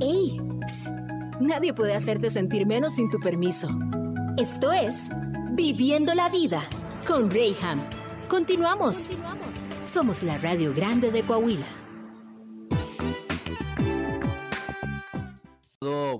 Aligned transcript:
¡Ey! 0.00 0.38
Psst. 0.66 0.94
Nadie 1.40 1.72
puede 1.72 1.94
hacerte 1.94 2.28
sentir 2.28 2.66
menos 2.66 2.94
sin 2.96 3.08
tu 3.08 3.18
permiso. 3.18 3.68
Esto 4.36 4.72
es 4.72 5.08
Viviendo 5.52 6.12
la 6.14 6.28
Vida 6.28 6.62
con 7.06 7.30
Rayham. 7.30 7.88
Continuamos. 8.28 9.10
Somos 9.84 10.22
la 10.22 10.36
Radio 10.38 10.74
Grande 10.74 11.10
de 11.10 11.22
Coahuila. 11.22 11.66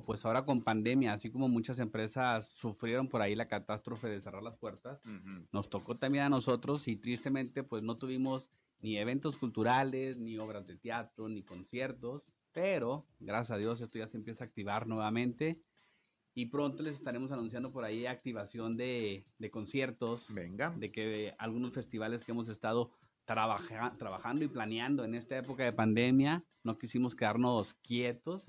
Pues 0.07 0.25
ahora 0.25 0.45
con 0.45 0.63
pandemia, 0.63 1.13
así 1.13 1.31
como 1.31 1.49
muchas 1.49 1.79
empresas 1.79 2.49
sufrieron 2.49 3.09
por 3.09 3.21
ahí 3.21 3.35
la 3.35 3.49
catástrofe 3.49 4.09
de 4.09 4.21
cerrar 4.21 4.43
las 4.43 4.57
puertas, 4.57 5.03
nos 5.53 5.69
tocó 5.69 5.99
también 5.99 6.25
a 6.25 6.29
nosotros 6.31 6.89
y 6.89 6.97
tristemente 6.97 7.63
pues 7.63 7.83
no 7.83 7.99
tuvimos 7.99 8.49
ni 8.81 8.97
eventos 8.97 9.37
culturales, 9.37 10.17
ni 10.17 10.39
obras 10.39 10.67
de 10.67 10.77
teatro, 10.77 11.29
ni 11.29 11.43
conciertos, 11.43 12.23
pero 12.57 13.07
gracias 13.21 13.51
a 13.51 13.59
Dios 13.59 13.83
esto 13.83 13.99
ya 13.99 14.09
se 14.09 14.17
empieza 14.17 14.43
a 14.43 14.47
activar 14.47 14.87
nuevamente. 14.87 15.61
Y 16.35 16.47
pronto 16.47 16.83
les 16.83 16.97
estaremos 16.97 17.31
anunciando 17.31 17.71
por 17.71 17.85
ahí 17.85 18.07
activación 18.07 18.79
de, 18.79 19.27
de 19.39 19.51
conciertos, 19.51 20.33
Venga. 20.33 20.71
de 20.71 20.91
que 20.91 21.35
algunos 21.37 21.75
festivales 21.75 22.25
que 22.25 22.33
hemos 22.33 22.49
estado 22.49 22.93
trabaja, 23.27 23.95
trabajando 23.99 24.43
y 24.43 24.49
planeando 24.49 25.05
en 25.05 25.15
esta 25.15 25.37
época 25.37 25.65
de 25.65 25.75
pandemia, 25.75 26.45
no 26.65 26.79
quisimos 26.79 27.15
quedarnos 27.15 27.75
quietos 27.75 28.47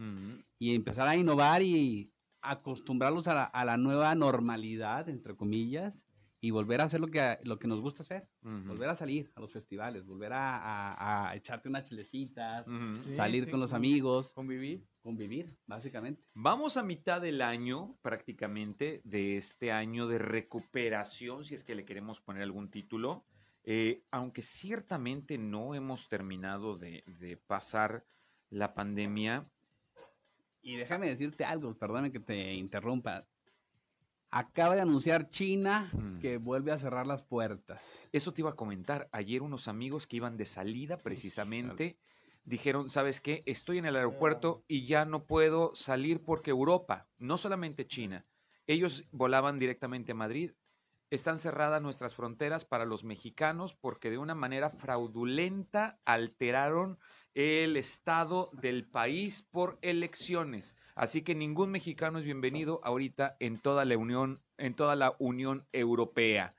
y 0.57 0.73
empezar 0.73 1.09
a 1.09 1.17
innovar 1.17 1.62
y 1.62 2.09
acostumbrarlos 2.41 3.27
a 3.27 3.34
la, 3.34 3.43
a 3.43 3.65
la 3.65 3.76
nueva 3.76 4.15
normalidad, 4.15 5.09
entre 5.09 5.35
comillas, 5.35 6.06
y 6.40 6.52
volver 6.52 6.82
a 6.82 6.86
hacer 6.86 7.00
lo 7.00 7.08
que, 7.08 7.40
lo 7.44 7.58
que 7.58 7.68
nos 7.68 7.82
gusta 7.82 8.04
hacer, 8.04 8.30
volver 8.41 8.90
a 8.90 8.96
salir 8.96 9.32
a 9.36 9.41
los 9.41 9.52
festivales, 9.52 10.05
volver 10.05 10.34
a, 10.34 10.58
a- 10.58 11.30
a 11.30 11.36
echarte 11.36 11.68
unas 11.70 11.90
chilecitas. 11.90 12.66
Sí, 12.66 13.12
salir 13.12 13.46
sí, 13.46 13.52
con 13.52 13.60
los 13.60 13.73
amigos, 13.73 14.34
Convivir. 14.34 14.86
convivir, 15.02 15.58
básicamente. 15.66 16.23
Vamos 16.36 16.77
a 16.77 16.84
mitad 16.84 17.21
del 17.21 17.41
año, 17.41 17.98
prácticamente, 18.02 19.02
de 19.04 19.38
este 19.38 19.71
año 19.71 20.07
de 20.07 20.20
recuperación, 20.20 21.44
si 21.44 21.55
es 21.55 21.63
que 21.63 21.76
le 21.76 21.85
queremos 21.85 22.21
poner 22.21 22.44
algún 22.44 22.70
título. 22.70 23.26
Eh, 23.63 24.04
aunque 24.12 24.44
ciertamente 24.44 25.38
no 25.38 25.74
hemos 25.76 26.07
terminado 26.07 26.77
de, 26.77 27.04
de 27.07 27.38
pasar 27.38 28.05
la 28.49 28.74
pandemia, 28.74 29.51
Y 30.62 30.76
déjame 30.76 31.07
decirte 31.07 31.46
algo, 31.46 31.77
perdóname 31.77 32.12
que 32.12 32.20
te 32.20 32.54
interrumpa. 32.54 33.27
Acaba 34.29 34.75
de 34.75 34.81
anunciar 34.81 35.29
China 35.29 35.89
Mm. 35.93 36.20
que 36.20 36.37
vuelve 36.37 36.71
a 36.71 36.79
cerrar 36.79 37.07
las 37.07 37.23
puertas. 37.23 37.81
Eso 38.11 38.33
te 38.33 38.41
iba 38.41 38.49
a 38.51 38.55
comentar. 38.55 39.07
Ayer 39.11 39.41
unos 39.41 39.67
amigos 39.67 40.05
que 40.05 40.17
iban 40.17 40.35
de 40.37 40.45
salida 40.45 40.97
precisamente 40.97 41.97
dijeron, 42.43 42.89
¿sabes 42.89 43.20
qué? 43.21 43.43
Estoy 43.45 43.77
en 43.77 43.85
el 43.85 43.95
aeropuerto 43.95 44.63
y 44.67 44.85
ya 44.85 45.05
no 45.05 45.25
puedo 45.25 45.75
salir 45.75 46.21
porque 46.23 46.51
Europa, 46.51 47.07
no 47.17 47.37
solamente 47.37 47.87
China, 47.87 48.25
ellos 48.67 49.05
volaban 49.11 49.59
directamente 49.59 50.11
a 50.11 50.15
Madrid. 50.15 50.51
Están 51.10 51.38
cerradas 51.38 51.82
nuestras 51.82 52.16
fronteras 52.16 52.66
para 52.66 52.84
los 52.84 53.05
mexicanos 53.05 53.76
porque 53.76 54.10
de 54.10 54.18
una 54.18 54.36
manera 54.36 54.70
fraudulenta 54.70 55.98
alteraron 56.04 57.00
el 57.34 57.77
estado 57.77 58.50
del 58.52 58.84
país 58.84 59.41
por 59.41 59.78
elecciones. 59.82 60.76
Así 60.96 61.22
que 61.22 61.34
ningún 61.34 61.70
mexicano 61.72 62.20
es 62.20 62.26
bienvenido 62.26 62.82
ahorita 62.84 63.38
en 63.40 63.58
toda 63.60 63.85
la 63.85 63.96
Unión, 63.98 64.41
en 64.58 64.74
toda 64.75 64.96
la 64.97 65.16
Unión 65.19 65.66
Europea. 65.72 66.53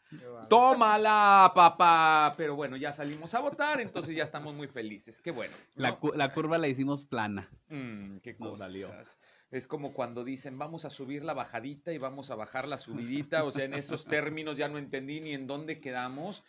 ¡Tómala, 0.48 1.52
papá! 1.54 2.32
Pero 2.38 2.56
bueno, 2.56 2.76
ya 2.76 2.94
salimos 2.94 3.34
a 3.34 3.40
votar, 3.40 3.80
entonces 3.82 4.16
ya 4.16 4.22
estamos 4.24 4.54
muy 4.54 4.68
felices. 4.68 5.20
Qué 5.20 5.30
bueno. 5.30 5.52
La, 5.74 5.96
cu- 5.96 6.12
la 6.14 6.32
curva 6.32 6.56
la 6.56 6.68
hicimos 6.68 7.04
plana. 7.04 7.50
Mm, 7.68 8.18
qué 8.18 8.34
Nos 8.38 8.58
valió. 8.60 8.86
cosas. 8.86 9.18
Es 9.50 9.66
como 9.66 9.94
cuando 9.94 10.24
dicen, 10.24 10.58
vamos 10.58 10.84
a 10.84 10.90
subir 10.90 11.24
la 11.24 11.32
bajadita 11.32 11.92
y 11.92 11.98
vamos 11.98 12.30
a 12.30 12.34
bajar 12.34 12.68
la 12.68 12.76
subidita. 12.76 13.44
O 13.44 13.50
sea, 13.50 13.64
en 13.64 13.74
esos 13.74 14.04
términos 14.04 14.58
ya 14.58 14.68
no 14.68 14.76
entendí 14.76 15.20
ni 15.20 15.32
en 15.32 15.46
dónde 15.46 15.80
quedamos. 15.80 16.44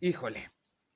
Híjole, 0.00 0.50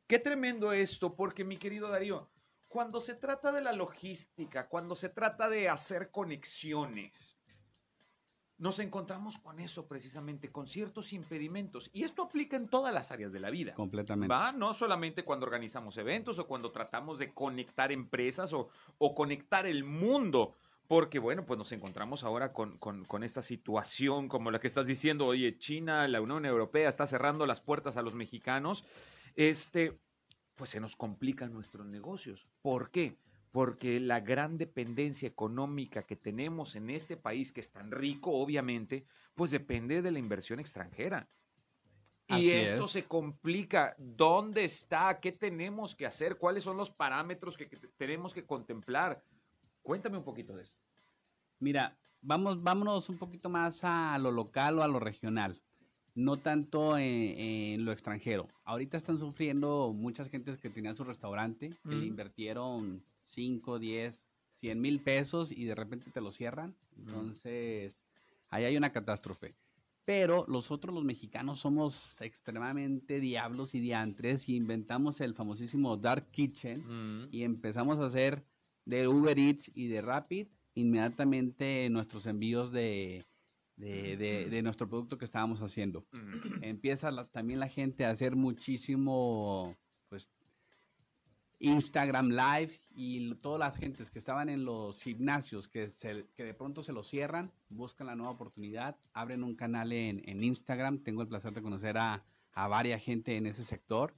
qué 0.06 0.18
tremendo 0.18 0.72
esto, 0.72 1.14
porque 1.14 1.44
mi 1.44 1.58
querido 1.58 1.88
Darío, 1.88 2.30
cuando 2.68 3.00
se 3.00 3.14
trata 3.14 3.52
de 3.52 3.60
la 3.60 3.72
logística, 3.72 4.66
cuando 4.66 4.96
se 4.96 5.10
trata 5.10 5.50
de 5.50 5.68
hacer 5.68 6.10
conexiones, 6.10 7.36
nos 8.62 8.78
encontramos 8.78 9.38
con 9.38 9.58
eso 9.58 9.88
precisamente, 9.88 10.52
con 10.52 10.68
ciertos 10.68 11.12
impedimentos. 11.12 11.90
Y 11.92 12.04
esto 12.04 12.22
aplica 12.22 12.56
en 12.56 12.68
todas 12.68 12.94
las 12.94 13.10
áreas 13.10 13.32
de 13.32 13.40
la 13.40 13.50
vida. 13.50 13.74
Completamente. 13.74 14.32
Va, 14.32 14.52
no 14.52 14.72
solamente 14.72 15.24
cuando 15.24 15.44
organizamos 15.44 15.98
eventos 15.98 16.38
o 16.38 16.46
cuando 16.46 16.70
tratamos 16.70 17.18
de 17.18 17.34
conectar 17.34 17.90
empresas 17.90 18.52
o, 18.52 18.70
o 18.98 19.14
conectar 19.14 19.66
el 19.66 19.82
mundo. 19.82 20.54
Porque, 20.92 21.18
bueno, 21.18 21.46
pues 21.46 21.56
nos 21.56 21.72
encontramos 21.72 22.22
ahora 22.22 22.52
con, 22.52 22.76
con- 22.76 23.06
con 23.06 23.24
esta 23.24 23.40
situación 23.40 24.28
como 24.28 24.50
la 24.50 24.60
que 24.60 24.66
estás 24.66 24.84
diciendo, 24.84 25.24
oye, 25.26 25.56
China, 25.56 26.06
la 26.06 26.20
Unión 26.20 26.44
Europea 26.44 26.86
está 26.86 27.06
cerrando 27.06 27.46
las 27.46 27.62
puertas 27.62 27.96
a 27.96 28.02
los 28.02 28.12
mexicanos. 28.14 28.84
Este, 29.34 29.98
pues 30.54 30.68
se 30.68 30.80
nos 30.80 30.94
complican 30.94 31.50
nuestros 31.54 31.86
negocios. 31.86 32.46
¿Por 32.60 32.90
qué? 32.90 33.16
Porque 33.52 34.00
la 34.00 34.20
gran 34.20 34.58
dependencia 34.58 35.26
económica 35.26 36.02
que 36.02 36.16
tenemos 36.16 36.76
en 36.76 36.90
este 36.90 37.16
país, 37.16 37.52
que 37.52 37.60
es 37.60 37.72
tan 37.72 37.90
rico, 37.90 38.30
obviamente, 38.32 39.06
pues 39.34 39.50
depende 39.50 40.02
de 40.02 40.10
la 40.10 40.18
inversión 40.18 40.60
extranjera. 40.60 41.26
Y 42.26 42.34
Así 42.34 42.50
esto 42.50 42.84
es. 42.84 42.90
se 42.90 43.08
complica. 43.08 43.94
¿Dónde 43.96 44.64
está? 44.64 45.20
¿Qué 45.20 45.32
tenemos 45.32 45.94
que 45.94 46.04
hacer? 46.04 46.36
¿Cuáles 46.36 46.64
son 46.64 46.76
los 46.76 46.90
parámetros 46.90 47.56
que, 47.56 47.66
que 47.66 47.78
tenemos 47.96 48.34
que 48.34 48.44
contemplar? 48.44 49.24
Cuéntame 49.82 50.18
un 50.18 50.24
poquito 50.24 50.54
de 50.54 50.62
eso. 50.62 50.74
Mira, 51.58 51.98
vamos, 52.20 52.62
vámonos 52.62 53.08
un 53.08 53.18
poquito 53.18 53.48
más 53.48 53.84
a 53.84 54.18
lo 54.18 54.30
local 54.30 54.78
o 54.78 54.82
a 54.82 54.88
lo 54.88 54.98
regional, 55.00 55.62
no 56.14 56.40
tanto 56.40 56.98
en, 56.98 57.38
en 57.38 57.84
lo 57.84 57.92
extranjero. 57.92 58.48
Ahorita 58.64 58.96
están 58.96 59.18
sufriendo 59.18 59.92
muchas 59.92 60.28
gentes 60.28 60.58
que 60.58 60.70
tenían 60.70 60.96
su 60.96 61.04
restaurante, 61.04 61.70
que 61.88 61.96
le 61.96 62.04
Mm. 62.04 62.08
invirtieron 62.08 63.04
5, 63.26 63.78
10, 63.78 64.26
100 64.52 64.80
mil 64.80 65.00
pesos 65.02 65.52
y 65.52 65.64
de 65.64 65.74
repente 65.74 66.10
te 66.10 66.20
lo 66.20 66.32
cierran. 66.32 66.76
Entonces, 66.96 68.00
ahí 68.50 68.64
hay 68.64 68.76
una 68.76 68.92
catástrofe. 68.92 69.54
Pero 70.04 70.46
nosotros 70.48 70.92
los 70.92 71.04
mexicanos 71.04 71.60
somos 71.60 72.20
extremadamente 72.20 73.20
diablos 73.20 73.74
y 73.74 73.80
diantres 73.80 74.48
y 74.48 74.56
inventamos 74.56 75.20
el 75.20 75.34
famosísimo 75.34 75.96
Dark 75.96 76.30
Kitchen 76.32 77.28
y 77.30 77.44
empezamos 77.44 78.00
a 78.00 78.06
hacer 78.06 78.44
de 78.84 79.06
Uber 79.08 79.38
Eats 79.38 79.70
y 79.74 79.88
de 79.88 80.00
Rapid 80.02 80.48
inmediatamente 80.74 81.88
nuestros 81.90 82.26
envíos 82.26 82.72
de, 82.72 83.24
de, 83.76 84.16
de- 84.16 84.46
de 84.50 84.62
nuestro 84.62 84.88
producto 84.88 85.18
que 85.18 85.24
estábamos 85.26 85.60
haciendo. 85.60 86.06
Empieza 86.62 87.10
la- 87.10 87.26
también 87.28 87.60
la 87.60 87.68
gente 87.68 88.04
a 88.04 88.10
hacer 88.10 88.34
muchísimo, 88.36 89.76
pues, 90.08 90.30
Instagram 91.58 92.30
Live 92.30 92.72
y 92.90 93.34
todas 93.36 93.60
las 93.60 93.76
gentes 93.76 94.10
que 94.10 94.18
estaban 94.18 94.48
en 94.48 94.64
los 94.64 95.00
gimnasios 95.00 95.68
que, 95.68 95.90
se- 95.92 96.26
que 96.34 96.42
de 96.44 96.54
pronto 96.54 96.82
se 96.82 96.92
los 96.92 97.06
cierran, 97.06 97.52
buscan 97.68 98.08
la 98.08 98.16
nueva 98.16 98.32
oportunidad, 98.32 98.96
abren 99.12 99.44
un 99.44 99.54
canal 99.54 99.92
en, 99.92 100.28
en 100.28 100.42
Instagram, 100.42 100.98
tengo 101.04 101.22
el 101.22 101.28
placer 101.28 101.52
de 101.52 101.62
conocer 101.62 101.98
a, 101.98 102.24
a 102.52 102.66
varias 102.66 103.02
gente 103.04 103.36
en 103.36 103.46
ese 103.46 103.62
sector 103.62 104.12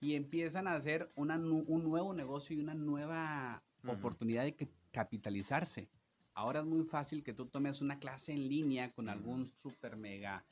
y 0.00 0.14
empiezan 0.14 0.66
a 0.68 0.74
hacer 0.74 1.10
una 1.16 1.36
un 1.36 1.82
nuevo 1.82 2.14
negocio 2.14 2.56
y 2.56 2.60
una 2.60 2.74
nueva 2.74 3.62
Oportunidad 3.92 4.44
de 4.44 4.54
que- 4.54 4.68
capitalizarse. 4.92 5.88
Ahora 6.34 6.60
es 6.60 6.66
muy 6.66 6.84
fácil 6.84 7.22
que 7.22 7.32
tú 7.32 7.46
tomes 7.46 7.80
una 7.80 7.98
clase 7.98 8.32
en 8.32 8.48
línea 8.48 8.92
con 8.92 9.08
algún 9.08 9.50
super 9.56 9.96
mega 9.96 10.44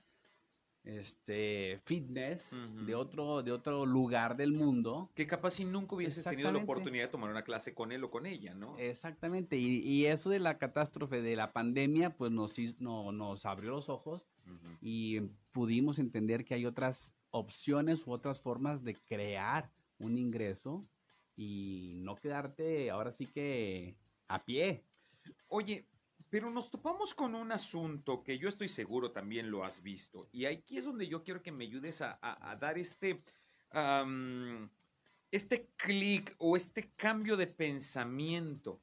este 0.82 1.80
fitness 1.86 2.46
Ujú. 2.52 2.84
de 2.84 2.94
otro 2.94 3.42
de 3.42 3.52
otro 3.52 3.86
lugar 3.86 4.36
del 4.36 4.52
mundo. 4.52 5.10
Que 5.14 5.26
capaz 5.26 5.52
si 5.52 5.64
nunca 5.64 5.94
hubieses 5.96 6.24
tenido 6.24 6.52
la 6.52 6.58
oportunidad 6.58 7.04
de 7.04 7.10
tomar 7.10 7.30
una 7.30 7.42
clase 7.42 7.74
con 7.74 7.90
él 7.90 8.04
o 8.04 8.10
con 8.10 8.26
ella, 8.26 8.54
¿no? 8.54 8.76
Exactamente, 8.78 9.56
y, 9.56 9.78
y 9.80 10.06
eso 10.06 10.28
de 10.28 10.40
la 10.40 10.58
catástrofe 10.58 11.22
de 11.22 11.36
la 11.36 11.52
pandemia, 11.52 12.10
pues 12.16 12.30
nos, 12.32 12.54
no- 12.80 13.12
nos 13.12 13.46
abrió 13.46 13.70
los 13.70 13.88
ojos 13.88 14.26
Ujú. 14.46 14.76
y 14.82 15.20
pudimos 15.52 15.98
entender 15.98 16.44
que 16.44 16.54
hay 16.54 16.66
otras 16.66 17.14
opciones 17.30 18.06
u 18.06 18.12
otras 18.12 18.42
formas 18.42 18.84
de 18.84 18.94
crear 18.94 19.70
un 19.98 20.18
ingreso 20.18 20.84
y 21.36 21.92
no 21.96 22.16
quedarte 22.16 22.90
ahora 22.90 23.10
sí 23.10 23.26
que 23.26 23.96
a 24.28 24.44
pie. 24.44 24.84
Oye, 25.48 25.86
pero 26.30 26.50
nos 26.50 26.70
topamos 26.70 27.14
con 27.14 27.34
un 27.34 27.52
asunto 27.52 28.22
que 28.22 28.38
yo 28.38 28.48
estoy 28.48 28.68
seguro 28.68 29.12
también 29.12 29.50
lo 29.50 29.64
has 29.64 29.82
visto. 29.82 30.28
Y 30.32 30.46
aquí 30.46 30.78
es 30.78 30.84
donde 30.84 31.06
yo 31.06 31.22
quiero 31.22 31.42
que 31.42 31.52
me 31.52 31.64
ayudes 31.64 32.00
a, 32.00 32.18
a- 32.20 32.50
a 32.50 32.56
dar 32.56 32.78
este, 32.78 33.22
am, 33.70 34.68
este 35.30 35.68
clic 35.76 36.34
o 36.38 36.56
este 36.56 36.90
cambio 36.96 37.36
de 37.36 37.46
pensamiento. 37.46 38.80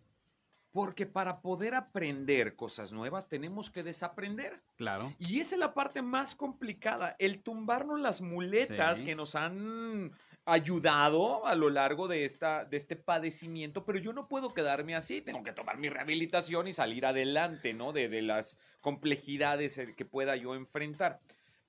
Porque 0.71 1.05
para 1.05 1.41
poder 1.41 1.75
aprender 1.75 2.55
cosas 2.55 2.93
nuevas 2.93 3.27
tenemos 3.27 3.69
que 3.69 3.83
desaprender. 3.83 4.61
Claro. 4.77 5.13
Y 5.19 5.41
esa 5.41 5.55
es 5.55 5.59
la 5.59 5.73
parte 5.73 6.01
más 6.01 6.33
complicada, 6.33 7.17
el 7.19 7.43
tumbarnos 7.43 7.99
las 7.99 8.21
muletas 8.21 8.99
Sí. 8.99 9.05
que 9.05 9.15
nos 9.15 9.35
han 9.35 10.13
ayudado 10.45 11.45
a 11.45 11.55
lo 11.55 11.69
largo 11.69 12.07
de, 12.07 12.25
esta, 12.25 12.65
de 12.65 12.77
este 12.77 12.95
padecimiento, 12.95 13.85
pero 13.85 13.99
yo 13.99 14.11
no 14.13 14.27
puedo 14.27 14.53
quedarme 14.53 14.95
así, 14.95 15.21
tengo 15.21 15.43
que 15.43 15.53
tomar 15.53 15.77
mi 15.77 15.89
rehabilitación 15.89 16.67
y 16.67 16.73
salir 16.73 17.05
adelante, 17.05 17.73
¿no? 17.73 17.93
De, 17.93 18.09
de 18.09 18.21
las 18.21 18.57
complejidades 18.81 19.77
eh, 19.77 19.93
que 19.95 20.05
pueda 20.05 20.35
yo 20.35 20.55
enfrentar. 20.55 21.19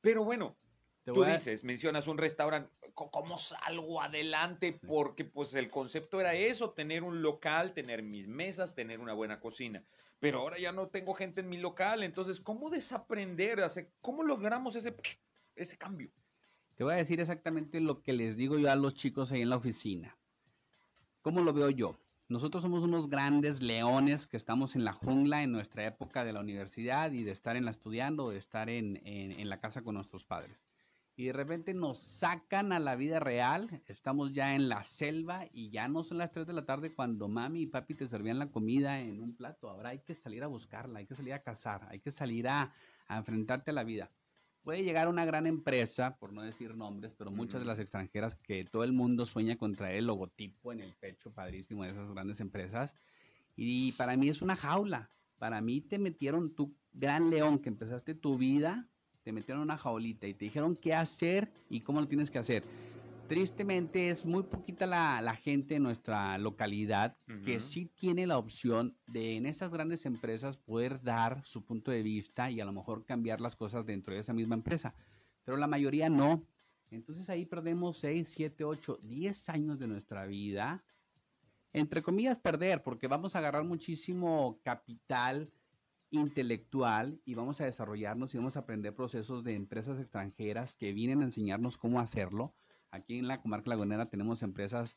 Pero 0.01 0.25
bueno, 0.25 0.57
tú 1.05 1.25
dices, 1.25 1.65
mencionas 1.65 2.07
un 2.07 2.19
restaurante, 2.19 2.71
¿cómo 2.95 3.39
salgo 3.39 4.01
adelante? 4.01 4.79
Porque 4.87 5.25
pues 5.25 5.55
el 5.55 5.71
concepto 5.71 6.21
era 6.21 6.35
eso, 6.35 6.71
tener 6.71 7.03
un 7.03 7.23
local, 7.23 7.75
tener 7.75 8.03
mis 8.03 8.27
mesas, 8.27 8.75
tener 8.75 9.01
una 9.01 9.13
buena 9.13 9.39
cocina. 9.39 9.83
Pero 10.19 10.41
ahora 10.41 10.59
ya 10.59 10.73
no 10.73 10.89
tengo 10.89 11.15
gente 11.15 11.41
en 11.41 11.49
mi 11.49 11.59
local, 11.59 12.03
entonces, 12.03 12.41
¿cómo 12.41 12.71
desaprender? 12.71 13.59
¿Cómo 14.01 14.23
logramos 14.23 14.77
ese, 14.77 14.95
ese 15.57 15.77
cambio? 15.77 16.11
Te 16.83 16.85
voy 16.85 16.95
a 16.95 16.97
decir 16.97 17.21
exactamente 17.21 17.79
lo 17.79 18.03
que 18.03 18.13
les 18.13 18.37
digo 18.37 18.59
yo 18.59 18.69
a 18.69 18.75
los 18.75 18.95
chicos 18.95 19.31
ahí 19.31 19.43
en 19.43 19.51
la 19.51 19.57
oficina. 19.57 20.19
¿Cómo 21.21 21.41
lo 21.41 21.53
veo 21.53 21.71
yo? 21.71 21.97
Nosotros 22.27 22.61
somos 22.61 22.83
unos 22.83 23.09
grandes 23.09 23.63
leones 23.63 24.27
que 24.27 24.37
estamos 24.37 24.75
en 24.75 24.85
la 24.85 24.93
jungla 24.93 25.45
en 25.45 25.53
nuestra 25.53 25.87
época 25.87 26.25
de 26.25 26.33
la 26.33 26.41
universidad 26.41 27.13
y 27.13 27.23
de 27.23 27.31
estar 27.31 27.55
en 27.55 27.67
la 27.67 27.71
estudiando, 27.71 28.31
de 28.31 28.39
estar 28.39 28.69
en, 28.69 29.01
en 29.05 29.49
la 29.49 29.61
casa 29.61 29.83
con 29.83 29.95
nuestros 29.95 30.27
padres 30.27 30.65
y 31.15 31.27
de 31.27 31.33
repente 31.33 31.75
nos 31.75 31.99
sacan 31.99 32.73
a 32.73 32.81
la 32.81 32.97
vida 32.97 33.21
real, 33.21 33.83
estamos 33.87 34.33
ya 34.33 34.55
en 34.55 34.69
la 34.69 34.83
selva 34.83 35.47
y 35.53 35.71
ya 35.71 35.89
no 35.89 36.03
son 36.05 36.19
las 36.19 36.33
3 36.33 36.47
de 36.47 36.53
la 36.53 36.65
tarde 36.65 36.95
cuando 36.95 37.29
mami 37.29 37.63
y 37.63 37.67
papi 37.67 37.95
te 37.95 38.09
servían 38.09 38.39
la 38.39 38.51
comida 38.51 38.99
en 39.01 39.23
un 39.23 39.37
plato, 39.37 39.69
ahora 39.69 39.91
hay 39.91 40.01
que 40.01 40.15
salir 40.15 40.43
a 40.43 40.47
buscarla, 40.47 41.01
hay 41.01 41.07
que 41.07 41.15
salir 41.15 41.35
a 41.35 41.43
cazar, 41.43 41.87
hay 41.91 42.01
que 42.01 42.11
salir 42.11 42.49
a, 42.49 42.73
enfrentarte 43.09 43.71
a 43.71 43.75
la 43.75 43.85
vida. 43.85 44.11
Puede 44.63 44.85
llegar 44.85 45.09
una 45.09 45.25
gran 45.25 45.47
empresa, 45.47 46.17
por 46.17 46.33
no 46.33 46.43
decir 46.43 46.77
nombres, 46.77 47.13
pero 47.19 47.31
muchas 47.31 47.61
de 47.61 47.67
las 47.67 47.79
extranjeras 47.79 48.37
que 48.37 48.65
todo 48.65 48.85
el 48.85 48.93
mundo 48.93 49.27
sueña 49.27 49.57
con 49.57 49.75
traer 49.75 49.97
el 49.97 50.07
logotipo 50.07 50.73
en 50.73 50.81
el 50.81 50.93
pecho 50.95 51.33
padrísimo 51.33 51.83
de 51.83 51.91
esas 51.91 52.09
grandes 52.11 52.41
empresas. 52.41 52.95
Y 53.57 53.93
para 53.93 54.17
mí 54.17 54.29
es 54.29 54.41
una 54.41 54.55
jaula. 54.55 55.11
Para 55.39 55.61
mí 55.61 55.81
te 55.81 55.99
metieron 55.99 56.55
tu 56.55 56.75
gran 56.93 57.31
león 57.31 57.59
que 57.59 57.71
empezaste 57.71 58.15
tu 58.15 58.39
vida 58.39 58.89
te 59.23 59.33
metieron 59.33 59.63
una 59.63 59.79
jaulita 59.79 60.27
y 60.27 60.35
te 60.35 60.47
dijeron 60.47 60.77
qué 60.77 60.95
hacer 60.95 61.51
y 61.71 61.81
cómo 61.81 62.01
lo 62.01 62.09
tienes 62.09 62.31
que 62.31 62.39
hacer. 62.39 62.65
Tristemente 63.33 64.11
es 64.11 64.27
muy 64.27 64.43
poquita 64.43 64.85
la, 64.85 65.35
gente 65.37 65.77
en 65.77 65.85
nuestra 65.85 66.37
localidad 66.37 67.17
que 67.47 67.61
sí 67.61 67.87
tiene 67.87 68.27
la 68.27 68.37
opción 68.37 68.95
de 69.07 69.37
en 69.37 69.47
esas 69.47 69.71
grandes 69.71 70.05
empresas 70.05 70.59
poder 70.59 71.01
dar 71.03 71.43
su 71.43 71.65
punto 71.65 71.91
de 71.91 72.03
vista 72.03 72.51
y 72.51 72.61
a 72.61 72.67
lo 72.67 72.75
mejor 72.75 73.07
cambiar 73.07 73.41
las 73.41 73.57
cosas 73.57 73.87
dentro 73.87 74.13
de 74.13 74.21
esa 74.21 74.35
misma 74.35 74.55
empresa. 74.55 74.95
Pero 75.45 75.57
la 75.57 75.67
mayoría 75.67 76.11
no. 76.11 76.47
Entonces 76.91 77.31
ahí 77.31 77.47
perdemos 77.47 77.97
6, 77.97 78.29
7, 78.29 78.65
8, 78.65 78.99
10 79.03 79.49
años 79.49 79.79
de 79.79 79.87
nuestra 79.87 80.27
vida. 80.27 80.85
Entre 81.73 82.03
comillas, 82.03 82.39
perder, 82.39 82.83
porque 82.83 83.09
vamos 83.09 83.35
a 83.35 83.39
agarrar 83.39 83.65
muchísimo 83.65 84.61
capital 84.63 85.51
intelectual 86.11 87.19
y 87.25 87.33
vamos 87.33 87.63
a 87.63 87.65
desarrollarnos 87.65 88.35
y 88.35 88.37
vamos 88.37 88.57
a 88.57 88.61
aprender 88.61 88.95
procesos 88.95 89.43
de 89.43 89.55
empresas 89.55 89.99
extranjeras 89.99 90.75
que 90.75 90.93
vienen 90.93 91.23
a 91.23 91.25
enseñarnos 91.25 91.79
cómo 91.79 91.99
hacerlo. 91.99 92.53
Aquí 92.93 93.19
en 93.19 93.27
la 93.27 93.41
comarca 93.41 93.71
lagunera 93.71 94.07
tenemos 94.07 94.43
empresas 94.43 94.97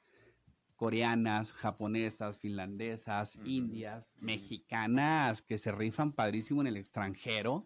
coreanas, 0.76 1.54
japonesas, 1.54 2.38
finlandesas, 2.38 3.40
indias, 3.46 4.06
mexicanas 4.20 5.42
que 5.42 5.58
se 5.58 5.72
rifan 5.72 6.12
padrísimo 6.12 6.62
en 6.62 6.68
el 6.68 6.78
extranjero. 6.78 7.66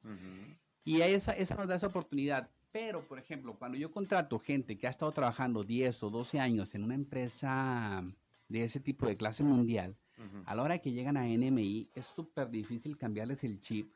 Y 0.85 1.01
esa, 1.01 1.33
esa 1.33 1.55
nos 1.55 1.67
da 1.67 1.75
esa 1.75 1.87
oportunidad. 1.87 2.49
Pero, 2.71 3.07
por 3.07 3.17
ejemplo, 3.17 3.55
cuando 3.57 3.77
yo 3.77 3.91
contrato 3.91 4.37
gente 4.37 4.77
que 4.77 4.85
ha 4.85 4.91
estado 4.91 5.11
trabajando 5.11 5.63
10 5.63 6.03
o 6.03 6.09
12 6.11 6.39
años 6.39 6.75
en 6.75 6.83
una 6.83 6.93
empresa 6.93 8.03
de 8.47 8.63
ese 8.63 8.79
tipo 8.79 9.07
de 9.07 9.17
clase 9.17 9.43
mundial, 9.43 9.97
a 10.45 10.53
la 10.53 10.63
hora 10.63 10.77
que 10.79 10.91
llegan 10.91 11.17
a 11.17 11.25
NMI, 11.25 11.89
es 11.95 12.05
súper 12.05 12.49
difícil 12.49 12.97
cambiarles 12.97 13.43
el 13.43 13.59
chip 13.61 13.91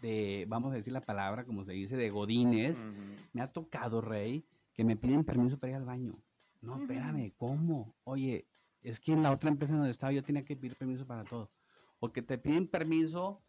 de, 0.00 0.46
vamos 0.48 0.72
a 0.72 0.76
decir 0.76 0.92
la 0.92 1.02
palabra, 1.02 1.44
como 1.44 1.64
se 1.64 1.72
dice, 1.72 1.96
de 1.96 2.10
godines. 2.10 2.84
Me 3.32 3.42
ha 3.42 3.52
tocado, 3.52 4.00
Rey, 4.00 4.44
que 4.76 4.84
me 4.84 4.96
piden 4.96 5.24
permiso 5.24 5.58
para 5.58 5.72
ir 5.72 5.76
al 5.76 5.84
baño. 5.84 6.18
No, 6.60 6.80
espérame, 6.80 7.32
¿cómo? 7.36 7.94
Oye, 8.04 8.46
es 8.82 9.00
que 9.00 9.12
en 9.12 9.22
la 9.22 9.32
otra 9.32 9.50
empresa 9.50 9.74
donde 9.74 9.90
estaba 9.90 10.12
yo 10.12 10.22
tenía 10.22 10.44
que 10.44 10.56
pedir 10.56 10.76
permiso 10.76 11.06
para 11.06 11.24
todo. 11.24 11.50
O 11.98 12.12
que 12.12 12.22
te 12.22 12.36
piden 12.36 12.68
permiso, 12.68 13.40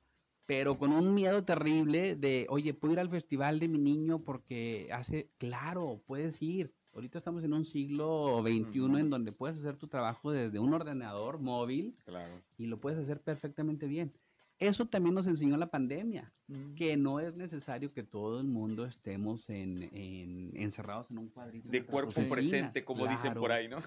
pero 0.46 0.78
con 0.78 0.94
un 0.94 1.14
miedo 1.14 1.44
terrible 1.44 2.16
de, 2.16 2.48
oye, 2.50 2.74
¿puedo 2.74 2.94
ir 2.94 3.00
al 3.00 3.10
festival 3.10 3.60
de 3.60 3.68
mi 3.68 3.78
niño 3.78 4.24
porque 4.24 4.90
hace, 4.94 5.30
claro, 5.38 6.02
puedes 6.08 6.42
ir. 6.42 6.74
Ahorita 6.94 7.20
estamos 7.20 7.44
en 7.44 7.54
un 7.54 7.66
siglo 7.66 8.42
XXI 8.42 9.00
en 9.00 9.10
donde 9.10 9.32
puedes 9.32 9.58
hacer 9.58 9.76
tu 9.76 9.88
trabajo 9.88 10.32
desde 10.32 10.58
un 10.58 10.74
ordenador 10.74 11.40
móvil 11.40 11.96
y 12.58 12.66
lo 12.66 12.80
puedes 12.80 12.98
hacer 12.98 13.22
perfectamente 13.22 13.86
bien. 13.86 14.14
Eso 14.60 14.88
también 14.88 15.14
nos 15.14 15.28
enseñó 15.28 15.56
la 15.58 15.70
pandemia, 15.70 16.34
que 16.76 16.98
no 16.98 17.20
es 17.20 17.36
necesario 17.36 17.94
que 17.94 18.04
todo 18.04 18.40
el 18.40 18.48
mundo 18.48 18.86
estemos 18.86 19.50
en, 19.50 19.90
encerrados 20.56 21.12
en 21.12 21.20
un 21.20 21.30
cuadrito. 21.30 21.70
De 21.70 21.86
cuerpo 21.86 22.22
presente, 22.30 22.84
como 22.84 23.08
dicen 23.08 23.36
por 23.36 23.52
ahí, 23.52 23.68
¿no? 23.68 23.80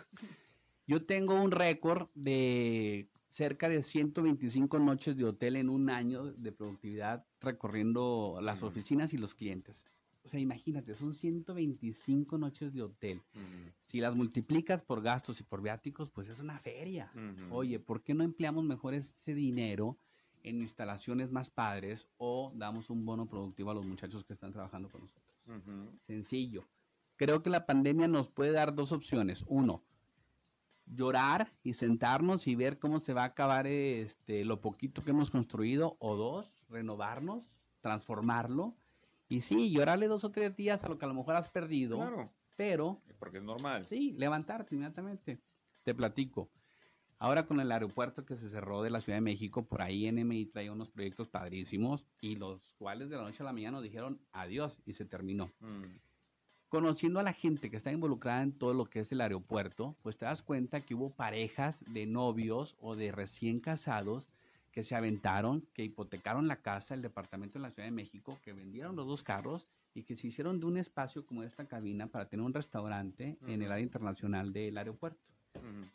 Yo 0.86 1.04
tengo 1.04 1.40
un 1.40 1.50
récord 1.50 2.08
de 2.14 3.08
cerca 3.28 3.68
de 3.68 3.82
125 3.82 4.78
noches 4.80 5.16
de 5.16 5.24
hotel 5.24 5.56
en 5.56 5.68
un 5.68 5.88
año 5.88 6.32
de 6.32 6.52
productividad 6.52 7.24
recorriendo 7.40 8.38
las 8.42 8.62
oficinas 8.62 9.12
y 9.14 9.18
los 9.18 9.34
clientes. 9.34 9.86
O 10.24 10.28
sea, 10.28 10.38
imagínate, 10.38 10.94
son 10.94 11.14
125 11.14 12.38
noches 12.38 12.72
de 12.74 12.82
hotel. 12.82 13.22
Si 13.80 14.00
las 14.00 14.14
multiplicas 14.14 14.82
por 14.82 15.02
gastos 15.02 15.40
y 15.40 15.44
por 15.44 15.62
viáticos, 15.62 16.10
pues 16.10 16.28
es 16.28 16.40
una 16.40 16.58
feria. 16.58 17.10
Oye, 17.50 17.78
¿por 17.78 18.02
qué 18.02 18.14
no 18.14 18.22
empleamos 18.22 18.64
mejor 18.64 18.94
ese 18.94 19.34
dinero 19.34 19.96
en 20.42 20.62
instalaciones 20.62 21.30
más 21.30 21.50
padres 21.50 22.08
o 22.18 22.52
damos 22.54 22.90
un 22.90 23.04
bono 23.04 23.26
productivo 23.26 23.70
a 23.70 23.74
los 23.74 23.84
muchachos 23.84 24.24
que 24.24 24.32
están 24.32 24.52
trabajando 24.52 24.88
con 24.88 25.02
nosotros? 25.02 25.30
Sencillo. 26.06 26.66
Creo 27.16 27.42
que 27.42 27.50
la 27.50 27.66
pandemia 27.66 28.08
nos 28.08 28.28
puede 28.28 28.52
dar 28.52 28.74
dos 28.74 28.92
opciones. 28.92 29.44
Uno, 29.46 29.82
llorar 30.86 31.52
y 31.62 31.74
sentarnos 31.74 32.46
y 32.46 32.54
ver 32.54 32.78
cómo 32.78 33.00
se 33.00 33.12
va 33.12 33.22
a 33.22 33.26
acabar 33.26 33.66
este, 33.66 34.44
lo 34.44 34.60
poquito 34.60 35.04
que 35.04 35.10
hemos 35.10 35.30
construido. 35.30 35.96
O 35.98 36.16
dos, 36.16 36.52
renovarnos, 36.68 37.44
transformarlo 37.80 38.74
y 39.30 39.42
sí, 39.42 39.70
llorarle 39.70 40.08
dos 40.08 40.24
o 40.24 40.32
tres 40.32 40.56
días 40.56 40.82
a 40.82 40.88
lo 40.88 40.98
que 40.98 41.04
a 41.04 41.08
lo 41.08 41.14
mejor 41.14 41.36
has 41.36 41.48
perdido. 41.48 41.98
Claro. 41.98 42.30
Pero. 42.56 43.00
Porque 43.18 43.38
es 43.38 43.44
normal. 43.44 43.84
Sí, 43.84 44.12
levantarte 44.18 44.74
inmediatamente. 44.74 45.40
Te 45.84 45.94
platico. 45.94 46.50
Ahora 47.22 47.44
con 47.44 47.60
el 47.60 47.70
aeropuerto 47.70 48.24
que 48.24 48.34
se 48.34 48.48
cerró 48.48 48.82
de 48.82 48.88
la 48.88 49.02
Ciudad 49.02 49.18
de 49.18 49.20
México, 49.20 49.62
por 49.62 49.82
ahí 49.82 50.10
NMI 50.10 50.46
trae 50.46 50.70
unos 50.70 50.88
proyectos 50.88 51.28
padrísimos 51.28 52.06
y 52.22 52.36
los 52.36 52.72
cuales 52.78 53.10
de 53.10 53.16
la 53.16 53.24
noche 53.24 53.42
a 53.42 53.44
la 53.44 53.52
mañana 53.52 53.72
nos 53.72 53.82
dijeron 53.82 54.18
adiós 54.32 54.80
y 54.86 54.94
se 54.94 55.04
terminó. 55.04 55.50
Mm. 55.60 55.84
Conociendo 56.70 57.20
a 57.20 57.22
la 57.22 57.34
gente 57.34 57.68
que 57.70 57.76
está 57.76 57.92
involucrada 57.92 58.42
en 58.42 58.52
todo 58.52 58.72
lo 58.72 58.86
que 58.86 59.00
es 59.00 59.12
el 59.12 59.20
aeropuerto, 59.20 59.96
pues 60.00 60.16
te 60.16 60.24
das 60.24 60.40
cuenta 60.40 60.80
que 60.80 60.94
hubo 60.94 61.10
parejas 61.10 61.84
de 61.88 62.06
novios 62.06 62.74
o 62.80 62.96
de 62.96 63.12
recién 63.12 63.60
casados 63.60 64.26
que 64.72 64.82
se 64.82 64.94
aventaron, 64.94 65.66
que 65.74 65.84
hipotecaron 65.84 66.48
la 66.48 66.62
casa, 66.62 66.94
el 66.94 67.02
departamento 67.02 67.58
de 67.58 67.64
la 67.64 67.70
Ciudad 67.70 67.86
de 67.86 67.92
México, 67.92 68.38
que 68.42 68.54
vendieron 68.54 68.96
los 68.96 69.06
dos 69.06 69.22
carros 69.22 69.66
y 69.92 70.04
que 70.04 70.16
se 70.16 70.28
hicieron 70.28 70.58
de 70.58 70.64
un 70.64 70.78
espacio 70.78 71.26
como 71.26 71.42
esta 71.42 71.66
cabina 71.66 72.06
para 72.06 72.30
tener 72.30 72.46
un 72.46 72.54
restaurante 72.54 73.36
en 73.46 73.60
el 73.60 73.70
área 73.70 73.84
internacional 73.84 74.54
del 74.54 74.78
aeropuerto. 74.78 75.20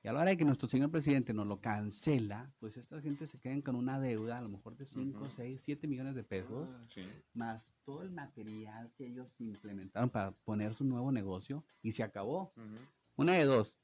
Y 0.04 0.08
a 0.08 0.14
la 0.14 0.22
hora 0.22 0.30
de 0.32 0.38
que 0.38 0.46
nuestro 0.46 0.68
señor 0.68 0.92
presidente 0.92 1.34
nos 1.34 1.48
lo 1.48 1.60
cancela, 1.60 2.52
pues 2.60 2.78
esta 2.78 3.02
gente 3.02 3.26
se 3.26 3.40
quedan 3.40 3.62
con 3.62 3.76
una 3.76 4.00
deuda 4.00 4.38
a 4.38 4.42
lo 4.42 4.50
mejor 4.50 4.78
de 4.78 4.86
5, 4.86 5.30
6, 5.30 5.62
7 5.64 5.88
millones 5.88 6.14
de 6.14 6.24
pesos, 6.24 6.70
ah, 6.72 7.02
más 7.34 7.66
todo 7.84 8.04
el 8.04 8.12
material 8.12 8.92
que 8.98 9.08
ellos 9.08 9.40
implementaron 9.40 10.10
para 10.10 10.32
poner 10.32 10.76
su 10.76 10.84
nuevo 10.84 11.12
negocio 11.12 11.64
y 11.82 11.92
se 11.92 12.04
acabó. 12.04 12.54
Una 13.16 13.34
de 13.34 13.46
dos, 13.46 13.80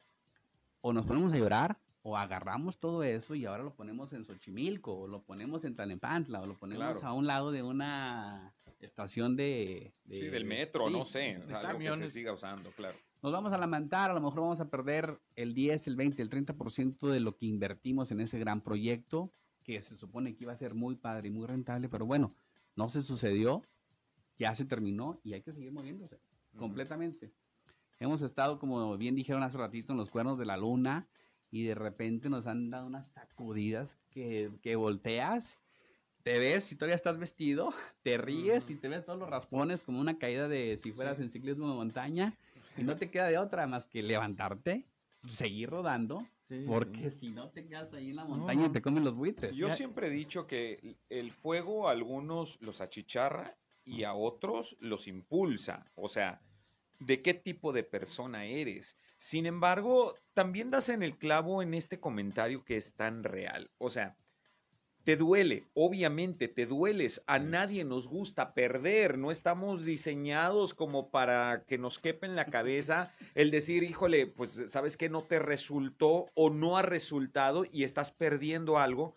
o 0.82 0.94
nos 0.94 1.06
ponemos 1.06 1.34
a 1.34 1.38
llorar 1.38 1.80
o 2.04 2.18
agarramos 2.18 2.80
todo 2.80 3.04
eso 3.04 3.36
y 3.36 3.46
ahora 3.46 3.64
lo 3.64 3.74
ponemos 3.74 4.12
en 4.14 4.26
Xochimilco, 4.26 4.96
o 4.96 5.08
lo 5.08 5.24
ponemos 5.24 5.64
en 5.66 5.76
Tlalnepantla, 5.76 6.42
o 6.42 6.48
lo 6.48 6.58
ponemos 6.58 7.04
a 7.04 7.14
un 7.14 7.28
lado 7.28 7.52
de 7.52 7.64
una 7.64 8.54
estación 8.80 9.36
de... 9.36 9.94
sí, 10.10 10.28
del 10.28 10.46
metro, 10.46 10.90
no 10.90 11.06
sé, 11.06 11.36
algo 11.50 11.80
que 11.80 11.98
se 11.98 12.10
siga 12.10 12.34
usando, 12.34 12.72
claro. 12.72 12.98
Nos 13.22 13.32
vamos 13.32 13.54
a 13.54 13.58
lamentar, 13.60 14.10
a 14.10 14.16
lo 14.16 14.22
mejor 14.22 14.42
vamos 14.42 14.60
a 14.62 14.70
perder 14.70 15.20
el 15.36 15.54
10, 15.54 15.88
el 15.88 15.96
20, 15.96 16.24
el 16.24 16.30
30% 16.32 17.08
de 17.08 17.20
lo 17.20 17.38
que 17.38 17.46
invertimos 17.46 18.10
en 18.12 18.20
ese 18.20 18.40
gran 18.40 18.62
proyecto, 18.62 19.32
que 19.64 19.80
se 19.84 19.96
supone 19.96 20.36
que 20.36 20.44
iba 20.46 20.54
a 20.54 20.58
ser 20.58 20.74
muy 20.74 20.96
padre 20.96 21.28
y 21.28 21.32
muy 21.32 21.46
rentable, 21.46 21.88
pero 21.88 22.08
bueno, 22.08 22.34
no 22.76 22.90
se 22.90 23.04
sucedió, 23.04 23.64
ya 24.38 24.56
se 24.56 24.66
terminó 24.66 25.20
y 25.24 25.34
hay 25.34 25.44
que 25.44 25.54
seguir 25.54 25.72
moviéndose 25.72 26.20
completamente. 26.58 27.32
Hemos 28.00 28.24
estado, 28.24 28.58
como 28.58 28.98
bien 28.98 29.14
dijeron 29.14 29.44
hace 29.44 29.60
ratito, 29.60 29.92
en 29.92 30.00
los 30.00 30.10
cuernos 30.10 30.40
de 30.40 30.46
la 30.46 30.58
luna, 30.58 31.08
y 31.52 31.66
de 31.66 31.76
repente 31.76 32.28
nos 32.28 32.48
han 32.48 32.72
dado 32.72 32.88
unas 32.88 33.12
sacudidas 33.12 34.00
que, 34.10 34.50
que 34.64 34.76
volteas, 34.76 35.60
te 36.24 36.40
ves 36.40 36.72
y 36.72 36.76
todavía 36.76 36.96
estás 36.96 37.20
vestido, 37.20 37.72
te 38.02 38.18
ríes 38.18 38.68
y 38.72 38.76
te 38.76 38.88
ves 38.88 39.06
todos 39.06 39.20
los 39.20 39.30
raspones 39.30 39.84
como 39.84 40.00
una 40.00 40.18
caída 40.18 40.48
de 40.48 40.80
si 40.82 40.92
fueras 40.92 41.20
en 41.20 41.30
ciclismo 41.30 41.70
de 41.70 41.76
montaña 41.76 42.36
Y 42.78 42.84
no 42.84 42.96
te 42.98 43.10
queda 43.10 43.28
de 43.28 43.38
otra 43.38 43.68
más 43.68 43.88
que 43.88 44.02
levantarte, 44.02 44.88
seguir 45.28 45.70
rodando, 45.70 46.28
Sí, 46.48 46.66
porque 46.68 47.10
sí. 47.12 47.20
si 47.28 47.32
no 47.32 47.50
te 47.50 47.66
quedas 47.66 47.94
ahí 47.94 48.10
en 48.10 48.18
la 48.18 48.26
montaña 48.26 48.64
y 48.66 48.68
no. 48.68 48.72
te 48.74 48.82
comen 48.82 49.04
los 49.06 49.16
buitres. 49.16 49.56
Yo 49.56 49.68
Ya- 49.70 49.76
siempre 49.76 50.08
he 50.08 50.10
dicho 50.10 50.48
que 50.48 50.98
el 51.10 51.32
fuego 51.32 51.88
a 51.88 51.92
algunos 51.92 52.60
los 52.62 52.82
achicharra 52.82 53.58
y 53.86 54.04
a 54.04 54.14
otros 54.14 54.76
los 54.80 55.08
impulsa. 55.08 55.86
O 55.96 56.10
sea, 56.10 56.42
¿de 57.00 57.22
qué 57.22 57.34
tipo 57.34 57.72
de 57.72 57.84
persona 57.84 58.46
eres? 58.46 58.98
Sin 59.18 59.46
embargo, 59.46 60.16
también 60.34 60.70
das 60.72 60.90
en 60.90 61.04
el 61.04 61.18
clavo 61.18 61.62
en 61.62 61.74
este 61.74 62.00
comentario 62.00 62.64
que 62.66 62.76
es 62.78 62.94
tan 62.96 63.24
real. 63.24 63.72
O 63.78 63.90
sea, 63.90 64.18
te 65.04 65.16
duele, 65.16 65.68
obviamente 65.74 66.48
te 66.48 66.66
dueles. 66.66 67.22
A 67.26 67.40
nadie 67.40 67.84
nos 67.84 68.08
gusta 68.08 68.54
perder. 68.54 69.18
No 69.18 69.32
estamos 69.32 69.84
diseñados 69.84 70.74
como 70.74 71.10
para 71.10 71.64
que 71.68 71.78
nos 71.78 72.00
quepa 72.00 72.26
en 72.26 72.36
la 72.36 72.46
cabeza 72.46 73.12
el 73.34 73.52
decir, 73.52 73.84
híjole, 73.84 74.28
pues 74.28 74.64
sabes 74.68 74.98
que 74.98 75.10
no 75.10 75.24
te 75.24 75.40
resultó 75.40 76.28
o 76.36 76.50
no 76.50 76.78
ha 76.78 76.82
resultado 76.82 77.66
y 77.70 77.84
estás 77.84 78.12
perdiendo 78.12 78.78
algo. 78.78 79.16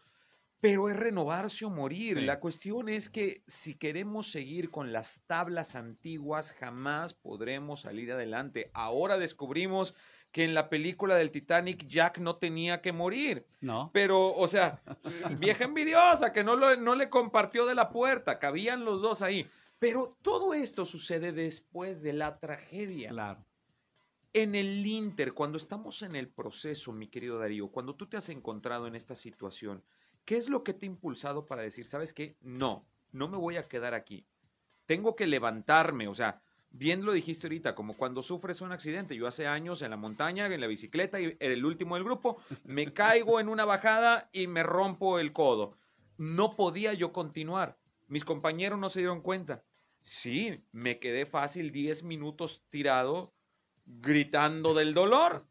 Pero 0.61 0.89
es 0.89 0.97
renovarse 0.97 1.67
o 1.67 1.71
morir. 1.71 2.21
Sí. 2.21 2.25
La 2.25 2.41
cuestión 2.41 2.89
es 2.89 3.11
que 3.11 3.43
si 3.47 3.75
queremos 3.75 4.31
seguir 4.31 4.71
con 4.71 4.93
las 4.93 5.21
tablas 5.27 5.75
antiguas, 5.75 6.53
jamás 6.53 7.13
podremos 7.13 7.83
salir 7.83 8.11
adelante. 8.13 8.71
Ahora 8.73 9.19
descubrimos 9.19 9.95
que 10.35 10.43
en 10.43 10.53
la 10.53 10.69
película 10.69 11.15
del 11.15 11.31
Titanic 11.31 11.87
Jack 11.87 12.19
no 12.19 12.35
tenía 12.39 12.83
que 12.83 12.91
morir. 12.93 13.47
No. 13.61 13.91
Pero, 13.95 14.35
o 14.35 14.49
sea, 14.49 14.83
vieja 15.39 15.63
envidiosa 15.63 16.33
que 16.33 16.43
no, 16.43 16.57
lo- 16.57 16.75
no 16.77 16.97
le 16.97 17.09
compartió 17.09 17.65
de 17.67 17.77
la 17.77 17.89
puerta, 17.89 18.41
cabían 18.41 18.85
los 18.85 19.01
dos 19.01 19.23
ahí. 19.23 19.49
Pero 19.79 20.19
todo 20.23 20.53
esto 20.53 20.87
sucede 20.87 21.31
después 21.31 22.03
de 22.03 22.15
la 22.15 22.41
tragedia. 22.41 23.11
Claro. 23.11 23.47
En 24.33 24.57
el 24.57 24.85
Inter, 24.85 25.35
cuando 25.35 25.57
estamos 25.57 26.03
en 26.03 26.17
el 26.17 26.27
proceso, 26.29 26.91
mi 26.93 27.07
querido 27.07 27.39
Darío, 27.39 27.69
cuando 27.69 27.95
tú 27.95 28.09
te 28.09 28.17
has 28.17 28.29
encontrado 28.29 28.89
en 28.89 28.97
esta 28.97 29.15
situación, 29.15 29.85
¿qué 30.25 30.37
es 30.37 30.49
lo 30.49 30.65
que 30.65 30.75
te 30.75 30.85
ha 30.87 30.89
impulsado 30.89 31.47
para 31.47 31.63
decir, 31.63 31.87
sabes 31.87 32.13
qué? 32.13 32.37
No, 32.41 32.85
no 33.13 33.29
me 33.29 33.37
voy 33.37 33.57
a 33.57 33.69
quedar 33.69 33.95
aquí. 33.95 34.27
Tengo 34.87 35.15
que 35.15 35.29
levantarme, 35.29 36.09
o 36.09 36.15
sea, 36.15 36.43
bien 36.75 37.05
lo 37.05 37.13
dijiste 37.13 37.47
ahorita, 37.47 37.75
como 37.75 37.97
cuando 37.97 38.23
sufres 38.23 38.61
un 38.61 38.73
accidente. 38.73 39.17
Yo 39.17 39.27
hace 39.27 39.47
años 39.47 39.81
en 39.83 39.91
la 39.91 39.97
montaña, 39.97 40.47
en 40.47 40.61
la 40.61 40.67
bicicleta, 40.67 41.21
y 41.21 41.37
era 41.39 41.55
el 41.55 41.65
último 41.65 41.95
del 41.95 42.05
grupo, 42.05 42.39
me 42.65 42.93
caigo 42.95 43.41
en 43.41 43.49
una 43.49 43.65
bajada 43.65 44.29
y 44.33 44.47
me 44.47 44.63
rompo 44.63 45.19
el 45.19 45.33
codo. 45.33 45.79
No 46.17 46.57
podía 46.57 46.93
yo 46.93 47.13
continuar. 47.13 47.79
Mis 48.09 48.25
compañeros 48.25 48.79
no 48.79 48.89
se 48.89 49.01
dieron 49.01 49.23
cuenta. 49.23 49.65
Sí, 50.01 50.63
me 50.73 50.99
quedé 50.99 51.27
fácil 51.27 51.71
10 51.71 52.03
minutos 52.03 52.65
tirado 52.71 53.35
gritando 53.87 54.75
del 54.75 54.95
dolor. 54.95 55.47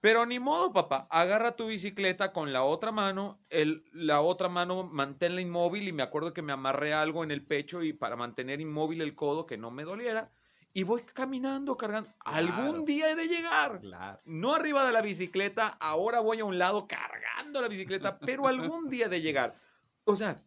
Pero 0.00 0.26
ni 0.26 0.38
modo, 0.38 0.72
papá. 0.72 1.08
Agarra 1.10 1.56
tu 1.56 1.66
bicicleta 1.66 2.32
con 2.32 2.52
la 2.52 2.62
otra 2.62 2.92
mano, 2.92 3.40
el, 3.50 3.84
la 3.92 4.20
otra 4.20 4.48
mano 4.48 4.84
manténla 4.84 5.40
inmóvil 5.40 5.88
y 5.88 5.92
me 5.92 6.04
acuerdo 6.04 6.32
que 6.32 6.40
me 6.40 6.52
amarré 6.52 6.94
algo 6.94 7.24
en 7.24 7.32
el 7.32 7.44
pecho 7.44 7.82
y 7.82 7.92
para 7.92 8.14
mantener 8.14 8.60
inmóvil 8.60 9.02
el 9.02 9.16
codo 9.16 9.44
que 9.44 9.58
no 9.58 9.72
me 9.72 9.82
doliera 9.82 10.30
y 10.72 10.82
voy 10.82 11.02
caminando, 11.14 11.76
cargando. 11.76 12.10
Claro. 12.18 12.36
Algún 12.36 12.84
día 12.84 13.10
he 13.10 13.14
de 13.14 13.26
llegar. 13.26 13.80
Claro. 13.80 14.20
No 14.24 14.54
arriba 14.54 14.86
de 14.86 14.92
la 14.92 15.02
bicicleta, 15.02 15.68
ahora 15.80 16.20
voy 16.20 16.40
a 16.40 16.44
un 16.44 16.58
lado 16.58 16.86
cargando 16.86 17.60
la 17.60 17.68
bicicleta, 17.68 18.18
pero 18.18 18.46
algún 18.46 18.88
día 18.88 19.06
he 19.06 19.08
de 19.08 19.20
llegar. 19.20 19.56
O 20.04 20.16
sea, 20.16 20.42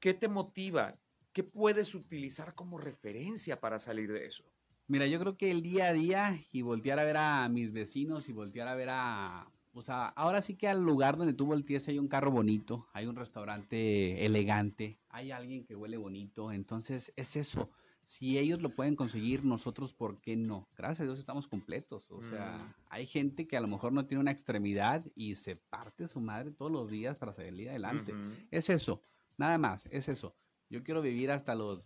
¿qué 0.00 0.14
te 0.14 0.28
motiva? 0.28 0.94
¿Qué 1.32 1.42
puedes 1.42 1.94
utilizar 1.94 2.54
como 2.54 2.78
referencia 2.78 3.60
para 3.60 3.78
salir 3.78 4.12
de 4.12 4.26
eso? 4.26 4.44
Mira, 4.86 5.06
yo 5.06 5.18
creo 5.18 5.36
que 5.36 5.50
el 5.50 5.62
día 5.62 5.88
a 5.88 5.92
día 5.92 6.38
y 6.52 6.62
voltear 6.62 6.98
a 6.98 7.04
ver 7.04 7.16
a 7.16 7.48
mis 7.48 7.72
vecinos 7.72 8.28
y 8.28 8.32
voltear 8.32 8.68
a 8.68 8.74
ver 8.74 8.88
a... 8.90 9.50
O 9.72 9.82
sea, 9.82 10.08
ahora 10.08 10.40
sí 10.42 10.54
que 10.54 10.68
al 10.68 10.80
lugar 10.80 11.16
donde 11.16 11.32
tú 11.32 11.46
voltees 11.46 11.88
hay 11.88 11.98
un 11.98 12.06
carro 12.06 12.30
bonito, 12.30 12.86
hay 12.92 13.06
un 13.06 13.16
restaurante 13.16 14.24
elegante, 14.24 15.00
hay 15.08 15.32
alguien 15.32 15.64
que 15.64 15.74
huele 15.74 15.96
bonito, 15.96 16.52
entonces 16.52 17.12
es 17.16 17.34
eso. 17.34 17.70
Si 18.06 18.38
ellos 18.38 18.60
lo 18.60 18.70
pueden 18.70 18.96
conseguir, 18.96 19.44
nosotros, 19.44 19.92
¿por 19.94 20.20
qué 20.20 20.36
no? 20.36 20.68
Gracias 20.76 21.00
a 21.00 21.04
Dios 21.04 21.18
estamos 21.18 21.46
completos. 21.48 22.10
O 22.10 22.22
sea, 22.22 22.58
Mm. 22.58 22.74
hay 22.90 23.06
gente 23.06 23.46
que 23.46 23.56
a 23.56 23.60
lo 23.60 23.66
mejor 23.68 23.92
no 23.92 24.04
tiene 24.06 24.20
una 24.20 24.30
extremidad 24.30 25.04
y 25.14 25.34
se 25.36 25.56
parte 25.56 26.06
su 26.06 26.20
madre 26.20 26.50
todos 26.50 26.70
los 26.70 26.90
días 26.90 27.16
para 27.16 27.32
salir 27.32 27.68
adelante. 27.70 28.12
Es 28.50 28.68
eso, 28.70 29.02
nada 29.38 29.58
más, 29.58 29.86
es 29.90 30.08
eso. 30.08 30.34
Yo 30.70 30.82
quiero 30.82 31.00
vivir 31.02 31.30
hasta 31.30 31.54
los 31.54 31.82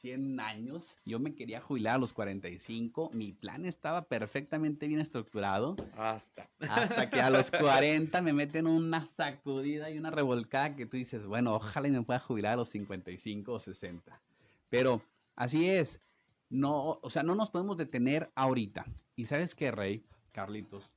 100 0.00 0.38
años. 0.38 0.96
Yo 1.04 1.18
me 1.18 1.34
quería 1.34 1.60
jubilar 1.60 1.96
a 1.96 1.98
los 1.98 2.12
45. 2.12 3.10
Mi 3.12 3.32
plan 3.32 3.64
estaba 3.64 4.02
perfectamente 4.02 4.86
bien 4.86 5.00
estructurado. 5.00 5.74
Hasta. 5.96 6.48
Hasta 6.60 7.10
que 7.10 7.20
a 7.20 7.30
los 7.30 7.50
40 7.50 8.22
me 8.22 8.32
meten 8.32 8.68
una 8.68 9.04
sacudida 9.06 9.90
y 9.90 9.98
una 9.98 10.10
revolcada 10.12 10.76
que 10.76 10.86
tú 10.86 10.96
dices, 10.96 11.26
bueno, 11.26 11.54
ojalá 11.56 11.88
y 11.88 11.90
me 11.90 12.02
pueda 12.02 12.20
jubilar 12.20 12.52
a 12.52 12.56
los 12.58 12.68
55 12.68 13.52
o 13.52 13.58
60. 13.58 14.20
Pero 14.70 15.02
así 15.38 15.70
es. 15.70 16.00
No, 16.50 16.98
o 17.02 17.10
sea, 17.10 17.22
no 17.22 17.34
nos 17.34 17.50
podemos 17.50 17.76
detener 17.76 18.30
ahorita. 18.34 18.84
Y 19.16 19.26
sabes 19.26 19.54
qué, 19.54 19.70
Rey, 19.70 20.04
Carlitos, 20.32 20.92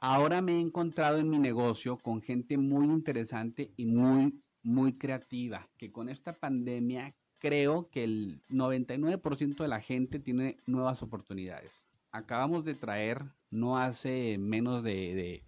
ahora 0.00 0.40
me 0.42 0.52
he 0.52 0.60
encontrado 0.60 1.18
en 1.18 1.28
mi 1.28 1.38
negocio 1.38 1.98
con 1.98 2.22
gente 2.22 2.56
muy 2.58 2.86
interesante 2.86 3.72
y 3.76 3.86
muy, 3.86 4.42
muy 4.62 4.98
creativa, 4.98 5.68
que 5.76 5.92
con 5.92 6.08
esta 6.08 6.32
pandemia 6.32 7.14
creo 7.38 7.90
que 7.90 8.04
el 8.04 8.42
99% 8.48 9.56
de 9.56 9.68
la 9.68 9.80
gente 9.80 10.18
tiene 10.18 10.58
nuevas 10.66 11.02
oportunidades. 11.02 11.84
Acabamos 12.10 12.64
de 12.64 12.74
traer, 12.74 13.22
no 13.50 13.78
hace 13.78 14.38
menos 14.38 14.82
de, 14.82 15.14
de 15.14 15.44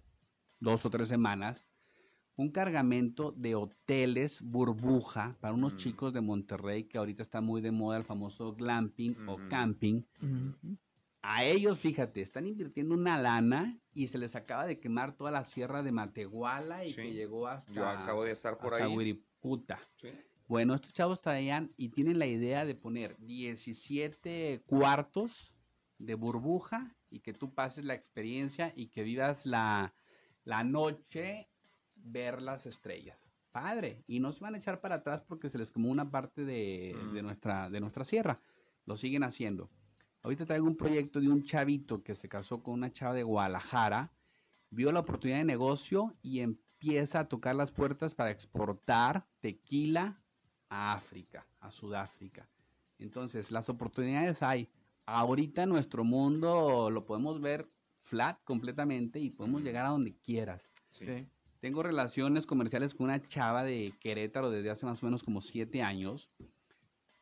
dos 0.59 0.85
o 0.85 0.89
tres 0.89 1.07
semanas, 1.07 1.67
un 2.37 2.49
cargamento 2.51 3.31
de 3.31 3.55
hoteles 3.55 4.41
burbuja 4.41 5.35
para 5.41 5.53
unos 5.53 5.73
Mm. 5.73 5.77
chicos 5.77 6.13
de 6.13 6.21
Monterrey 6.21 6.83
que 6.85 6.97
ahorita 6.97 7.23
está 7.23 7.41
muy 7.41 7.61
de 7.61 7.71
moda 7.71 7.97
el 7.97 8.03
famoso 8.03 8.53
glamping 8.53 9.15
o 9.27 9.33
Ujú. 9.35 9.49
camping. 9.49 10.03
Ujú. 10.21 10.77
A 11.23 11.43
ellos, 11.43 11.79
fíjate, 11.79 12.21
están 12.21 12.45
invirtiendo 12.45 12.93
una 12.93 13.19
lana 13.19 13.77
y 13.93 14.07
se 14.07 14.17
les 14.17 14.35
acaba 14.35 14.65
de 14.65 14.79
quemar 14.79 15.17
toda 15.17 15.31
la 15.31 15.43
sierra 15.43 15.81
de 15.83 15.91
Matehuala 15.91 16.85
y 16.85 16.89
Sí. 16.91 17.01
que 17.01 17.13
llegó 17.13 17.47
hasta, 17.47 17.71
Yo 17.73 17.85
acabo 17.85 18.23
de 18.23 18.31
estar 18.31 18.57
por 18.57 18.75
hasta 18.75 18.85
ahí. 18.85 18.95
Huiriputa. 18.95 19.79
Sí. 19.95 20.09
Bueno, 20.47 20.75
estos 20.75 20.93
chavos 20.93 21.19
traían 21.19 21.73
y 21.75 21.89
tienen 21.89 22.19
la 22.19 22.27
idea 22.27 22.63
de 22.65 22.75
poner 22.75 23.17
17 23.17 24.61
cuartos 24.65 25.53
de 25.97 26.13
burbuja 26.15 26.95
y 27.09 27.19
que 27.19 27.33
tú 27.33 27.53
pases 27.53 27.83
la 27.83 27.95
experiencia 27.95 28.71
y 28.75 28.87
que 28.87 29.03
vivas 29.03 29.45
la, 29.45 29.93
la 30.45 30.63
noche 30.63 31.49
ver 32.11 32.41
las 32.41 32.65
estrellas. 32.65 33.29
Padre, 33.51 34.03
y 34.07 34.19
no 34.19 34.31
se 34.33 34.41
van 34.41 34.53
a 34.55 34.57
echar 34.57 34.81
para 34.81 34.95
atrás 34.95 35.23
porque 35.27 35.49
se 35.49 35.57
les 35.57 35.71
quemó 35.71 35.89
una 35.89 36.09
parte 36.11 36.45
de, 36.45 36.95
de 37.13 37.21
Mm. 37.21 37.25
nuestra, 37.25 37.69
de 37.69 37.79
nuestra 37.79 38.03
sierra. 38.03 38.39
Lo 38.85 38.97
siguen 38.97 39.23
haciendo. 39.23 39.69
Ahorita 40.21 40.45
traigo 40.45 40.67
un 40.67 40.75
proyecto 40.77 41.19
de 41.19 41.29
un 41.29 41.43
chavito 41.43 42.03
que 42.03 42.13
se 42.15 42.27
casó 42.29 42.61
con 42.61 42.75
una 42.75 42.91
chava 42.91 43.13
de 43.13 43.23
Guadalajara, 43.23 44.11
vio 44.69 44.91
la 44.91 44.99
oportunidad 44.99 45.39
de 45.39 45.45
negocio 45.45 46.15
y 46.21 46.41
empieza 46.41 47.21
a 47.21 47.27
tocar 47.27 47.55
las 47.55 47.71
puertas 47.71 48.13
para 48.13 48.31
exportar 48.31 49.25
tequila 49.39 50.21
a 50.69 50.93
África, 50.93 51.47
a 51.59 51.71
Sudáfrica. 51.71 52.47
Entonces, 52.99 53.51
las 53.51 53.69
oportunidades 53.69 54.43
hay. 54.43 54.69
Ahorita 55.05 55.65
nuestro 55.65 56.03
mundo 56.03 56.89
lo 56.91 57.05
podemos 57.05 57.39
ver 57.39 57.69
flat 58.01 58.43
completamente 58.43 59.19
y 59.19 59.29
podemos 59.29 59.61
llegar 59.63 59.85
a 59.85 59.89
donde 59.89 60.15
quieras. 60.17 60.61
Sí. 60.91 61.05
Tengo 61.59 61.83
relaciones 61.83 62.45
comerciales 62.45 62.93
con 62.93 63.05
una 63.05 63.21
chava 63.21 63.63
de 63.63 63.93
Querétaro 63.99 64.49
desde 64.49 64.69
hace 64.69 64.85
más 64.85 65.01
o 65.01 65.05
menos 65.07 65.23
como 65.23 65.41
siete 65.41 65.81
años, 65.81 66.29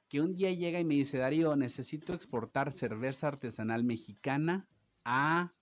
que 0.10 0.22
un 0.22 0.36
día 0.36 0.52
llega 0.52 0.80
y 0.80 0.86
me 0.86 0.96
dice, 0.96 1.18
Darío, 1.18 1.56
necesito 1.56 2.14
exportar 2.14 2.72
cerveza 2.72 3.28
artesanal 3.28 3.84
mexicana 3.84 4.68
a 5.04 5.54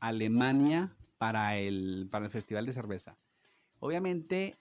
Alemania 0.00 0.96
para 1.18 1.56
el, 1.56 2.08
para 2.10 2.26
el 2.26 2.30
Festival 2.30 2.66
de 2.66 2.72
Cerveza. 2.72 3.16
Obviamente, 3.78 4.58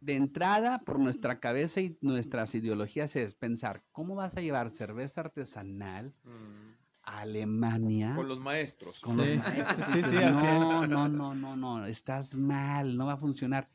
de 0.00 0.14
entrada, 0.14 0.80
por 0.80 0.98
nuestra 0.98 1.40
cabeza 1.40 1.80
y 1.80 1.96
nuestras 2.00 2.54
ideologías 2.54 3.16
es 3.16 3.34
pensar, 3.34 3.82
¿cómo 3.92 4.14
vas 4.14 4.36
a 4.36 4.40
llevar 4.40 4.70
cerveza 4.70 5.22
artesanal 5.22 6.14
Mm. 6.24 6.85
Alemania? 7.06 8.14
Con 8.14 8.28
los 8.28 8.38
maestros. 8.40 9.00
con 9.00 9.16
los 9.16 9.26
maestros. 9.36 9.88
Sí, 9.92 10.02
sí, 10.02 10.14
no, 10.16 10.86
no, 10.86 11.08
no, 11.08 11.34
no, 11.34 11.56
no, 11.56 11.86
estás 11.86 12.34
mal, 12.34 12.96
no 12.96 13.06
va 13.06 13.14
a 13.14 13.18
funcionar. 13.18 13.68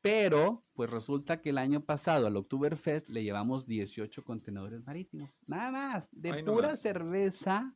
Pero, 0.00 0.64
pues 0.74 0.90
resulta 0.90 1.40
que 1.40 1.50
el 1.50 1.58
año 1.58 1.80
pasado 1.84 2.26
al 2.26 2.36
Oktoberfest 2.36 3.08
le 3.08 3.22
llevamos 3.22 3.66
18 3.66 4.24
contenedores 4.24 4.84
marítimos. 4.84 5.30
Nada 5.46 5.70
más, 5.70 6.08
de 6.10 6.42
pura 6.42 6.74
cerveza 6.74 7.72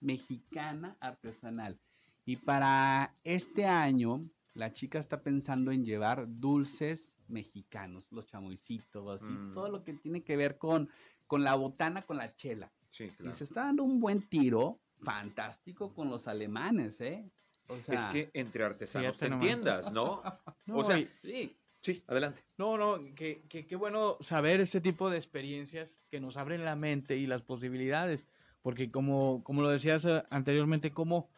mexicana 0.00 0.96
artesanal. 1.00 1.78
Y 2.26 2.36
para 2.36 3.14
este 3.24 3.64
año, 3.64 4.28
la 4.52 4.72
chica 4.72 4.98
está 4.98 5.22
pensando 5.22 5.72
en 5.72 5.84
llevar 5.84 6.26
dulces 6.28 7.14
mexicanos, 7.28 8.12
los 8.12 8.26
chamoycitos, 8.26 9.22
Mm. 9.22 9.54
todo 9.54 9.70
lo 9.70 9.82
que 9.82 9.94
tiene 9.94 10.22
que 10.22 10.36
ver 10.36 10.58
con, 10.58 10.90
con 11.26 11.44
la 11.44 11.54
botana, 11.54 12.02
con 12.02 12.18
la 12.18 12.34
chela. 12.34 12.70
Sí, 12.90 13.10
Y 13.24 13.32
se 13.32 13.44
está 13.44 13.64
dando 13.66 13.84
un 13.84 14.00
buen 14.00 14.22
tiro 14.28 14.80
fantástico 14.98 15.94
con 15.94 16.10
los 16.10 16.26
alemanes, 16.28 17.00
¿eh? 17.00 17.24
O 17.68 17.80
sea, 17.80 17.94
es 17.94 18.06
que 18.06 18.30
entre 18.34 18.64
artesanos 18.64 19.16
te 19.16 19.26
entiendas, 19.26 19.92
¿no? 19.92 20.22
No, 20.66 20.78
o 20.78 20.84
sea, 20.84 20.98
y- 20.98 21.08
sí, 21.22 21.56
sí, 21.80 22.02
adelante. 22.06 22.42
No, 22.58 22.76
no, 22.76 22.98
que, 23.14 23.42
que- 23.48 23.66
qué 23.66 23.76
bueno 23.76 24.18
saber 24.20 24.60
este 24.60 24.80
tipo 24.80 25.08
de 25.10 25.16
experiencias 25.18 25.96
que 26.10 26.20
nos 26.20 26.36
abren 26.36 26.64
la 26.64 26.76
mente 26.76 27.16
y 27.16 27.26
las 27.26 27.42
posibilidades, 27.42 28.24
porque 28.62 28.90
como, 28.90 29.42
como 29.42 29.62
lo 29.62 29.70
decías 29.70 30.04
eh, 30.04 30.22
anteriormente, 30.30 30.90
como, 30.92 31.28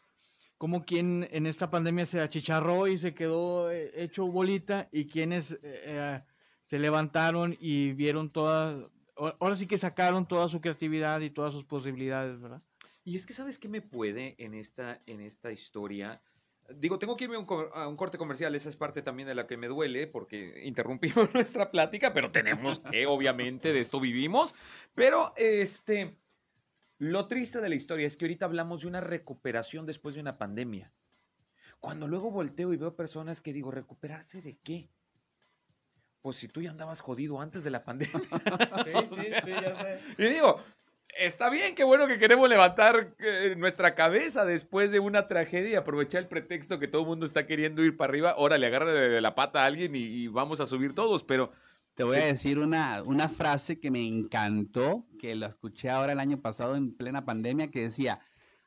como 0.58 0.84
quien 0.84 1.28
en 1.30 1.46
esta 1.46 1.70
pandemia 1.70 2.06
se 2.06 2.20
achicharró 2.20 2.88
y 2.88 2.98
se 2.98 3.14
quedó 3.14 3.70
eh, 3.70 3.90
hecho 3.94 4.26
bolita 4.26 4.88
y 4.90 5.06
quienes 5.06 5.52
eh, 5.52 5.58
eh, 5.62 6.22
se 6.66 6.78
levantaron 6.78 7.56
y 7.60 7.92
vieron 7.92 8.30
todas, 8.30 8.84
ahora- 9.38 9.56
sí 9.56 9.66
que 9.66 9.78
sacaron 9.78 10.26
toda 10.26 10.48
su 10.48 10.60
creatividad 10.60 11.20
y 11.20 11.30
todas 11.30 11.52
sus 11.52 11.64
posibilidades, 11.64 12.40
¿verdad? 12.40 12.62
Y 13.04 13.16
es 13.16 13.26
que, 13.26 13.32
¿sabes 13.32 13.58
qué 13.58 13.68
me 13.68 13.82
puede 13.82 14.36
en 14.38 14.54
esta, 14.54 15.02
en 15.06 15.20
esta 15.20 15.50
historia? 15.50 16.22
Digo, 16.76 16.98
tengo 16.98 17.16
que 17.16 17.24
irme 17.24 17.36
a 17.36 17.88
un 17.88 17.96
corte 17.96 18.16
comercial, 18.18 18.54
esa 18.54 18.68
es 18.68 18.76
parte 18.76 19.02
también 19.02 19.28
de 19.28 19.34
la 19.34 19.46
que 19.46 19.56
me 19.56 19.66
duele, 19.66 20.06
porque 20.06 20.62
interrumpimos 20.64 21.28
nuestra 21.34 21.70
plática, 21.70 22.14
pero 22.14 22.30
tenemos 22.30 22.78
que, 22.78 23.06
obviamente, 23.06 23.72
de 23.72 23.80
esto 23.80 23.98
vivimos. 24.00 24.54
Pero, 24.94 25.32
este, 25.36 26.16
lo 26.98 27.26
triste 27.26 27.60
de 27.60 27.68
la 27.68 27.74
historia 27.74 28.06
es 28.06 28.16
que 28.16 28.26
ahorita 28.26 28.44
hablamos 28.44 28.82
de 28.82 28.88
una 28.88 29.00
recuperación 29.00 29.86
después 29.86 30.14
de 30.14 30.20
una 30.20 30.38
pandemia. 30.38 30.92
Cuando 31.80 32.06
luego 32.06 32.30
volteo 32.30 32.72
y 32.72 32.76
veo 32.76 32.94
personas 32.94 33.40
que 33.40 33.52
digo, 33.52 33.72
¿recuperarse 33.72 34.40
de 34.40 34.56
qué? 34.58 34.88
Pues 36.22 36.36
si 36.36 36.48
tú 36.48 36.62
ya 36.62 36.70
andabas 36.70 37.00
jodido 37.00 37.40
antes 37.40 37.64
de 37.64 37.70
la 37.70 37.84
pandemia. 37.84 38.20
Y 40.18 40.24
digo, 40.24 40.58
está 41.18 41.50
bien, 41.50 41.74
qué 41.74 41.84
bueno 41.84 42.06
que 42.06 42.18
queremos 42.18 42.48
levantar 42.48 43.14
eh, 43.18 43.54
nuestra 43.58 43.94
cabeza 43.94 44.44
después 44.44 44.90
de 44.90 45.00
una 45.00 45.28
tragedia 45.28 45.70
y 45.70 45.74
aprovechar 45.74 46.22
el 46.22 46.28
pretexto 46.28 46.78
que 46.78 46.88
todo 46.88 47.02
el 47.02 47.08
mundo 47.08 47.26
está 47.26 47.46
queriendo 47.46 47.82
ir 47.84 47.96
para 47.96 48.10
arriba. 48.10 48.34
Órale, 48.38 48.66
agarra 48.66 48.92
de 48.92 49.20
la 49.20 49.34
pata 49.34 49.62
a 49.62 49.66
alguien 49.66 49.94
y, 49.96 50.00
y 50.00 50.28
vamos 50.28 50.60
a 50.60 50.66
subir 50.66 50.94
todos, 50.94 51.24
pero 51.24 51.52
Te 51.94 52.04
voy 52.04 52.16
a 52.18 52.26
decir 52.26 52.58
una, 52.58 53.02
una 53.02 53.28
frase 53.28 53.78
que 53.78 53.90
me 53.90 54.06
encantó, 54.06 55.06
que 55.18 55.34
la 55.34 55.48
escuché 55.48 55.90
ahora 55.90 56.12
el 56.12 56.20
año 56.20 56.40
pasado 56.40 56.74
en 56.76 56.96
plena 56.96 57.24
pandemia, 57.24 57.70
que 57.70 57.82
decía, 57.82 58.20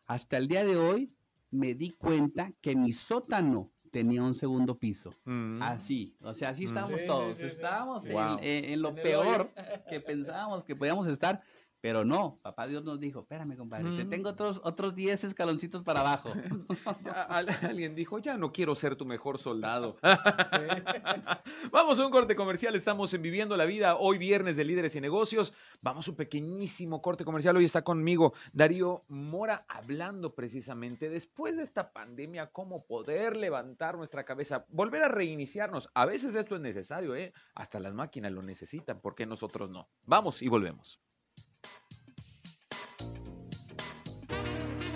hasta 0.06 0.38
el 0.38 0.48
día 0.48 0.64
de 0.64 0.78
hoy 0.78 1.12
me 1.52 1.74
di 1.74 1.92
cuenta 1.92 2.52
que 2.62 2.76
mi 2.76 2.92
sótano 2.94 3.72
tenía 3.96 4.22
un 4.22 4.34
segundo 4.36 4.76
piso. 4.78 5.14
mm, 5.24 5.62
Así, 5.62 6.14
o 6.22 6.34
sea, 6.34 6.50
así 6.50 6.66
Mm. 6.66 6.68
estábamos 6.68 7.06
todos, 7.06 7.38
sí, 7.38 7.44
sí. 7.44 7.48
estábamos 7.48 8.06
en- 8.06 8.12
Wow. 8.14 8.38
en, 8.42 8.66
en 8.66 8.82
lo 8.82 8.94
peor 8.94 9.50
que 9.90 10.02
pensábamos 10.02 10.66
que 10.66 10.76
podíamos 10.76 11.08
estar, 11.08 11.42
pero 11.86 12.04
no, 12.04 12.40
papá 12.42 12.66
Dios 12.66 12.84
nos 12.84 13.00
dijo, 13.00 13.20
espérame 13.20 13.56
compadre, 13.56 13.96
te 13.96 14.06
Mm. 14.06 14.10
tengo 14.10 14.30
otros, 14.30 14.60
otros 14.64 14.96
10 14.96 15.24
escaloncitos 15.24 15.84
para 15.84 16.00
abajo. 16.00 16.30
ya 17.06 17.22
alguien 17.62 17.94
dijo, 17.94 18.18
ya 18.18 18.38
no 18.38 18.52
quiero 18.52 18.74
ser 18.74 18.96
tu 18.96 19.06
mejor 19.06 19.38
soldado. 19.38 19.96
Vamos 21.72 22.00
a 22.00 22.06
un 22.08 22.12
corte 22.12 22.36
comercial, 22.36 22.74
estamos 22.74 23.14
en 23.14 23.22
Viviendo 23.22 23.56
la 23.56 23.66
Vida, 23.66 23.98
hoy 23.98 24.18
viernes 24.18 24.58
de 24.58 24.64
Líderes 24.64 24.96
y 24.96 25.00
Negocios. 25.00 25.54
Vamos 25.84 26.08
a 26.08 26.12
un 26.12 26.18
pequeñísimo 26.18 27.04
corte 27.04 27.24
comercial, 27.24 27.56
hoy 27.56 27.66
está 27.66 27.84
conmigo 27.84 28.34
Darío 28.52 29.04
Mora 29.08 29.68
hablando 29.70 30.34
precisamente 30.34 31.08
después 31.08 31.56
de 31.56 31.62
esta 31.62 31.94
pandemia, 31.94 32.48
cómo 32.48 32.88
poder 32.88 33.36
levantar 33.38 33.96
nuestra 33.96 34.24
cabeza, 34.24 34.66
volver 34.70 35.04
a 35.04 35.10
reiniciarnos. 35.10 35.88
A 35.94 36.08
veces 36.08 36.34
esto 36.34 36.56
es 36.56 36.62
necesario, 36.62 37.16
¿eh? 37.16 37.32
Hasta 37.54 37.80
las 37.80 37.94
máquinas 37.94 38.32
lo 38.32 38.42
necesitan, 38.42 39.02
¿por 39.02 39.14
qué 39.14 39.28
nosotros 39.28 39.70
no? 39.70 39.88
Vamos 40.08 40.42
y 40.42 40.48
volvemos. 40.48 41.05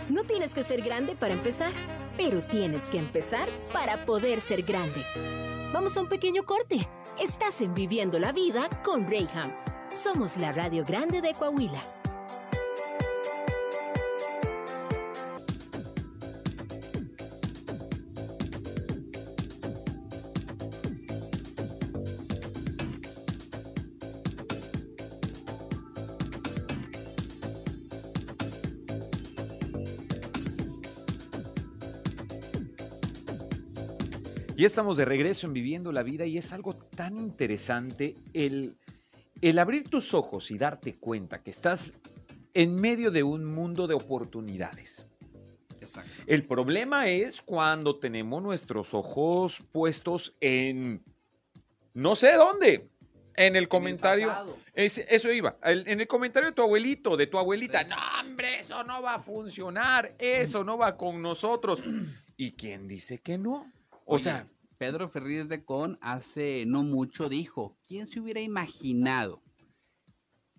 No 0.10 0.24
tienes 0.24 0.56
que 0.56 0.64
ser 0.64 0.82
grande 0.82 1.16
para 1.16 1.36
empezar, 1.36 1.72
pero 2.18 2.42
tienes 2.42 2.90
que 2.90 2.98
empezar 2.98 3.48
para 3.72 4.06
poder 4.06 4.42
ser 4.42 4.64
grande. 4.64 5.06
Vamos 5.72 5.96
a 5.96 6.02
un 6.02 6.10
pequeño 6.10 6.44
corte. 6.44 6.88
Estás 7.20 7.62
en 7.62 7.76
Viviendo 7.76 8.18
la 8.18 8.32
Vida 8.32 8.68
con 8.84 9.08
Rayham. 9.08 9.52
Somos 9.94 10.36
la 10.38 10.52
Radio 10.52 10.84
Grande 10.84 11.22
de 11.22 11.36
Coahuila. 11.36 11.99
Ya 34.60 34.66
estamos 34.66 34.98
de 34.98 35.06
regreso 35.06 35.48
en 35.48 35.54
Viviendo 35.54 35.94
la 35.94 36.04
Vida 36.04 36.26
y 36.26 36.38
es 36.38 36.52
algo 36.52 36.76
tan 36.76 37.18
interesante 37.18 38.16
el, 38.34 38.76
el 39.40 39.58
abrir 39.58 39.88
tus 39.88 40.14
ojos 40.14 40.52
y 40.52 40.58
darte 40.58 40.98
cuenta 40.98 41.42
que 41.42 41.50
estás 41.50 41.94
en 42.54 42.76
medio 42.76 43.10
de 43.10 43.24
un 43.24 43.46
mundo 43.46 43.88
de 43.88 43.94
oportunidades. 43.94 45.06
Exacto. 45.80 46.12
El 46.28 46.46
problema 46.46 47.08
es 47.08 47.42
cuando 47.42 48.00
tenemos 48.00 48.44
nuestros 48.44 48.94
ojos 48.94 49.64
puestos 49.72 50.36
en 50.42 51.06
no 51.94 52.18
sé 52.18 52.34
dónde. 52.34 52.90
En 53.38 53.56
el 53.56 53.70
comentario. 53.70 54.34
Es- 54.74 54.98
eso 54.98 55.32
iba. 55.32 55.58
en 55.64 56.02
el 56.02 56.08
comentario 56.10 56.50
de 56.50 56.56
tu 56.56 56.64
abuelito, 56.64 57.16
de 57.16 57.28
tu 57.28 57.38
abuelita. 57.38 57.84
Sí. 57.84 57.88
No, 57.92 57.96
hombre, 58.20 58.60
eso 58.60 58.84
no 58.84 59.02
va 59.02 59.14
a 59.14 59.20
funcionar. 59.22 60.16
Eso 60.20 60.66
no 60.66 60.78
va 60.78 60.98
con 60.98 61.22
nosotros. 61.22 61.82
¿Y 62.36 62.52
quién 62.52 62.90
dice 62.90 63.20
que 63.20 63.38
no? 63.38 63.72
O 64.12 64.16
Oye, 64.16 64.24
sea, 64.24 64.48
Pedro 64.80 65.08
Ferriz 65.08 65.48
de 65.48 65.64
Con 65.64 66.00
hace 66.02 66.66
no 66.66 66.82
mucho 66.84 67.30
dijo, 67.30 67.78
¿quién 67.88 68.08
se 68.08 68.20
hubiera 68.20 68.42
imaginado 68.42 69.44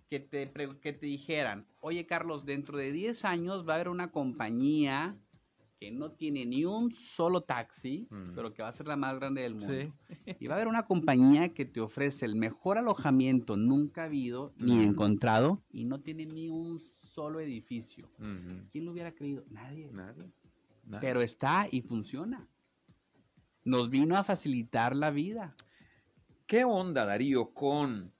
que 0.08 0.20
te, 0.20 0.50
que 0.80 0.92
te 0.92 1.06
dijeran, 1.06 1.66
oye 1.80 2.06
Carlos, 2.06 2.44
dentro 2.44 2.78
de 2.78 2.92
10 2.92 3.24
años 3.24 3.66
va 3.68 3.72
a 3.72 3.74
haber 3.76 3.88
una 3.88 4.10
compañía 4.12 5.16
que 5.80 5.90
no 5.90 6.12
tiene 6.12 6.44
ni 6.46 6.64
un 6.64 6.92
solo 6.92 7.40
taxi, 7.42 8.06
Mm. 8.10 8.34
pero 8.34 8.52
que 8.52 8.62
va 8.62 8.68
a 8.68 8.72
ser 8.72 8.86
la 8.86 8.96
más 8.96 9.16
grande 9.18 9.42
del 9.42 9.54
mundo? 9.54 9.72
Sí. 9.72 10.34
Y 10.38 10.46
va 10.46 10.54
a 10.54 10.56
haber 10.58 10.68
una 10.68 10.84
compañía 10.84 11.54
que 11.54 11.64
te 11.64 11.80
ofrece 11.80 12.26
el 12.26 12.36
mejor 12.36 12.76
alojamiento 12.78 13.56
nunca 13.56 14.04
habido 14.04 14.52
ni 14.58 14.82
encontrado 14.82 15.62
y 15.72 15.84
no 15.84 16.00
tiene 16.00 16.26
ni 16.26 16.48
un 16.50 16.78
solo 16.78 17.40
edificio. 17.40 18.10
¿Quién 18.70 18.84
lo 18.84 18.92
hubiera 18.92 19.12
creído? 19.12 19.44
Nadie. 19.48 19.90
nadie, 19.92 20.30
nadie. 20.84 21.00
Pero 21.00 21.22
está 21.22 21.66
y 21.70 21.80
funciona. 21.82 22.46
Nos 23.70 23.88
vino 23.88 24.16
a 24.16 24.24
facilitar 24.24 24.96
la 24.96 25.12
vida. 25.12 25.54
¿Qué 26.48 26.64
onda, 26.64 27.04
Darío, 27.04 27.54
con 27.54 28.12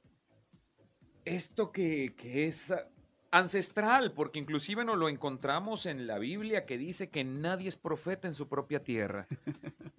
esto 1.24 1.72
que, 1.72 2.14
que 2.16 2.46
es 2.46 2.72
ancestral? 3.32 4.12
Porque 4.12 4.38
inclusive 4.38 4.84
nos 4.84 4.96
lo 4.96 5.08
encontramos 5.08 5.86
en 5.86 6.06
la 6.06 6.20
Biblia 6.20 6.66
que 6.66 6.78
dice 6.78 7.10
que 7.10 7.24
nadie 7.24 7.66
es 7.66 7.76
profeta 7.76 8.28
en 8.28 8.34
su 8.34 8.46
propia 8.46 8.84
tierra. 8.84 9.26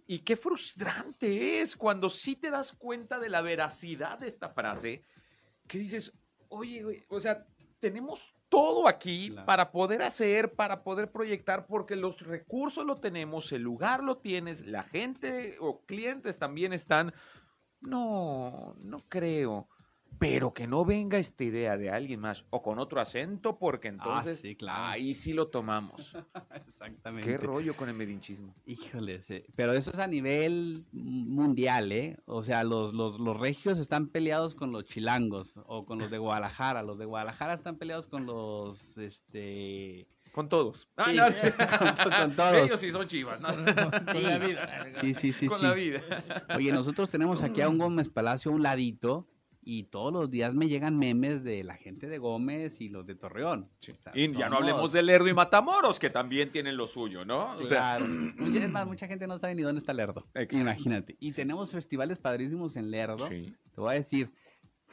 Y 0.07 0.19
qué 0.19 0.37
frustrante 0.37 1.59
es 1.59 1.75
cuando 1.75 2.07
sí 2.07 2.37
te 2.37 2.49
das 2.49 2.71
cuenta 2.71 3.19
de 3.19 3.27
la 3.27 3.41
veracidad 3.41 4.19
de 4.19 4.27
esta 4.27 4.47
frase, 4.47 5.03
que 5.67 5.79
dices, 5.79 6.13
oye, 6.47 7.05
o 7.09 7.19
sea, 7.19 7.45
tenemos 7.81 8.33
todo 8.51 8.87
aquí 8.89 9.31
Claro. 9.31 9.45
para 9.45 9.71
poder 9.71 10.03
hacer, 10.03 10.55
para 10.55 10.83
poder 10.83 11.11
proyectar, 11.11 11.67
porque 11.67 11.95
los 11.97 12.19
recursos 12.21 12.85
lo 12.85 12.99
tenemos, 12.99 13.51
el 13.53 13.63
lugar 13.63 14.03
lo 14.03 14.19
tienes, 14.19 14.67
la 14.67 14.83
gente 14.83 15.57
o 15.61 15.85
clientes 15.87 16.37
también 16.39 16.73
están. 16.73 17.13
No, 17.81 18.75
no 18.79 19.07
creo. 19.09 19.69
Pero 20.19 20.53
que 20.53 20.67
no 20.67 20.85
venga 20.85 21.17
esta 21.17 21.43
idea 21.43 21.77
de 21.77 21.89
alguien 21.89 22.19
más 22.19 22.45
o 22.51 22.61
con 22.61 22.77
otro 22.77 23.01
acento, 23.01 23.57
porque 23.57 23.87
entonces 23.87 24.39
sí, 24.39 24.55
claro. 24.55 24.85
ahí 24.85 25.13
sí 25.15 25.33
lo 25.33 25.47
tomamos. 25.47 26.15
Exactamente. 26.67 27.27
Qué 27.27 27.37
rollo 27.37 27.73
con 27.75 27.89
el 27.89 27.95
medinchismo. 27.95 28.53
Híjole, 28.65 29.23
sí. 29.23 29.43
pero 29.55 29.73
eso 29.73 29.91
es 29.91 29.97
a 29.99 30.05
nivel 30.07 30.85
mundial, 30.91 31.91
¿eh? 31.91 32.17
O 32.25 32.43
sea, 32.43 32.63
los, 32.63 32.93
los, 32.93 33.19
los 33.19 33.39
regios 33.39 33.79
están 33.79 34.07
peleados 34.09 34.53
con 34.53 34.71
los 34.71 34.85
chilangos 34.85 35.53
o 35.65 35.85
con 35.85 35.97
los 35.97 36.11
de 36.11 36.19
Guadalajara. 36.19 36.83
Los 36.83 36.99
de 36.99 37.05
Guadalajara 37.05 37.53
están 37.53 37.77
peleados 37.77 38.07
con 38.07 38.25
los, 38.25 38.97
este... 38.97 40.07
Con 40.31 40.47
todos. 40.47 40.87
Ah, 40.95 41.05
Sí, 41.09 41.17
no. 41.17 41.25
con- 42.05 42.11
con 42.21 42.35
todos. 42.35 42.55
Ellos 42.55 42.79
sí 42.79 42.91
son 42.91 43.07
chivas, 43.07 43.41
¿no? 43.41 43.49
Con 43.49 44.23
la 44.23 44.37
vida. 44.37 44.87
Sí, 44.91 45.13
sí, 45.13 45.31
sí, 45.31 45.47
con 45.47 45.57
sí. 45.59 45.65
la 45.65 45.73
vida. 45.73 46.01
Oye, 46.55 46.71
nosotros 46.71 47.09
tenemos 47.09 47.41
aquí 47.41 47.59
a 47.61 47.67
un 47.67 47.77
Gómez 47.77 48.07
Palacio 48.07 48.51
a 48.51 48.53
un 48.53 48.63
ladito 48.63 49.27
y 49.73 49.83
todos 49.83 50.11
los 50.11 50.29
días 50.29 50.53
me 50.53 50.67
llegan 50.67 50.97
memes 50.97 51.43
de 51.45 51.63
la 51.63 51.75
gente 51.75 52.09
de 52.09 52.17
Gómez 52.17 52.81
y 52.81 52.89
los 52.89 53.05
de 53.05 53.15
Torreón. 53.15 53.69
O 53.79 53.95
sea, 54.03 54.11
Y 54.13 54.29
ya 54.33 54.49
no 54.49 54.57
hablemos 54.57 54.91
de 54.91 55.01
Lerdo 55.01 55.29
y 55.29 55.33
Matamoros, 55.33 55.97
que 55.97 56.09
también 56.09 56.49
tienen 56.49 56.75
lo 56.75 56.87
suyo, 56.87 57.23
¿no? 57.23 57.51
O 57.51 57.65
sea, 57.65 57.95
Claro. 57.97 58.05
Mucha, 58.37 58.65
es 58.65 58.69
más, 58.69 58.85
mucha 58.85 59.07
gente 59.07 59.27
no 59.27 59.39
sabe 59.39 59.55
ni 59.55 59.61
dónde 59.61 59.79
está 59.79 59.93
Lerdo. 59.93 60.27
Exacto. 60.33 60.57
Imagínate. 60.57 61.15
Y 61.21 61.31
tenemos 61.31 61.71
festivales 61.71 62.17
padrísimos 62.17 62.75
en 62.75 62.91
Lerdo. 62.91 63.27
sí. 63.29 63.55
Te 63.73 63.79
voy 63.79 63.91
a 63.91 63.93
decir, 63.93 64.33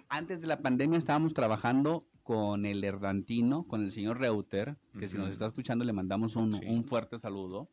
antes 0.09 0.41
de 0.41 0.47
la 0.47 0.61
pandemia 0.63 0.97
estábamos 0.99 1.35
trabajando 1.35 2.07
con 2.23 2.65
el 2.65 2.85
Herdantino, 2.85 3.65
con 3.67 3.83
el 3.83 3.91
señor 3.91 4.21
Reuter, 4.21 4.77
que 4.97 5.09
si 5.09 5.17
nos 5.19 5.31
está 5.31 5.47
escuchando 5.47 5.85
le 5.85 5.93
mandamos 5.93 6.37
un, 6.37 6.53
Sí. 6.55 6.65
un 6.69 6.85
fuerte 6.85 7.19
saludo. 7.19 7.69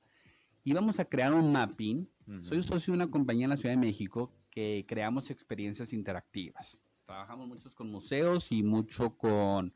Íbamos 0.64 1.00
a 1.00 1.06
crear 1.06 1.34
un 1.36 1.52
mapping. 1.52 2.10
Soy 2.40 2.64
socio 2.64 2.94
de 2.94 3.04
una 3.04 3.08
compañía 3.12 3.44
en 3.44 3.52
la 3.52 3.58
Ciudad 3.58 3.76
de 3.76 3.80
México 3.80 4.32
que 4.50 4.86
creamos 4.88 5.30
experiencias 5.30 5.94
interactivas. 5.94 6.80
Trabajamos 7.06 7.48
muchos 7.48 7.76
con 7.76 7.90
museos 7.92 8.52
y 8.52 8.64
mucho 8.64 9.12
con 9.16 9.74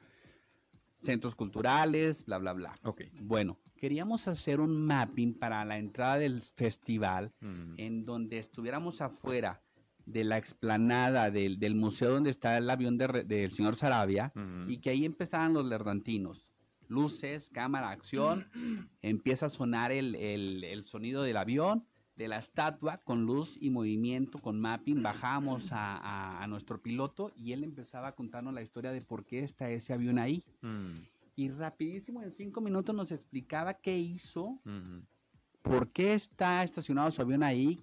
centros 0.98 1.36
culturales, 1.36 2.26
bla, 2.26 2.39
bla, 2.39 2.54
bla. 2.54 2.76
Ok. 2.84 3.02
Bueno, 3.22 3.60
queríamos 3.78 4.28
hacer 4.28 4.60
un 4.60 4.86
mapping 4.86 5.36
para 5.38 5.63
la 5.63 5.78
entrada 5.78 6.18
del 6.18 6.42
festival 6.42 7.32
Ujú. 7.42 7.76
en 7.78 8.04
donde 8.06 8.39
estuviéramos 8.39 9.02
afuera 9.02 9.62
de 10.06 10.24
la 10.24 10.38
explanada 10.39 11.30
del, 11.30 11.60
del 11.60 11.76
museo 11.76 12.12
donde 12.13 12.32
está 12.32 12.58
el 12.58 12.68
avión 12.70 12.98
de 12.98 13.08
re- 13.08 13.24
del 13.24 13.52
señor 13.52 13.76
Sarabia 13.76 14.32
Ujú. 14.36 14.70
y 14.72 14.80
que 14.80 14.89
ahí 14.89 15.06
empezaran 15.06 15.54
los 15.54 15.65
lerdantinos. 15.65 16.50
Luces, 16.88 17.52
cámara, 17.52 17.92
acción, 17.92 18.50
empieza 19.04 19.46
a 19.46 19.50
sonar 19.50 19.92
el, 19.92 20.15
el- 20.15 20.63
el 20.63 20.84
sonido 20.84 21.22
del 21.22 21.38
avión, 21.38 21.86
de 22.20 22.28
la 22.28 22.38
estatua, 22.38 22.98
con 22.98 23.26
luz 23.26 23.58
y 23.62 23.70
movimiento, 23.70 24.40
con 24.40 24.60
mapping, 24.60 25.02
bajamos 25.02 25.72
a, 25.72 25.96
a- 25.96 26.44
a 26.44 26.48
nuestro 26.48 26.78
piloto 26.82 27.32
y 27.38 27.54
él 27.54 27.64
empezaba 27.64 28.10
a 28.10 28.12
contarnos 28.12 28.54
la 28.54 28.62
historia 28.62 28.92
de 28.92 29.02
por 29.02 29.24
qué 29.24 29.40
está 29.40 29.70
ese 29.72 29.94
avión 29.94 30.20
ahí. 30.20 30.44
Mm, 30.62 30.98
Y 31.38 31.48
rapidísimo, 31.50 32.22
en 32.22 32.34
cinco 32.34 32.60
minutos 32.60 32.94
nos 32.94 33.10
explicaba 33.14 33.74
qué 33.74 33.98
hizo, 33.98 34.60
por 35.62 35.88
qué 35.92 36.14
está 36.14 36.62
estacionado 36.64 37.10
su 37.12 37.22
avión 37.22 37.42
ahí, 37.42 37.80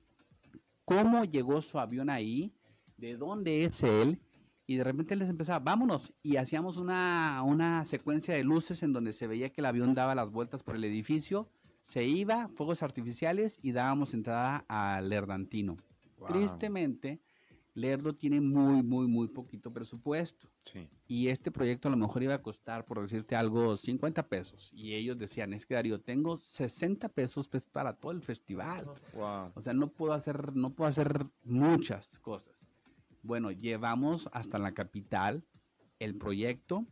cómo 0.85 1.25
llegó 1.25 1.63
su 1.63 1.79
avión 1.79 2.11
ahí, 2.11 2.53
de 2.99 3.17
dónde 3.17 3.65
es 3.65 3.83
él, 3.83 4.19
y 4.67 4.77
de 4.77 4.85
repente 4.85 5.17
les 5.17 5.31
empezaba, 5.31 5.61
vámonos, 5.61 6.13
y 6.23 6.37
hacíamos 6.37 6.77
una, 6.77 7.43
una 7.43 7.87
secuencia 7.87 8.35
de 8.35 8.45
luces 8.45 8.83
en 8.83 8.93
donde 8.93 9.15
se 9.15 9.27
veía 9.27 9.49
que 9.49 9.63
el 9.63 9.67
avión 9.67 9.95
daba 9.95 10.15
las 10.15 10.31
vueltas 10.31 10.63
por 10.63 10.77
el 10.77 10.85
edificio, 10.85 11.49
se 11.87 12.05
iba, 12.05 12.49
fuegos 12.49 12.83
artificiales 12.83 13.59
y 13.63 13.73
dábamos 13.73 14.15
entrada 14.15 14.65
al 14.69 15.09
Lerdantino. 15.09 15.77
Wow. 16.19 16.29
Tristemente, 16.29 17.21
Lerdo 17.75 18.15
tiene 18.15 18.41
muy, 18.41 18.83
muy, 18.83 19.07
muy 19.07 19.29
poquito 19.29 19.71
presupuesto. 19.73 20.49
Sí. 20.65 20.89
Y 21.07 21.29
este 21.29 21.51
proyecto 21.51 21.89
a 21.89 21.91
lo 21.91 21.97
mejor 21.97 22.23
iba 22.23 22.35
a 22.35 22.43
costar, 22.43 22.87
por 22.87 23.01
decirte 23.01 23.37
algo, 23.37 23.77
50 23.77 24.29
pesos. 24.29 24.71
Y 24.73 24.95
ellos 24.95 25.19
decían, 25.19 25.53
es 25.53 25.67
que 25.67 25.75
Darío, 25.75 26.01
tengo 26.01 26.39
60 26.39 27.09
pesos 27.11 27.49
pues, 27.49 27.67
para 27.67 27.93
todo 27.95 28.13
el 28.13 28.23
festival. 28.23 28.87
Wow. 29.13 29.53
O 29.55 29.61
sea, 29.61 29.75
no 29.75 29.89
puedo 29.89 30.15
hacer, 30.15 30.57
no 30.57 30.71
puedo 30.71 30.89
hacer 30.89 31.27
muchas 31.45 32.19
cosas. 32.19 32.57
Bueno, 33.23 33.51
llevamos 33.51 34.29
hasta 34.33 34.59
la 34.59 34.73
capital 34.73 35.45
el 35.99 36.17
proyecto 36.17 36.87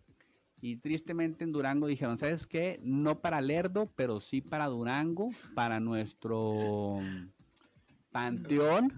y 0.65 0.77
tristemente 0.77 1.45
en 1.45 1.53
Durango 1.53 1.87
dijeron, 1.87 2.17
¿sabes 2.17 2.47
qué? 2.47 2.81
No 2.83 3.21
para 3.21 3.43
Lerdo, 3.43 3.93
pero 3.97 4.19
sí 4.19 4.41
para 4.41 4.65
Durango, 4.69 5.27
para 5.55 5.79
nuestro 5.79 7.01
panteón, 8.11 8.91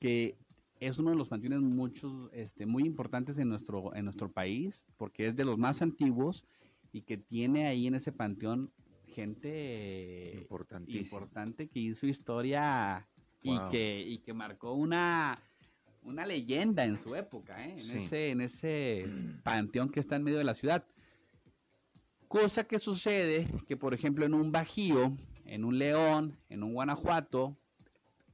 que 0.00 0.36
es 0.80 0.98
uno 0.98 1.10
de 1.10 1.16
los 1.16 1.28
panteones 1.28 1.60
muchos, 1.60 2.28
este, 2.32 2.66
muy 2.66 2.82
importantes 2.82 3.38
en 3.38 3.48
nuestro, 3.48 3.94
en 3.94 4.06
nuestro 4.06 4.32
país, 4.32 4.82
porque 4.96 5.28
es 5.28 5.36
de 5.36 5.44
los 5.44 5.56
más 5.56 5.82
antiguos 5.82 6.42
y 6.90 7.02
que 7.02 7.16
tiene 7.16 7.68
ahí 7.68 7.86
en 7.86 7.94
ese 7.94 8.10
panteón 8.10 8.72
gente 9.06 10.48
importante 10.88 11.68
que 11.68 11.78
hizo 11.78 12.08
historia 12.08 13.06
y, 13.40 13.56
que, 13.70 14.00
y 14.04 14.18
que 14.18 14.34
marcó 14.34 14.72
una, 14.72 15.38
una 16.02 16.26
leyenda 16.26 16.84
en 16.84 16.98
su 16.98 17.14
época, 17.14 17.64
¿eh? 17.66 17.72
en, 17.72 17.78
Sí. 17.78 17.96
ese, 17.98 18.30
en 18.30 18.40
ese 18.40 19.06
panteón 19.44 19.88
que 19.90 20.00
está 20.00 20.16
en 20.16 20.24
medio 20.24 20.38
de 20.38 20.44
la 20.44 20.54
ciudad. 20.54 20.84
Cosa 22.28 22.64
que 22.64 22.78
sucede 22.78 23.46
que, 23.66 23.76
por 23.76 23.92
ejemplo, 23.94 24.24
en 24.24 24.34
un 24.34 24.52
Bajío, 24.52 25.16
en 25.44 25.64
un 25.64 25.78
León, 25.78 26.36
en 26.48 26.62
un 26.62 26.72
Guanajuato, 26.72 27.56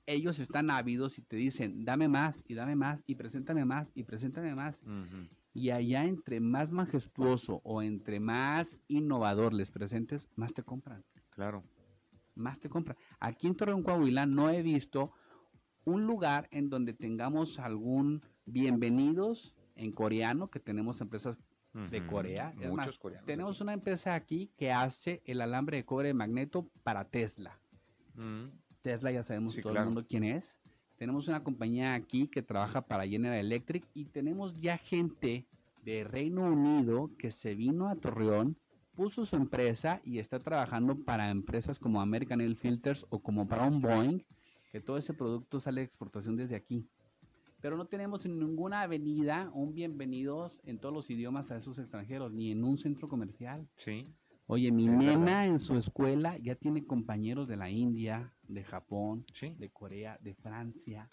ellos 0.07 0.39
están 0.39 0.71
ávidos 0.71 1.19
y 1.19 1.23
te 1.23 1.37
dicen, 1.37 1.85
dame 1.85 2.09
más 2.09 2.43
y 2.47 2.55
dame 2.55 2.77
más 2.77 3.03
y 3.07 3.17
preséntame 3.17 3.65
más 3.65 3.91
y 3.95 4.05
preséntame 4.05 4.55
más. 4.55 4.81
Y 5.53 5.71
allá 5.71 6.05
entre 6.05 6.39
más 6.41 6.71
majestuoso 6.71 7.61
o 7.65 7.83
entre 7.83 8.21
más 8.21 8.81
innovador 8.89 9.53
les 9.53 9.71
presentes, 9.71 10.29
más 10.37 10.55
te 10.55 10.63
compran 10.63 11.05
Claro. 11.31 11.65
más 12.37 12.61
te 12.61 12.69
compran. 12.69 12.97
Aquí 13.19 13.49
en 13.49 13.57
Torreón, 13.57 13.83
Coahuila, 13.83 14.25
no 14.27 14.49
he 14.49 14.63
visto 14.63 15.13
un 15.89 16.07
lugar 16.07 16.49
en 16.51 16.69
donde 16.71 16.93
tengamos 16.95 17.59
algún 17.59 18.23
bienvenidos 18.47 19.55
en 19.77 19.93
coreano, 19.93 20.49
que 20.49 20.61
tenemos 20.61 21.01
empresas 21.01 21.39
de. 21.91 22.05
Corea. 22.07 22.51
Es 22.61 22.69
Muchos 22.71 22.75
más, 22.77 22.99
coreanos. 22.99 23.27
tenemos 23.27 23.57
aquí. 23.57 23.63
una 23.63 23.73
empresa 23.73 24.15
aquí 24.15 24.51
que 24.57 24.73
hace 24.73 25.23
el 25.25 25.41
alambre 25.41 25.77
de 25.77 25.85
cobre 25.85 26.09
de 26.09 26.15
magneto 26.15 26.69
para 26.83 27.05
Tesla. 27.05 27.59
Mm, 28.15 28.47
Tesla 28.83 29.13
ya 29.13 29.23
sabemos 29.23 29.53
Sí, 29.53 29.63
todo 29.63 29.73
claro. 29.73 29.89
el 29.89 29.95
mundo 29.95 30.07
quién 30.09 30.25
es. 30.25 30.59
Tenemos 30.97 31.29
una 31.29 31.45
compañía 31.45 31.95
aquí 31.95 32.27
que 32.27 32.43
trabaja 32.43 32.81
para 32.83 33.07
General 33.07 33.39
Electric 33.39 33.87
y 33.95 34.07
tenemos 34.07 34.59
ya 34.59 34.77
gente 34.79 35.47
de 35.85 36.03
Reino 36.03 36.43
Unido 36.43 37.11
que 37.17 37.31
se 37.31 37.55
vino 37.55 37.89
a 37.89 37.95
Torreón, 37.95 38.57
puso 38.97 39.25
su 39.25 39.37
empresa 39.37 40.01
y 40.05 40.19
está 40.19 40.41
trabajando 40.41 40.97
para 41.05 41.31
empresas 41.31 41.79
como 41.79 42.01
American 42.01 42.41
Air 42.41 42.57
Filters 42.57 43.07
o 43.11 43.21
como 43.21 43.47
para 43.47 43.65
un 43.69 43.81
Boeing, 43.81 44.25
que 44.71 44.81
todo 44.81 44.99
ese 44.99 45.15
producto 45.15 45.61
sale 45.61 45.81
de 45.81 45.87
exportación 45.87 46.37
desde 46.37 46.57
aquí. 46.57 46.87
Pero 47.61 47.77
no 47.77 47.87
tenemos 47.87 48.25
en 48.27 48.39
ninguna 48.39 48.83
avenida 48.83 49.51
un 49.53 49.75
bienvenidos 49.75 50.61
en 50.65 50.79
todos 50.79 50.95
los 50.95 51.11
idiomas 51.11 51.51
a 51.51 51.57
esos 51.57 51.79
extranjeros, 51.79 52.33
ni 52.33 52.53
en 52.53 52.63
un 52.63 52.79
centro 52.79 53.09
comercial. 53.09 53.67
Sí. 53.77 54.07
Oye, 54.47 54.71
mi 54.71 54.87
nena 54.87 55.47
en 55.47 55.59
su 55.59 55.77
escuela 55.77 56.39
ya 56.39 56.55
tiene 56.55 56.87
compañeros 56.87 57.49
de 57.49 57.57
la 57.57 57.69
India, 57.69 58.33
de 58.45 58.65
Japón, 58.65 59.25
Sí. 59.35 59.55
de 59.59 59.71
Corea, 59.71 60.19
de 60.23 60.35
Francia. 60.35 61.11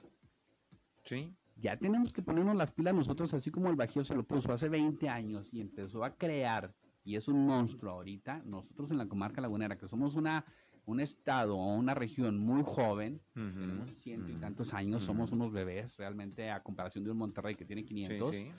Sí. 1.03 1.33
Ya 1.57 1.77
tenemos 1.77 2.13
que 2.13 2.21
ponernos 2.21 2.55
las 2.55 2.71
pilas 2.71 2.93
nosotros, 2.93 3.33
así 3.33 3.49
como 3.49 3.69
el 3.69 3.75
Bajío 3.75 4.03
se 4.03 4.15
lo 4.15 4.23
puso 4.23 4.53
hace 4.53 4.69
20 4.69 5.09
años 5.09 5.49
y 5.51 5.61
empezó 5.61 6.03
a 6.03 6.15
crear, 6.15 6.73
y 7.03 7.15
es 7.15 7.27
un 7.27 7.45
monstruo 7.45 7.93
ahorita. 7.93 8.41
Nosotros 8.45 8.91
en 8.91 8.97
la 8.97 9.07
comarca 9.07 9.41
lagunera, 9.41 9.77
que 9.77 9.87
somos 9.87 10.15
una, 10.15 10.45
un 10.85 10.99
estado 10.99 11.57
o 11.57 11.75
una 11.75 11.93
región 11.93 12.37
muy 12.37 12.61
joven, 12.63 13.21
Ujú, 13.35 13.59
tenemos 13.59 13.89
ciento 14.01 14.31
y 14.31 14.35
tantos 14.35 14.73
años, 14.73 15.03
somos 15.03 15.31
unos 15.31 15.51
bebés 15.51 15.95
realmente 15.97 16.49
a 16.51 16.61
comparación 16.61 17.03
de 17.03 17.11
un 17.11 17.17
Monterrey 17.17 17.55
que 17.55 17.65
tiene 17.65 17.81
Sí, 17.81 17.87
500. 17.87 18.35
sí. 18.35 18.51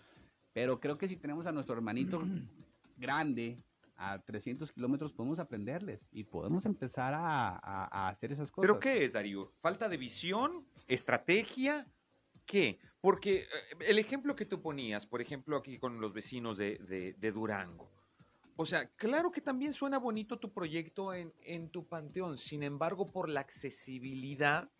Pero 0.52 0.80
creo 0.80 0.98
que 0.98 1.06
si 1.08 1.16
tenemos 1.16 1.46
a 1.46 1.52
nuestro 1.52 1.74
hermanito 1.74 2.20
grande 2.96 3.62
a 3.96 4.18
300 4.22 4.72
kilómetros, 4.72 5.12
podemos 5.12 5.38
aprenderles 5.38 6.06
y 6.12 6.24
podemos 6.24 6.66
empezar 6.66 7.14
a, 7.14 7.48
a- 7.50 7.88
a 7.90 8.08
hacer 8.08 8.32
esas 8.32 8.50
cosas. 8.50 8.68
¿Pero 8.68 8.80
qué 8.80 9.04
es, 9.04 9.12
Darío? 9.14 9.52
¿Falta 9.60 9.88
de 9.88 9.96
visión? 9.96 10.66
¿Estrategia? 10.86 11.86
¿Qué? 12.44 12.78
Porque 13.00 13.40
eh, 13.42 13.46
el 13.86 13.98
ejemplo 13.98 14.34
que 14.36 14.44
tú 14.44 14.60
ponías, 14.60 15.06
por 15.06 15.20
ejemplo, 15.20 15.56
aquí 15.56 15.78
con 15.78 16.00
los 16.00 16.12
vecinos 16.12 16.58
de, 16.58 16.78
de- 16.78 17.14
de 17.14 17.32
Durango. 17.32 17.90
O 18.56 18.64
sea, 18.64 18.88
claro 18.96 19.30
que 19.30 19.40
también 19.40 19.72
suena 19.72 19.98
bonito 19.98 20.38
tu 20.38 20.52
proyecto 20.52 21.12
en, 21.12 21.32
en 21.42 21.68
tu 21.68 21.86
panteón. 21.86 22.38
Sin 22.38 22.62
embargo, 22.62 23.12
por 23.12 23.28
la 23.28 23.40
accesibilidad, 23.40 24.70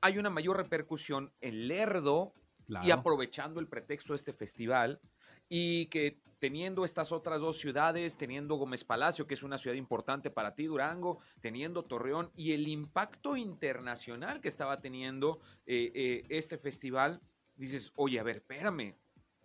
hay 0.00 0.18
una 0.18 0.30
mayor 0.30 0.56
repercusión 0.56 1.32
en 1.40 1.68
Lerdo 1.68 2.34
Claro. 2.66 2.86
y 2.86 2.92
aprovechando 2.92 3.58
el 3.58 3.66
pretexto 3.66 4.12
de 4.12 4.18
este 4.18 4.32
festival 4.32 5.00
y 5.48 5.86
que 5.86 6.20
teniendo 6.38 6.84
estas 6.84 7.12
otras 7.12 7.40
dos 7.40 7.58
ciudades, 7.58 8.16
teniendo 8.16 8.56
Gómez 8.56 8.84
Palacio, 8.84 9.26
que 9.26 9.34
es 9.34 9.42
una 9.42 9.58
ciudad 9.58 9.76
importante 9.76 10.30
para 10.30 10.54
ti, 10.54 10.66
Durango, 10.66 11.20
teniendo 11.40 11.84
Torreón 11.84 12.30
y 12.34 12.52
el 12.52 12.66
impacto 12.68 13.36
internacional 13.36 14.40
que 14.40 14.48
estaba 14.48 14.80
teniendo 14.80 15.40
eh, 15.66 15.92
eh, 15.94 16.24
este 16.30 16.58
festival, 16.58 17.20
dices, 17.54 17.92
oye, 17.96 18.18
a 18.18 18.22
ver, 18.22 18.36
espérame, 18.38 18.96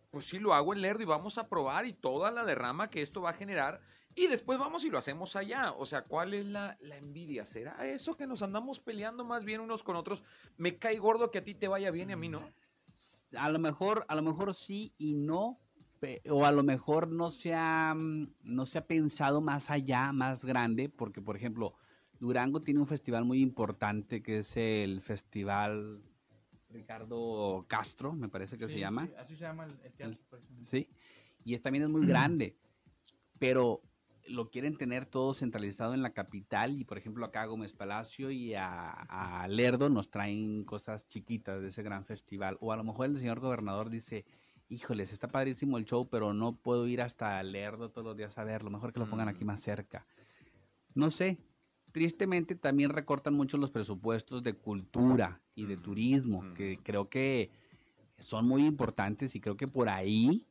pues 0.09 0.25
sí 0.25 0.39
lo 0.39 0.53
hago 0.53 0.73
en 0.73 0.81
Lerdo 0.81 1.03
y 1.03 1.05
vamos 1.05 1.37
a 1.37 1.47
probar 1.47 1.85
y 1.85 1.93
toda 1.93 2.31
la 2.31 2.45
derrama 2.45 2.89
que 2.89 3.01
esto 3.01 3.21
va 3.21 3.31
a 3.31 3.33
generar 3.33 3.81
y 4.15 4.27
después 4.27 4.57
vamos 4.57 4.83
y 4.83 4.89
lo 4.89 4.97
hacemos 4.97 5.35
allá. 5.35 5.73
O 5.73 5.85
sea, 5.85 6.03
¿cuál 6.03 6.33
es 6.33 6.45
la, 6.45 6.75
la 6.81 6.97
envidia? 6.97 7.45
¿Será 7.45 7.87
eso 7.87 8.17
que 8.17 8.25
nos 8.25 8.41
andamos 8.41 8.79
peleando 8.79 9.23
más 9.23 9.45
bien 9.45 9.61
unos 9.61 9.83
con 9.83 9.95
otros? 9.95 10.23
Me 10.57 10.77
cae 10.77 10.97
gordo 10.97 11.29
que 11.29 11.37
a 11.37 11.43
ti 11.43 11.53
te 11.53 11.67
vaya 11.67 11.91
bien 11.91 12.09
y 12.09 12.13
a 12.13 12.17
mí 12.17 12.27
no. 12.27 12.41
a 13.37 13.49
lo 13.49 13.59
mejor, 13.59 14.05
a 14.07 14.15
lo 14.15 14.23
mejor 14.23 14.55
sí 14.55 14.93
y 14.97 15.13
no, 15.13 15.59
o 16.29 16.45
a 16.45 16.51
lo 16.51 16.63
mejor 16.63 17.07
no 17.07 17.29
se 17.29 17.53
ha, 17.53 17.95
no 17.95 18.65
se 18.65 18.77
ha 18.77 18.87
pensado 18.87 19.41
más 19.41 19.69
allá, 19.69 20.11
más 20.13 20.45
grande, 20.45 20.89
porque 20.89 21.21
por 21.21 21.35
ejemplo, 21.35 21.75
Durango 22.19 22.63
tiene 22.63 22.79
un 22.79 22.87
festival 22.87 23.25
muy 23.25 23.41
importante 23.41 24.23
que 24.23 24.39
es 24.39 24.57
el 24.57 25.01
Festival 25.01 26.01
Ricardo 26.77 27.65
Castro, 27.67 28.13
me 28.13 28.29
parece 28.29 28.57
que 28.57 28.69
se 28.69 28.79
llama. 28.79 29.07
sí, 29.07 29.13
así 29.17 29.35
se 29.35 29.41
llama 29.41 29.65
el, 29.65 29.79
el 29.83 29.91
teatro. 29.93 30.17
Sí, 30.63 30.87
y 31.43 31.55
es, 31.55 31.61
también 31.61 31.83
es 31.85 31.89
muy 31.89 32.05
grande, 32.05 32.55
pero 33.39 33.81
lo 34.27 34.49
quieren 34.49 34.77
tener 34.77 35.05
todo 35.05 35.33
centralizado 35.33 35.93
en 35.93 36.01
la 36.01 36.11
capital 36.11 36.75
y 36.79 36.83
por 36.83 36.97
ejemplo 36.97 37.25
acá 37.25 37.43
a 37.43 37.45
Gómez 37.45 37.73
Palacio 37.73 38.29
y 38.29 38.53
a, 38.55 38.89
a 38.91 39.47
Lerdo 39.47 39.89
nos 39.89 40.09
traen 40.09 40.65
cosas 40.65 41.07
chiquitas 41.07 41.61
de 41.61 41.69
ese 41.69 41.81
gran 41.81 42.03
festival 42.05 42.57
o 42.59 42.73
a 42.73 42.75
lo 42.77 42.83
mejor 42.83 43.05
el 43.05 43.17
señor 43.17 43.39
gobernador 43.39 43.89
dice, 43.89 44.25
híjoles, 44.69 45.13
está 45.13 45.29
padrísimo 45.29 45.77
el 45.77 45.85
show, 45.85 46.09
pero 46.09 46.33
no 46.33 46.55
puedo 46.57 46.87
ir 46.87 47.01
hasta 47.01 47.41
Lerdo 47.41 47.89
todos 47.89 48.05
los 48.05 48.17
días 48.17 48.37
a 48.37 48.43
verlo, 48.43 48.69
mejor 48.69 48.91
que 48.93 48.99
lo 48.99 49.09
pongan 49.09 49.29
aquí 49.29 49.43
Mm. 49.45 49.47
más 49.47 49.61
cerca. 49.61 50.05
No 50.93 51.09
sé, 51.09 51.37
tristemente 51.93 52.55
también 52.55 52.89
recortan 52.89 53.33
mucho 53.33 53.57
los 53.57 53.71
presupuestos 53.71 54.43
de 54.43 54.53
cultura 54.53 55.39
y 55.57 55.65
de 55.65 55.75
turismo, 55.75 56.53
que 56.53 56.79
creo 56.83 57.09
que 57.09 57.49
son 58.19 58.47
muy 58.47 58.65
importantes 58.65 59.35
y 59.35 59.41
creo 59.41 59.57
que 59.57 59.67
por 59.67 59.89
ahí, 59.89 60.45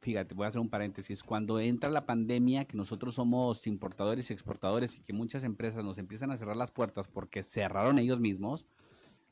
fíjate, 0.00 0.34
voy 0.34 0.44
a 0.44 0.48
hacer 0.48 0.60
un 0.60 0.68
paréntesis, 0.68 1.22
cuando 1.22 1.58
entra 1.58 1.88
la 1.88 2.04
pandemia, 2.04 2.66
que 2.66 2.76
nosotros 2.76 3.14
somos 3.14 3.66
importadores 3.66 4.28
y 4.28 4.34
exportadores 4.34 4.94
y 4.94 5.00
que 5.00 5.14
muchas 5.14 5.42
empresas 5.42 5.82
nos 5.82 5.96
empiezan 5.96 6.30
a 6.30 6.36
cerrar 6.36 6.56
las 6.56 6.70
puertas 6.70 7.08
porque 7.08 7.42
cerraron 7.42 7.98
ellos 7.98 8.20
mismos, 8.20 8.66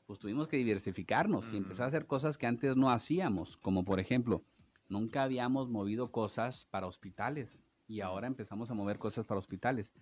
pues 0.07 0.17
tuvimos 0.17 0.47
que 0.47 0.57
diversificarnos 0.57 1.53
y 1.53 1.57
empezar 1.57 1.85
a 1.85 1.89
hacer 1.89 2.07
cosas 2.07 2.39
que 2.39 2.47
antes 2.47 2.75
no 2.75 2.89
hacíamos, 2.89 3.57
como 3.57 3.85
por 3.85 3.99
ejemplo, 3.99 4.41
nunca 4.89 5.21
habíamos 5.21 5.69
movido 5.69 6.11
cosas 6.11 6.65
para 6.71 6.87
hospitales 6.87 7.61
y 7.87 8.01
ahora 8.01 8.25
empezamos 8.25 8.71
a 8.71 8.73
mover 8.73 8.97
cosas 8.97 9.23
para 9.23 9.39
hospitales. 9.39 9.93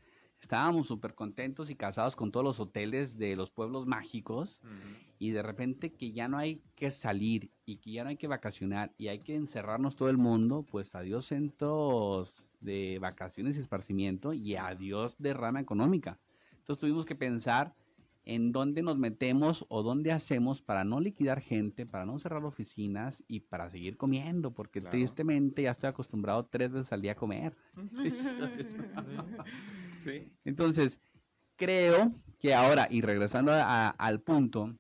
Estábamos 0.42 0.88
súper 0.88 1.14
contentos 1.16 1.70
y 1.70 1.76
casados 1.76 2.16
con 2.16 2.32
todos 2.32 2.44
los 2.44 2.60
hoteles 2.60 3.18
de 3.18 3.36
los 3.36 3.52
pueblos 3.52 3.86
mágicos 3.86 4.62
y 5.20 5.32
de 5.32 5.44
repente 5.44 5.92
que 5.92 6.12
ya 6.12 6.28
no 6.28 6.38
hay 6.38 6.62
que 6.76 6.92
salir 6.92 7.52
y 7.66 7.78
que 7.78 7.92
ya 7.92 8.04
no 8.04 8.10
hay 8.10 8.18
que 8.18 8.28
vacacionar 8.28 8.92
y 8.98 9.10
hay 9.10 9.20
que 9.20 9.36
encerrarnos 9.36 9.96
todo 9.96 10.10
el 10.10 10.18
mundo, 10.18 10.64
pues 10.64 10.96
adiós 10.96 11.26
centros 11.26 12.46
de 12.62 12.98
vacaciones 13.00 13.58
y 13.58 13.60
esparcimiento 13.60 14.34
y 14.34 14.56
adiós 14.56 15.16
derrama 15.20 15.60
económica. 15.60 16.20
Entonces 16.60 16.80
tuvimos 16.80 17.06
que 17.06 17.16
pensar 17.16 17.76
en 18.26 18.52
dónde 18.52 18.82
nos 18.82 18.98
metemos 18.98 19.66
o 19.70 19.84
dónde 19.84 20.12
hacemos 20.12 20.62
para 20.62 20.84
no 20.84 21.00
liquidar 21.00 21.42
gente, 21.42 21.86
para 21.86 22.06
no 22.06 22.20
cerrar 22.20 22.46
oficinas 22.46 23.24
y 23.28 23.42
para 23.42 23.70
seguir 23.70 23.98
comiendo, 23.98 24.52
porque 24.52 24.82
Claro. 24.82 24.92
tristemente 24.92 25.64
ya 25.64 25.72
estoy 25.72 25.90
acostumbrado 25.90 26.46
tres 26.46 26.72
veces 26.72 26.94
al 26.94 27.02
día 27.02 27.14
a 27.14 27.16
comer. 27.16 27.56
Entonces, 30.46 31.00
creo 31.56 32.14
que 32.40 32.54
ahora, 32.54 32.88
y 32.90 33.02
regresando 33.02 33.52
a- 33.52 33.90
al 33.90 34.22
punto, 34.22 34.76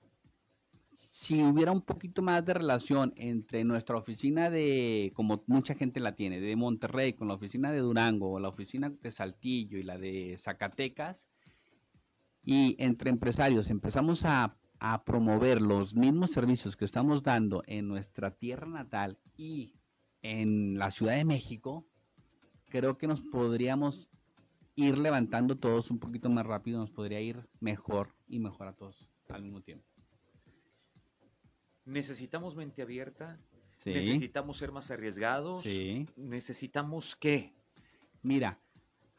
si 0.93 1.41
hubiera 1.43 1.71
un 1.71 1.82
poquito 1.82 2.21
más 2.21 2.45
de 2.45 2.53
relación 2.53 3.13
entre 3.15 3.63
nuestra 3.63 3.97
oficina 3.97 4.49
de, 4.49 5.12
como 5.15 5.43
mucha 5.47 5.75
gente 5.75 5.99
la 5.99 6.15
tiene, 6.15 6.39
de 6.39 6.55
Monterrey, 6.55 7.13
con 7.13 7.27
la 7.27 7.34
oficina 7.36 7.71
de 7.71 7.79
Durango, 7.79 8.32
o 8.34 8.39
la 8.39 8.49
oficina 8.49 8.89
de 8.89 9.12
Saltillo 9.12 9.77
y 9.77 9.84
la 9.84 9.97
de 9.97 10.38
Zacatecas, 10.39 11.27
y 12.43 12.75
entre 12.79 13.10
empresarios 13.10 13.69
empezamos 13.69 14.23
a 14.25 14.55
promover 15.05 15.62
los 15.62 15.93
mismos 15.95 16.32
servicios 16.32 16.77
que 16.77 16.86
estamos 16.86 17.21
dando 17.21 17.63
en 17.67 17.88
nuestra 17.88 18.32
tierra 18.32 18.67
natal 18.67 19.17
y 19.36 19.73
en 20.21 20.77
la 20.77 20.89
Ciudad 20.91 21.15
de 21.15 21.25
México, 21.25 21.86
creo 22.69 22.97
que 22.97 23.08
nos 23.08 23.21
podríamos 23.21 24.10
ir 24.86 24.98
levantando 24.98 25.58
todos 25.58 25.92
un 25.92 26.00
poquito 26.00 26.30
más 26.30 26.46
rápido, 26.46 26.80
nos 26.80 26.92
podría 26.92 27.20
ir 27.22 27.48
mejor 27.60 28.15
y 28.28 28.39
mejor 28.39 28.68
a 28.68 28.74
todos 28.74 29.08
al 29.30 29.44
mismo 29.44 29.62
tiempo. 29.62 29.86
Necesitamos 31.86 32.56
mente 32.56 32.82
abierta, 32.82 33.39
Sí, 33.78 33.92
necesitamos 33.94 34.58
ser 34.58 34.72
más 34.72 34.92
arriesgados, 34.92 35.62
sí. 35.62 36.06
necesitamos 36.18 37.15
qué. 37.15 37.54
Mira, 38.22 38.60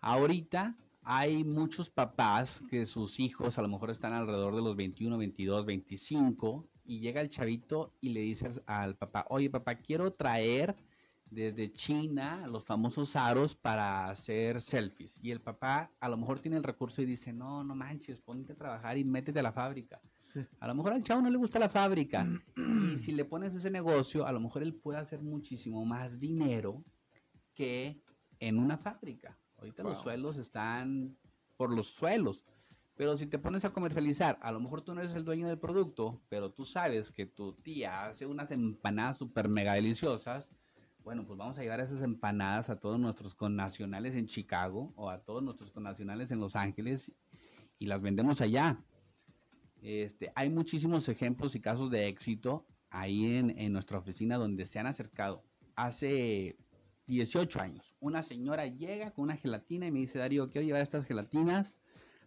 ahorita 0.01 0.77
hay 1.03 1.42
muchos 1.44 1.88
papás 1.90 2.62
que 2.70 2.85
sus 2.85 3.18
hijos 3.20 3.57
a 3.59 3.62
lo 3.62 3.68
mejor 3.68 3.90
están 3.90 4.12
alrededor 4.12 4.55
de 4.55 4.62
los 4.62 4.77
21, 4.77 5.16
22, 5.16 5.64
25 5.64 6.68
y 6.85 7.01
llega 7.01 7.20
el 7.23 7.31
chavito 7.31 7.94
y 8.01 8.11
le 8.11 8.20
dice 8.20 8.46
al- 8.46 8.62
al 8.66 8.96
papá, 8.96 9.25
oye 9.31 9.49
papá, 9.51 9.77
quiero 9.77 10.12
traer 10.12 10.77
desde 11.30 11.72
China 11.72 12.46
los 12.46 12.64
famosos 12.64 13.14
aros 13.16 13.54
para 13.54 14.08
hacer 14.08 14.60
selfies. 14.60 15.16
Y 15.22 15.30
el 15.30 15.40
papá 15.40 15.90
a 16.00 16.08
lo 16.08 16.16
mejor 16.16 16.40
tiene 16.40 16.56
el 16.56 16.62
recurso 16.64 17.02
y 17.02 17.06
dice, 17.06 17.32
no, 17.32 17.62
no 17.64 17.74
manches, 17.74 18.20
ponte 18.20 18.52
a 18.52 18.56
trabajar 18.56 18.98
y 18.98 19.04
métete 19.04 19.38
a 19.38 19.42
la 19.42 19.52
fábrica. 19.52 20.00
Sí. 20.32 20.40
A 20.60 20.68
lo 20.68 20.74
mejor 20.74 20.92
al 20.92 21.02
chavo 21.02 21.22
no 21.22 21.30
le 21.30 21.38
gusta 21.38 21.58
la 21.58 21.68
fábrica. 21.68 22.26
y 22.94 22.98
si 22.98 23.12
le 23.12 23.24
pones 23.24 23.54
ese 23.54 23.70
negocio, 23.70 24.26
a 24.26 24.32
lo 24.32 24.40
mejor 24.40 24.62
él 24.62 24.74
puede 24.74 24.98
hacer 24.98 25.20
muchísimo 25.22 25.84
más 25.84 26.18
dinero 26.20 26.84
que 27.54 28.00
en 28.38 28.58
una 28.58 28.76
fábrica. 28.78 29.38
Ahorita 29.58 29.82
los 29.82 29.94
Wow. 29.94 30.02
suelos 30.02 30.36
están 30.38 31.16
por 31.56 31.72
los 31.74 31.88
suelos. 31.88 32.44
Pero 32.96 33.16
si 33.16 33.26
te 33.26 33.38
pones 33.38 33.64
a 33.64 33.70
comercializar, 33.72 34.38
a 34.42 34.52
lo 34.52 34.60
mejor 34.60 34.82
tú 34.82 34.94
no 34.94 35.00
eres 35.00 35.14
el 35.14 35.24
dueño 35.24 35.48
del 35.48 35.58
producto, 35.58 36.20
pero 36.28 36.50
tú 36.50 36.64
sabes 36.64 37.10
que 37.10 37.24
tu 37.26 37.54
tía 37.54 38.04
hace 38.06 38.26
unas 38.26 38.50
empanadas 38.50 39.16
súper 39.18 39.48
mega 39.48 39.72
deliciosas. 39.74 40.50
Bueno, 41.02 41.26
pues 41.26 41.38
vamos 41.38 41.58
a 41.58 41.62
llevar 41.62 41.80
esas 41.80 42.02
empanadas 42.02 42.68
a 42.68 42.78
todos 42.78 43.00
nuestros 43.00 43.34
connacionales 43.34 44.16
en 44.16 44.26
Chicago 44.26 44.92
o 44.96 45.08
a 45.08 45.18
todos 45.18 45.42
nuestros 45.42 45.70
connacionales 45.70 46.30
en 46.30 46.40
Los 46.40 46.56
Ángeles 46.56 47.10
y 47.78 47.86
las 47.86 48.02
vendemos 48.02 48.40
allá. 48.42 48.84
Este, 49.80 50.30
hay 50.34 50.50
muchísimos 50.50 51.08
ejemplos 51.08 51.54
y 51.54 51.60
casos 51.60 51.90
de 51.90 52.06
éxito 52.08 52.66
ahí 52.90 53.34
en, 53.34 53.58
en 53.58 53.72
nuestra 53.72 53.98
oficina 53.98 54.36
donde 54.36 54.66
se 54.66 54.78
han 54.78 54.86
acercado. 54.86 55.42
Hace 55.74 56.58
18 57.06 57.60
años, 57.60 57.96
una 57.98 58.22
señora 58.22 58.66
llega 58.66 59.10
con 59.12 59.24
una 59.24 59.36
gelatina 59.36 59.86
y 59.86 59.90
me 59.90 60.00
dice, 60.00 60.18
Darío, 60.18 60.50
quiero 60.50 60.66
llevar 60.66 60.82
estas 60.82 61.06
gelatinas 61.06 61.74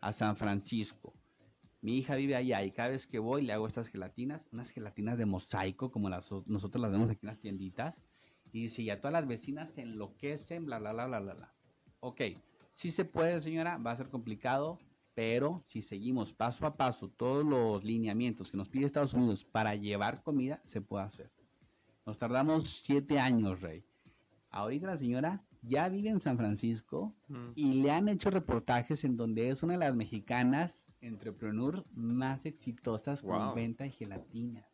a 0.02 0.12
San 0.14 0.36
Francisco. 0.36 1.14
Mi 1.82 1.98
hija 1.98 2.16
vive 2.16 2.36
allá 2.36 2.64
y 2.64 2.72
cada 2.72 2.90
vez 2.90 3.06
que 3.06 3.20
voy 3.20 3.44
le 3.44 3.54
hago 3.54 3.68
estas 3.68 3.88
gelatinas, 3.88 4.48
unas 4.52 4.72
gelatinas 4.72 5.18
de 5.18 5.28
mosaico 5.28 5.92
como 5.92 6.10
las, 6.10 6.32
nosotros 6.48 6.82
las 6.82 6.92
vemos 6.92 7.10
aquí 7.12 7.20
en 7.26 7.28
las 7.28 7.40
tienditas. 7.40 8.02
Y 8.54 8.62
dice, 8.62 8.84
y 8.84 8.92
a 8.92 9.02
todas 9.02 9.14
las 9.14 9.28
vecinas 9.28 9.70
se 9.72 9.82
enloquecen, 9.82 10.66
bla, 10.66 10.80
bla, 10.80 10.94
bla, 10.94 11.08
bla, 11.08 11.20
bla, 11.20 11.34
bla. 11.34 11.54
Ok, 12.00 12.22
sí 12.72 12.92
se 12.92 13.04
puede, 13.04 13.42
señora, 13.42 13.78
va 13.78 13.92
a 13.92 13.98
ser 13.98 14.10
complicado, 14.10 14.80
pero 15.16 15.64
si 15.66 15.82
seguimos 15.82 16.34
paso 16.34 16.66
a 16.68 16.78
paso 16.78 17.10
todos 17.10 17.44
los 17.44 17.84
lineamientos 17.84 18.52
que 18.52 18.58
nos 18.58 18.70
pide 18.70 18.86
Estados 18.86 19.16
Unidos 19.16 19.44
para 19.44 19.76
llevar 19.76 20.22
comida, 20.22 20.62
se 20.66 20.82
puede 20.82 21.04
hacer. 21.04 21.32
Nos 22.06 22.20
tardamos 22.20 22.84
siete 22.86 23.20
años, 23.20 23.60
Rey. 23.60 23.84
Ahorita 24.52 24.88
la 24.88 24.98
señora 24.98 25.44
ya 25.64 25.90
vive 25.90 26.10
en 26.10 26.20
San 26.20 26.38
Francisco 26.38 27.16
y 27.56 27.82
le 27.82 27.90
han 27.90 28.08
hecho 28.08 28.30
reportajes 28.30 29.04
en 29.04 29.18
donde 29.18 29.50
es 29.50 29.64
una 29.64 29.74
de 29.74 29.80
las 29.80 29.96
mexicanas 29.96 30.86
entrepreneur 31.02 31.84
más 31.94 32.46
exitosas 32.46 33.24
con 33.24 33.56
venta 33.56 33.84
de 33.86 33.90
gelatina. 33.90 34.68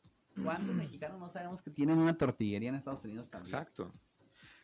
¿Cuántos 0.44 0.76
mexicanos 0.76 1.20
no 1.20 1.30
sabemos 1.30 1.62
que 1.62 1.72
tienen 1.72 1.98
una 1.98 2.18
tortillería 2.18 2.70
en 2.70 2.76
Estados 2.76 3.04
Unidos 3.04 3.30
también? 3.30 3.54
Exacto. 3.56 3.94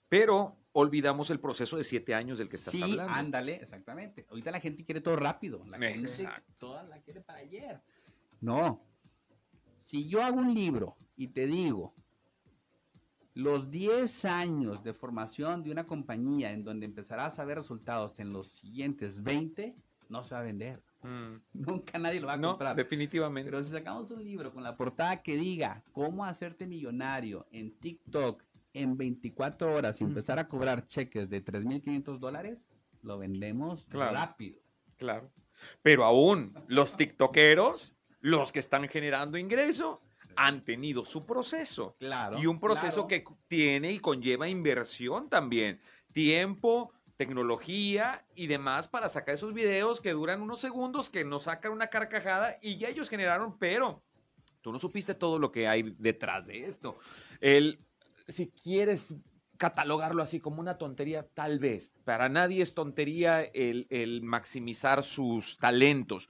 Pero 0.08 0.58
olvidamos 0.74 1.30
el 1.30 1.40
proceso 1.40 1.78
de 1.78 1.84
siete 1.84 2.14
años 2.14 2.38
del 2.38 2.48
que 2.48 2.58
estás 2.58 2.74
sí, 2.74 2.82
hablando. 2.82 3.12
ándale, 3.12 3.56
exactamente. 3.56 4.26
Ahorita 4.30 4.52
la 4.52 4.60
gente 4.60 4.84
quiere 4.86 5.02
todo 5.02 5.16
rápido. 5.16 5.64
La 5.66 5.78
gente 5.78 6.02
Exacto. 6.02 6.54
toda 6.58 6.84
la 6.84 7.00
quiere 7.02 7.22
para 7.22 7.40
ayer. 7.40 7.82
No. 8.42 8.82
Si 9.80 10.08
yo 10.08 10.22
hago 10.22 10.38
un 10.38 10.54
libro 10.54 10.96
y 11.16 11.30
te 11.30 11.48
digo 11.48 11.94
los 13.34 13.70
10 13.70 14.26
años 14.26 14.84
de 14.84 14.94
formación 14.94 15.64
de 15.64 15.72
una 15.72 15.86
compañía 15.86 16.52
en 16.54 16.64
donde 16.64 16.86
empezarás 16.86 17.38
a 17.40 17.46
ver 17.46 17.58
resultados 17.58 18.20
en 18.20 18.32
los 18.32 18.48
siguientes 18.48 19.22
20, 19.24 19.76
no 20.10 20.24
se 20.24 20.36
va 20.36 20.42
a 20.42 20.44
vender. 20.44 20.82
Mm. 21.06 21.42
Nunca 21.54 21.98
nadie 22.00 22.20
lo 22.20 22.28
va 22.28 22.34
a 22.34 22.38
No, 22.38 22.50
comprar. 22.50 22.76
definitivamente. 22.76 23.50
Pero 23.50 23.64
si 23.64 23.70
sacamos 23.72 24.10
un 24.12 24.24
libro 24.24 24.52
con 24.54 24.64
la 24.64 24.76
portada 24.76 25.18
que 25.22 25.36
diga 25.38 25.84
cómo 25.92 26.26
hacerte 26.26 26.66
millonario 26.68 27.46
en 27.52 27.72
TikTok 27.80 28.44
en 28.74 28.98
24 28.98 29.74
horas 29.74 30.02
y 30.02 30.04
empezar 30.04 30.38
a 30.40 30.48
cobrar 30.48 30.88
cheques 30.88 31.30
de 31.30 31.44
3.500 31.44 32.20
dólares, 32.20 32.58
lo 33.02 33.18
vendemos 33.18 33.86
Claro. 33.90 34.14
rápido. 34.14 34.60
Claro. 34.98 35.32
Pero 35.82 36.04
aún 36.04 36.54
los 36.68 36.98
tiktokeros, 36.98 37.96
los 38.20 38.52
que 38.52 38.60
están 38.60 38.88
generando 38.90 39.38
ingreso, 39.38 40.02
han 40.36 40.66
tenido 40.66 41.06
su 41.06 41.26
proceso. 41.26 41.96
Claro. 42.00 42.38
Y 42.38 42.46
un 42.48 42.60
proceso 42.60 43.08
claro. 43.08 43.24
que 43.26 43.36
tiene 43.48 43.94
y 43.94 44.00
conlleva 44.00 44.50
inversión 44.50 45.30
también. 45.30 45.80
Tiempo, 46.12 46.92
tecnología 47.18 48.26
y 48.36 48.48
demás 48.48 48.88
para 48.88 49.10
sacar 49.10 49.36
esos 49.36 49.54
videos 49.54 50.02
que 50.02 50.12
duran 50.12 50.42
unos 50.42 50.60
segundos, 50.60 51.10
que 51.10 51.24
nos 51.24 51.44
sacan 51.44 51.72
una 51.72 51.88
carcajada 51.88 52.58
y 52.62 52.78
ya 52.78 52.90
ellos 52.90 53.10
generaron, 53.10 53.58
pero 53.58 54.04
tú 54.62 54.72
no 54.72 54.80
supiste 54.80 55.14
todo 55.14 55.40
lo 55.40 55.52
que 55.52 55.68
hay 55.68 55.96
detrás 55.98 56.48
de 56.48 56.66
esto. 56.66 56.98
El, 57.40 57.80
si 58.28 58.50
quieres 58.50 59.08
catalogarlo 59.58 60.22
así 60.22 60.40
como 60.40 60.60
una 60.60 60.78
tontería, 60.78 61.28
tal 61.34 61.60
vez. 61.60 61.94
Para 62.04 62.30
nadie 62.30 62.62
es 62.62 62.74
tontería 62.74 63.42
el, 63.42 63.88
el 63.90 64.22
maximizar 64.22 65.04
sus 65.04 65.58
talentos. 65.58 66.30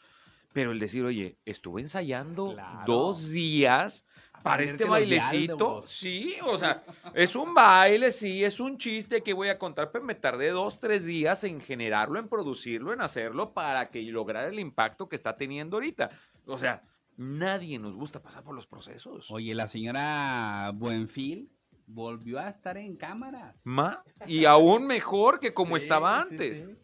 Pero 0.53 0.71
el 0.71 0.79
decir, 0.79 1.03
oye, 1.03 1.37
estuve 1.43 1.81
ensayando 1.81 2.53
Claro. 2.53 2.83
dos 2.85 3.29
días 3.29 4.05
para 4.45 4.63
este 4.63 4.85
bailecito. 4.85 5.83
Sí, 5.87 6.35
o 6.45 6.57
sea, 6.57 6.83
es 7.13 7.35
un 7.35 7.53
baile, 7.53 8.11
sí, 8.11 8.43
es 8.43 8.59
un 8.59 8.77
chiste 8.77 9.21
que 9.23 9.33
voy 9.33 9.49
a 9.49 9.57
contar, 9.57 9.91
pero 9.91 10.05
me 10.05 10.15
tardé 10.15 10.51
dos, 10.51 10.79
tres 10.79 11.05
días 11.05 11.43
en 11.43 11.59
generarlo, 11.59 12.19
en 12.19 12.29
producirlo, 12.29 12.93
en 12.93 13.01
hacerlo 13.01 13.53
para 13.53 13.89
que 13.89 14.01
lograra 14.03 14.47
el 14.47 14.59
impacto 14.59 15.09
que 15.09 15.15
está 15.15 15.35
teniendo 15.35 15.77
ahorita. 15.77 16.09
O 16.45 16.57
sea, 16.57 16.83
Nadie 17.17 17.79
nos 17.79 17.95
gusta 17.95 18.21
pasar 18.21 18.43
por 18.43 18.53
los 18.53 18.67
procesos. 18.67 19.31
Oye, 19.31 19.55
la 19.55 19.67
señora 19.67 20.71
Buenfil 20.75 21.49
volvió 21.87 22.39
a 22.39 22.49
estar 22.49 22.75
en 22.77 22.97
cámaras. 22.97 23.55
Ma, 23.63 24.03
y 24.27 24.43
aún 24.43 24.85
mejor 24.85 25.39
que 25.39 25.53
como 25.53 25.77
Sí, 25.77 25.83
estaba 25.83 26.21
sí, 26.23 26.27
antes. 26.31 26.65
sí. 26.65 26.75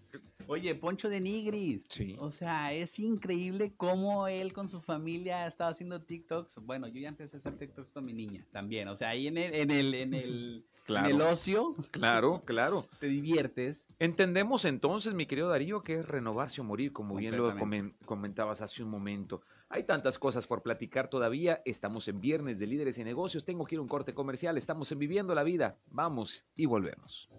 Oye, 0.51 0.75
Poncho 0.75 1.07
de 1.07 1.21
Nigris. 1.21 1.85
Sí. 1.87 2.17
O 2.19 2.29
sea, 2.29 2.73
es 2.73 2.99
increíble 2.99 3.71
cómo 3.77 4.27
él 4.27 4.51
con 4.51 4.67
su 4.67 4.81
familia 4.81 5.45
ha 5.45 5.47
estado 5.47 5.71
haciendo 5.71 6.01
TikToks. 6.01 6.57
Bueno, 6.65 6.89
yo 6.89 6.99
ya 6.99 7.07
empecé 7.07 7.37
a 7.37 7.39
hacer 7.39 7.57
TikToks 7.57 7.89
con 7.91 8.03
mi 8.03 8.11
niña 8.11 8.45
también. 8.51 8.89
O 8.89 8.97
sea, 8.97 9.07
ahí 9.11 9.27
en 9.27 9.37
el, 9.37 9.53
en 9.53 9.71
el, 9.71 9.93
en 9.93 10.13
el, 10.13 10.65
Claro. 10.85 11.07
en 11.07 11.15
el 11.15 11.21
ocio 11.21 11.73
Claro, 11.91 12.41
claro. 12.45 12.85
te 12.99 13.07
diviertes. 13.07 13.85
Entendemos 13.97 14.65
entonces, 14.65 15.13
mi 15.13 15.25
querido 15.25 15.47
Darío, 15.47 15.83
que 15.83 15.99
es 15.99 16.05
renovarse 16.05 16.59
o 16.59 16.65
morir, 16.65 16.91
como 16.91 17.15
bien 17.15 17.37
lo 17.37 17.55
comentabas 18.03 18.59
hace 18.59 18.83
un 18.83 18.89
momento. 18.89 19.43
Hay 19.69 19.83
tantas 19.85 20.19
cosas 20.19 20.47
por 20.47 20.63
platicar 20.63 21.07
todavía. 21.07 21.61
Estamos 21.63 22.09
en 22.09 22.19
viernes 22.19 22.59
de 22.59 22.67
líderes 22.67 22.97
y 22.97 23.05
negocios. 23.05 23.45
Tengo 23.45 23.63
que 23.63 23.75
ir 23.75 23.79
a 23.79 23.83
un 23.83 23.87
corte 23.87 24.13
comercial. 24.13 24.57
Estamos 24.57 24.91
en 24.91 24.99
Viviendo 24.99 25.33
la 25.33 25.43
Vida. 25.43 25.77
Vamos 25.91 26.43
y 26.57 26.65
volvemos. 26.65 27.29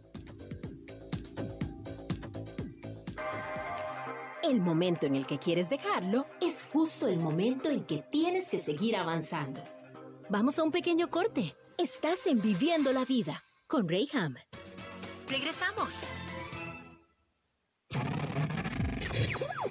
El 4.42 4.60
momento 4.60 5.06
en 5.06 5.14
el 5.14 5.26
que 5.26 5.38
quieres 5.38 5.68
dejarlo 5.68 6.26
es 6.40 6.66
justo 6.72 7.06
el 7.06 7.18
momento 7.18 7.68
en 7.70 7.84
que 7.84 7.98
tienes 8.10 8.48
que 8.48 8.58
seguir 8.58 8.96
avanzando. 8.96 9.62
Vamos 10.30 10.58
a 10.58 10.64
un 10.64 10.72
pequeño 10.72 11.08
corte. 11.10 11.54
Estás 11.78 12.26
en 12.26 12.40
Viviendo 12.42 12.92
la 12.92 13.04
Vida 13.04 13.44
con 13.66 13.88
Rayham. 13.88 14.34
Regresamos. 15.28 16.10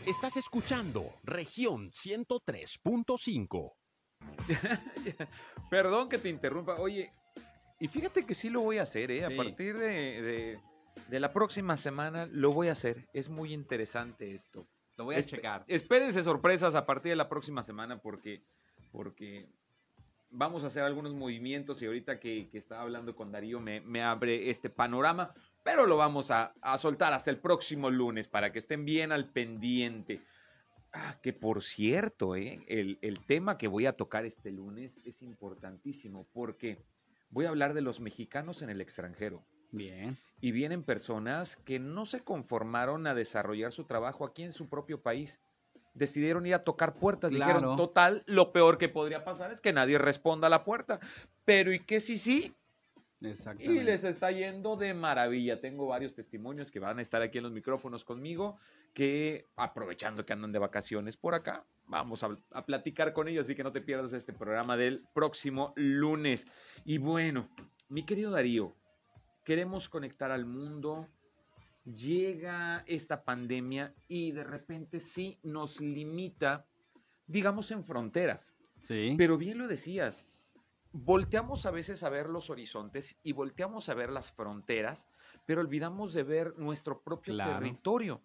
Estás 0.06 0.38
escuchando 0.38 1.14
región 1.24 1.92
103.5. 1.92 3.74
Perdón 5.70 6.10
que 6.10 6.18
te 6.18 6.30
interrumpa. 6.30 6.76
Oye, 6.80 7.12
y 7.80 7.88
fíjate 7.88 8.26
que 8.26 8.34
sí 8.34 8.50
lo 8.50 8.62
voy 8.62 8.78
a 8.78 8.84
hacer, 8.84 9.12
¿eh? 9.12 9.26
A 9.26 9.36
partir 9.36 9.78
de, 9.78 10.22
de- 10.22 10.60
de 11.10 11.20
la 11.20 11.32
próxima 11.34 11.78
semana 11.78 12.28
lo 12.32 12.52
voy 12.54 12.68
a 12.70 12.74
hacer. 12.74 13.08
Es 13.14 13.30
muy 13.30 13.54
interesante 13.54 14.34
esto. 14.34 14.68
Lo 14.98 15.06
voy 15.06 15.16
a 15.16 15.20
Espe- 15.20 15.26
checar. 15.38 15.64
Espérense 15.68 16.22
sorpresas 16.24 16.76
a 16.76 16.86
partir 16.86 17.12
de 17.12 17.16
la 17.16 17.30
próxima 17.30 17.64
semana 17.64 18.02
porque, 18.02 18.44
porque 18.92 19.48
vamos 20.30 20.64
a 20.64 20.68
hacer 20.68 20.84
algunos 20.84 21.14
movimientos 21.14 21.82
y 21.82 21.86
ahorita 21.86 22.20
que, 22.20 22.50
que 22.50 22.58
estaba 22.58 22.82
hablando 22.82 23.16
con 23.16 23.32
Darío 23.32 23.60
me, 23.60 23.82
me 23.82 24.02
abre 24.04 24.50
este 24.50 24.70
panorama, 24.70 25.34
pero 25.64 25.86
lo 25.86 25.98
vamos 25.98 26.32
a, 26.32 26.54
a 26.62 26.78
soltar 26.78 27.14
hasta 27.14 27.30
el 27.32 27.40
próximo 27.40 27.90
lunes 27.90 28.28
para 28.28 28.52
que 28.52 28.60
estén 28.60 28.86
bien 28.86 29.12
al 29.12 29.30
pendiente. 29.30 30.22
Ah, 30.94 31.18
que 31.22 31.32
por 31.32 31.64
cierto, 31.64 32.36
¿eh? 32.36 32.64
el, 32.68 33.00
el 33.02 33.26
tema 33.26 33.58
que 33.58 33.68
voy 33.70 33.86
a 33.86 33.94
tocar 33.94 34.26
este 34.26 34.52
lunes 34.52 34.98
es 35.06 35.22
importantísimo 35.22 36.28
porque 36.34 36.84
voy 37.30 37.46
a 37.46 37.50
hablar 37.50 37.74
de 37.74 37.82
los 37.82 38.02
mexicanos 38.02 38.62
en 38.62 38.70
el 38.70 38.82
extranjero. 38.82 39.46
Bien. 39.72 40.18
Y 40.42 40.52
vienen 40.52 40.84
personas 40.84 41.56
que 41.56 41.80
no 41.80 42.06
se 42.06 42.22
conformaron 42.22 43.08
a 43.08 43.14
desarrollar 43.14 43.72
su 43.72 43.86
trabajo 43.86 44.26
aquí 44.26 44.44
en 44.44 44.52
su 44.52 44.70
propio 44.70 45.02
país. 45.02 45.40
Decidieron 45.94 46.46
ir 46.46 46.54
a 46.54 46.64
tocar 46.64 46.96
puertas. 46.96 47.32
Claro. 47.32 47.54
Dijeron, 47.54 47.78
total, 47.78 48.24
lo 48.26 48.52
peor 48.52 48.78
que 48.78 48.90
podría 48.90 49.24
pasar 49.24 49.52
es 49.52 49.62
que 49.62 49.74
nadie 49.74 49.98
responda 49.98 50.48
a 50.48 50.50
la 50.50 50.64
puerta. 50.64 51.00
Pero 51.46 51.74
¿y 51.74 51.80
qué 51.80 52.00
si 52.00 52.18
sí? 52.18 52.56
Y 53.60 53.68
les 53.84 54.04
está 54.04 54.32
yendo 54.32 54.76
de 54.76 54.96
maravilla. 54.96 55.62
Tengo 55.62 55.86
varios 55.86 56.16
testimonios 56.16 56.72
que 56.72 56.80
van 56.80 56.98
a 56.98 57.04
estar 57.04 57.22
aquí 57.22 57.38
en 57.38 57.44
los 57.44 57.54
micrófonos 57.54 58.04
conmigo, 58.04 58.58
que 58.94 59.48
aprovechando 59.56 60.26
que 60.26 60.34
andan 60.34 60.52
de 60.52 60.58
vacaciones 60.58 61.18
por 61.18 61.36
acá, 61.36 61.64
vamos 61.86 62.24
a, 62.24 62.36
a 62.52 62.66
platicar 62.66 63.14
con 63.14 63.28
ellos, 63.28 63.46
así 63.46 63.54
que 63.54 63.64
no 63.64 63.72
te 63.72 63.82
pierdas 63.82 64.14
este 64.14 64.34
programa 64.34 64.76
del 64.76 65.04
próximo 65.14 65.72
lunes. 65.76 66.48
Y 66.84 66.98
bueno, 66.98 67.48
mi 67.90 68.04
querido 68.04 68.32
Darío, 68.32 68.74
queremos 69.44 69.90
conectar 69.90 70.32
al 70.32 70.46
mundo. 70.46 71.08
Llega 71.84 72.84
esta 72.86 73.24
pandemia 73.24 73.94
y 74.08 74.32
de 74.32 74.44
repente 74.44 75.00
sí 75.00 75.40
nos 75.44 75.82
limita, 75.82 76.68
digamos, 77.26 77.72
en 77.72 77.84
fronteras. 77.84 78.54
Sí. 78.80 79.16
Pero 79.18 79.38
bien 79.38 79.58
lo 79.58 79.68
decías, 79.68 80.28
volteamos 80.92 81.66
a 81.66 81.72
veces 81.72 82.04
a 82.04 82.10
ver 82.10 82.28
los 82.30 82.50
horizontes 82.50 83.18
y 83.24 83.32
volteamos 83.32 83.90
a 83.90 83.94
ver 83.96 84.12
las 84.12 84.32
fronteras, 84.32 85.08
pero 85.46 85.62
olvidamos 85.62 86.14
de 86.14 86.24
ver 86.24 86.54
nuestro 86.58 87.02
propio 87.02 87.34
Claro. 87.34 87.54
territorio. 87.60 88.22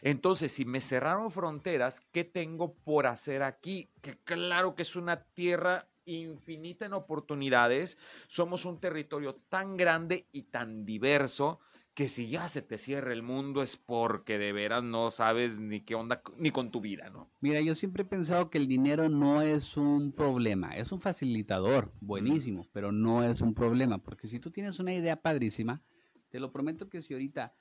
Entonces, 0.00 0.52
si 0.52 0.64
me 0.64 0.80
cerraron 0.80 1.30
fronteras, 1.30 2.00
¿qué 2.12 2.24
tengo 2.24 2.74
por 2.74 3.06
hacer 3.06 3.42
aquí? 3.42 3.90
Que 4.00 4.18
claro 4.18 4.74
que 4.74 4.82
es 4.82 4.96
una 4.96 5.22
tierra 5.22 5.88
infinita 6.04 6.86
en 6.86 6.94
oportunidades, 6.94 7.98
somos 8.26 8.64
un 8.64 8.80
territorio 8.80 9.36
tan 9.48 9.76
grande 9.76 10.26
y 10.32 10.44
tan 10.44 10.84
diverso 10.84 11.60
que 11.94 12.08
si 12.08 12.28
ya 12.28 12.48
se 12.48 12.62
te 12.62 12.78
cierra 12.78 13.12
el 13.12 13.22
mundo 13.22 13.62
es 13.62 13.76
porque 13.76 14.38
de 14.38 14.52
veras 14.52 14.82
no 14.82 15.10
sabes 15.10 15.58
ni 15.58 15.82
qué 15.82 15.94
onda 15.94 16.22
ni 16.38 16.50
con 16.50 16.70
tu 16.70 16.80
vida, 16.80 17.10
¿no? 17.10 17.30
Mira, 17.40 17.60
yo 17.60 17.74
siempre 17.74 18.02
he 18.02 18.06
pensado 18.06 18.48
que 18.48 18.58
el 18.58 18.66
dinero 18.66 19.08
no 19.08 19.42
es 19.42 19.76
un 19.76 20.12
problema, 20.12 20.74
es 20.76 20.90
un 20.90 21.00
facilitador, 21.00 21.92
buenísimo, 22.00 22.66
pero 22.72 22.92
no 22.92 23.22
es 23.24 23.42
un 23.42 23.54
problema, 23.54 23.98
porque 23.98 24.26
si 24.26 24.40
tú 24.40 24.50
tienes 24.50 24.78
una 24.78 24.94
idea 24.94 25.20
padrísima, 25.20 25.82
te 26.30 26.40
lo 26.40 26.50
prometo 26.50 26.88
que 26.88 27.02
si 27.02 27.12
ahorita 27.12 27.54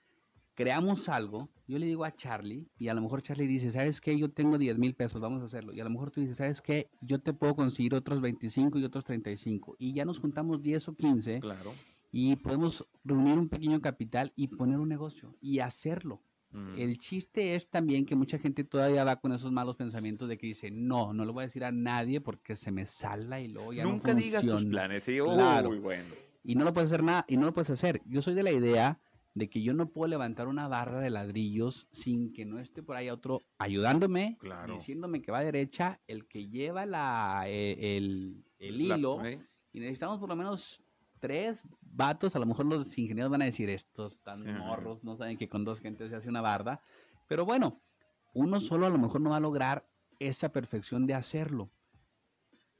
creamos 0.55 1.07
algo, 1.09 1.49
yo 1.67 1.79
le 1.79 1.85
digo 1.85 2.03
a 2.05 2.11
Charlie, 2.15 2.67
y 2.77 2.89
a 2.89 2.93
lo 2.93 3.01
mejor 3.01 3.21
Charlie 3.21 3.47
dice, 3.47 3.71
¿sabes 3.71 4.01
qué? 4.01 4.17
Yo 4.17 4.29
tengo 4.31 4.57
10 4.57 4.77
mil 4.77 4.93
pesos, 4.93 5.21
vamos 5.21 5.41
a 5.41 5.45
hacerlo. 5.45 5.73
Y 5.73 5.79
a 5.79 5.83
lo 5.83 5.89
mejor 5.89 6.11
tú 6.11 6.21
dices, 6.21 6.37
¿sabes 6.37 6.61
qué? 6.61 6.89
Yo 7.01 7.19
te 7.19 7.33
puedo 7.33 7.55
conseguir 7.55 7.93
otros 7.95 8.21
25 8.21 8.77
y 8.79 8.83
otros 8.83 9.05
35. 9.05 9.75
Y 9.79 9.93
ya 9.93 10.05
nos 10.05 10.19
juntamos 10.19 10.61
10 10.61 10.89
o 10.89 10.95
15 10.95 11.39
Claro. 11.39 11.73
y 12.11 12.35
podemos 12.35 12.85
reunir 13.03 13.37
un 13.37 13.47
pequeño 13.49 13.81
capital 13.81 14.33
y 14.35 14.47
poner 14.47 14.79
un 14.79 14.89
negocio 14.89 15.35
y 15.41 15.59
hacerlo. 15.59 16.21
Mm. 16.53 16.77
El 16.77 16.97
chiste 16.97 17.55
es 17.55 17.69
también 17.69 18.05
que 18.05 18.13
mucha 18.17 18.37
gente 18.37 18.65
todavía 18.65 19.05
va 19.05 19.15
con 19.21 19.31
esos 19.31 19.53
malos 19.53 19.77
pensamientos 19.77 20.27
de 20.27 20.37
que 20.37 20.47
dice, 20.47 20.69
no, 20.69 21.13
no 21.13 21.23
lo 21.23 21.31
voy 21.31 21.43
a 21.43 21.47
decir 21.47 21.63
a 21.63 21.71
nadie 21.71 22.19
porque 22.19 22.57
se 22.57 22.71
me 22.73 22.85
salda 22.85 23.39
y 23.39 23.47
luego 23.47 23.71
ya 23.71 23.85
Nunca 23.85 24.13
no 24.13 24.19
digas 24.19 24.41
tus 24.43 24.51
funciona". 24.51 24.71
planes, 24.79 25.03
¿sí? 25.03 25.17
Claro. 25.17 25.69
Uy, 25.69 25.79
bueno. 25.79 26.03
Y 26.43 26.55
no 26.55 26.65
lo 26.65 26.73
puedes 26.73 26.91
hacer 26.91 27.03
nada, 27.03 27.23
y 27.29 27.37
no 27.37 27.45
lo 27.45 27.53
puedes 27.53 27.69
hacer. 27.69 28.01
Yo 28.05 28.21
soy 28.21 28.33
de 28.33 28.43
la 28.43 28.51
idea 28.51 28.99
de 29.33 29.49
que 29.49 29.61
yo 29.61 29.73
no 29.73 29.89
puedo 29.89 30.09
levantar 30.09 30.47
una 30.47 30.67
barra 30.67 30.99
de 30.99 31.09
ladrillos 31.09 31.87
sin 31.91 32.33
que 32.33 32.45
no 32.45 32.59
esté 32.59 32.83
por 32.83 32.95
ahí 32.95 33.09
otro 33.09 33.41
ayudándome, 33.59 34.37
Claro. 34.39 34.73
diciéndome 34.73 35.21
que 35.21 35.31
va 35.31 35.41
derecha, 35.43 36.01
el 36.07 36.27
que 36.27 36.49
lleva 36.49 36.85
la, 36.85 37.43
eh, 37.47 37.97
el, 37.97 38.43
el 38.59 38.87
La- 38.87 38.97
hilo, 38.97 39.23
¿eh? 39.23 39.39
y 39.71 39.79
necesitamos 39.79 40.19
por 40.19 40.29
lo 40.29 40.35
menos 40.35 40.83
tres 41.19 41.63
vatos, 41.81 42.35
a 42.35 42.39
lo 42.39 42.45
mejor 42.45 42.65
los 42.65 42.97
ingenieros 42.97 43.31
van 43.31 43.43
a 43.43 43.45
decir, 43.45 43.69
estos 43.69 44.19
tan 44.21 44.43
Sí. 44.43 44.49
morros, 44.51 45.03
no 45.03 45.15
saben 45.15 45.37
que 45.37 45.47
con 45.47 45.63
dos 45.63 45.79
gentes 45.79 46.09
se 46.09 46.15
hace 46.15 46.27
una 46.29 46.41
barda, 46.41 46.81
pero 47.27 47.45
bueno, 47.45 47.81
uno 48.33 48.59
solo 48.59 48.85
a 48.85 48.89
lo 48.89 48.97
mejor 48.97 49.21
no 49.21 49.29
va 49.29 49.37
a 49.37 49.41
lograr 49.41 49.87
esa 50.19 50.49
perfección 50.51 51.05
de 51.07 51.13
hacerlo. 51.13 51.69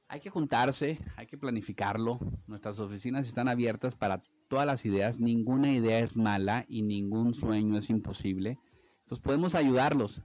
Hay 0.08 0.20
que 0.20 0.30
juntarse, 0.30 1.00
hay 1.16 1.28
que 1.28 1.38
planificarlo, 1.38 2.20
nuestras 2.48 2.80
oficinas 2.80 3.28
están 3.28 3.48
abiertas 3.48 3.96
para 3.96 4.22
todas 4.52 4.68
las 4.68 4.86
ideas, 4.86 5.20
ninguna 5.20 5.72
idea 5.72 6.00
es 6.00 6.16
mala 6.16 6.66
y 6.68 6.84
ningún 6.84 7.34
sueño 7.34 7.78
es 7.78 7.90
imposible, 7.90 8.60
entonces 9.00 9.24
podemos 9.24 9.56
ayudarlos. 9.56 10.22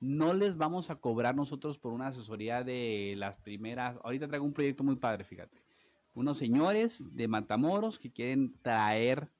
No 0.00 0.32
les 0.32 0.56
vamos 0.56 0.90
a 0.90 0.96
cobrar 0.96 1.36
nosotros 1.36 1.78
por 1.78 1.92
una 1.92 2.08
asesoría 2.08 2.64
de 2.64 3.14
las 3.16 3.36
primeras. 3.36 3.96
Ahorita 4.02 4.26
traigo 4.26 4.44
un 4.44 4.52
proyecto 4.52 4.82
muy 4.82 4.96
padre, 4.96 5.22
fíjate 5.22 5.62
unos 6.14 6.38
señores 6.38 7.16
de 7.16 7.28
Matamoros 7.28 7.98
que 7.98 8.12
quieren 8.12 8.54
traer 8.62 9.30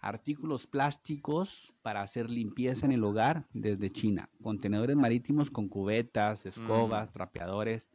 artículos 0.00 0.66
plásticos 0.66 1.74
para 1.82 2.02
hacer 2.02 2.30
limpieza 2.30 2.86
en 2.86 2.92
el 2.92 3.04
hogar 3.04 3.46
desde 3.52 3.90
China. 3.90 4.28
Contenedores 4.42 4.96
marítimos 4.96 5.50
con 5.50 5.68
cubetas, 5.68 6.46
escobas, 6.46 7.12
trapeadores. 7.12 7.88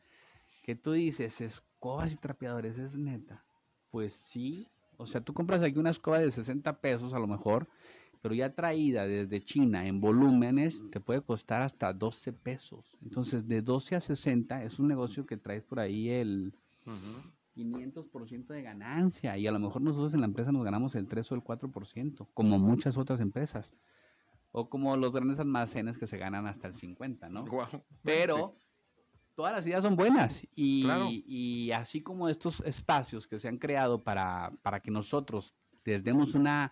Que 0.63 0.75
tú 0.75 0.93
dices, 0.93 1.41
escobas 1.41 2.13
y 2.13 2.17
trapeadores, 2.17 2.77
es 2.77 2.97
neta. 2.97 3.45
Pues 3.91 4.13
sí. 4.13 4.67
O 5.03 5.07
sea, 5.07 5.21
tú 5.21 5.33
compras 5.33 5.61
aquí 5.61 5.77
una 5.77 5.91
escoba 5.91 6.19
de 6.19 6.31
60 6.31 6.79
pesos 6.79 7.13
a 7.13 7.19
lo 7.19 7.27
mejor, 7.27 7.67
pero 8.21 8.33
ya 8.33 8.53
traída 8.53 9.05
desde 9.05 9.43
China 9.43 9.85
en 9.85 9.99
volúmenes 9.99 10.83
te 10.91 10.99
puede 10.99 11.21
costar 11.21 11.61
hasta 11.61 11.93
12 11.93 12.33
pesos. 12.33 12.97
Entonces, 13.03 13.47
de 13.47 13.61
12 13.61 13.95
a 13.95 13.99
60 13.99 14.63
es 14.63 14.79
un 14.79 14.87
negocio 14.87 15.25
que 15.25 15.37
traes 15.37 15.63
por 15.63 15.79
ahí 15.79 16.09
el, 16.09 16.53
Ujú. 16.85 17.21
500% 17.55 18.53
de 18.53 18.61
ganancia 18.61 19.37
y 19.37 19.47
a 19.47 19.51
lo 19.51 19.59
mejor 19.59 19.81
nosotros 19.81 20.13
en 20.13 20.21
la 20.21 20.25
empresa 20.25 20.51
nos 20.51 20.63
ganamos 20.63 20.95
el 20.95 21.07
3 21.07 21.31
o 21.31 21.35
el 21.35 21.41
4%, 21.41 22.27
como 22.33 22.57
muchas 22.57 22.97
otras 22.97 23.19
empresas. 23.19 23.75
O 24.51 24.69
como 24.69 24.95
los 24.97 25.11
grandes 25.13 25.39
almacenes 25.39 25.97
que 25.97 26.07
se 26.07 26.17
ganan 26.17 26.45
hasta 26.47 26.67
el 26.67 26.73
50, 26.73 27.29
¿no? 27.29 27.45
Pero 28.03 28.55
todas 29.35 29.53
las 29.53 29.65
ideas 29.67 29.81
son 29.81 29.95
buenas 29.95 30.45
y, 30.55 30.83
Claro. 30.83 31.07
y 31.11 31.71
así 31.71 32.01
como 32.01 32.29
estos 32.29 32.59
espacios 32.61 33.27
que 33.27 33.39
se 33.39 33.47
han 33.47 33.57
creado 33.57 34.03
para, 34.03 34.51
para 34.61 34.79
que 34.79 34.91
nosotros 34.91 35.53
les 35.85 36.03
demos 36.03 36.35
una, 36.35 36.71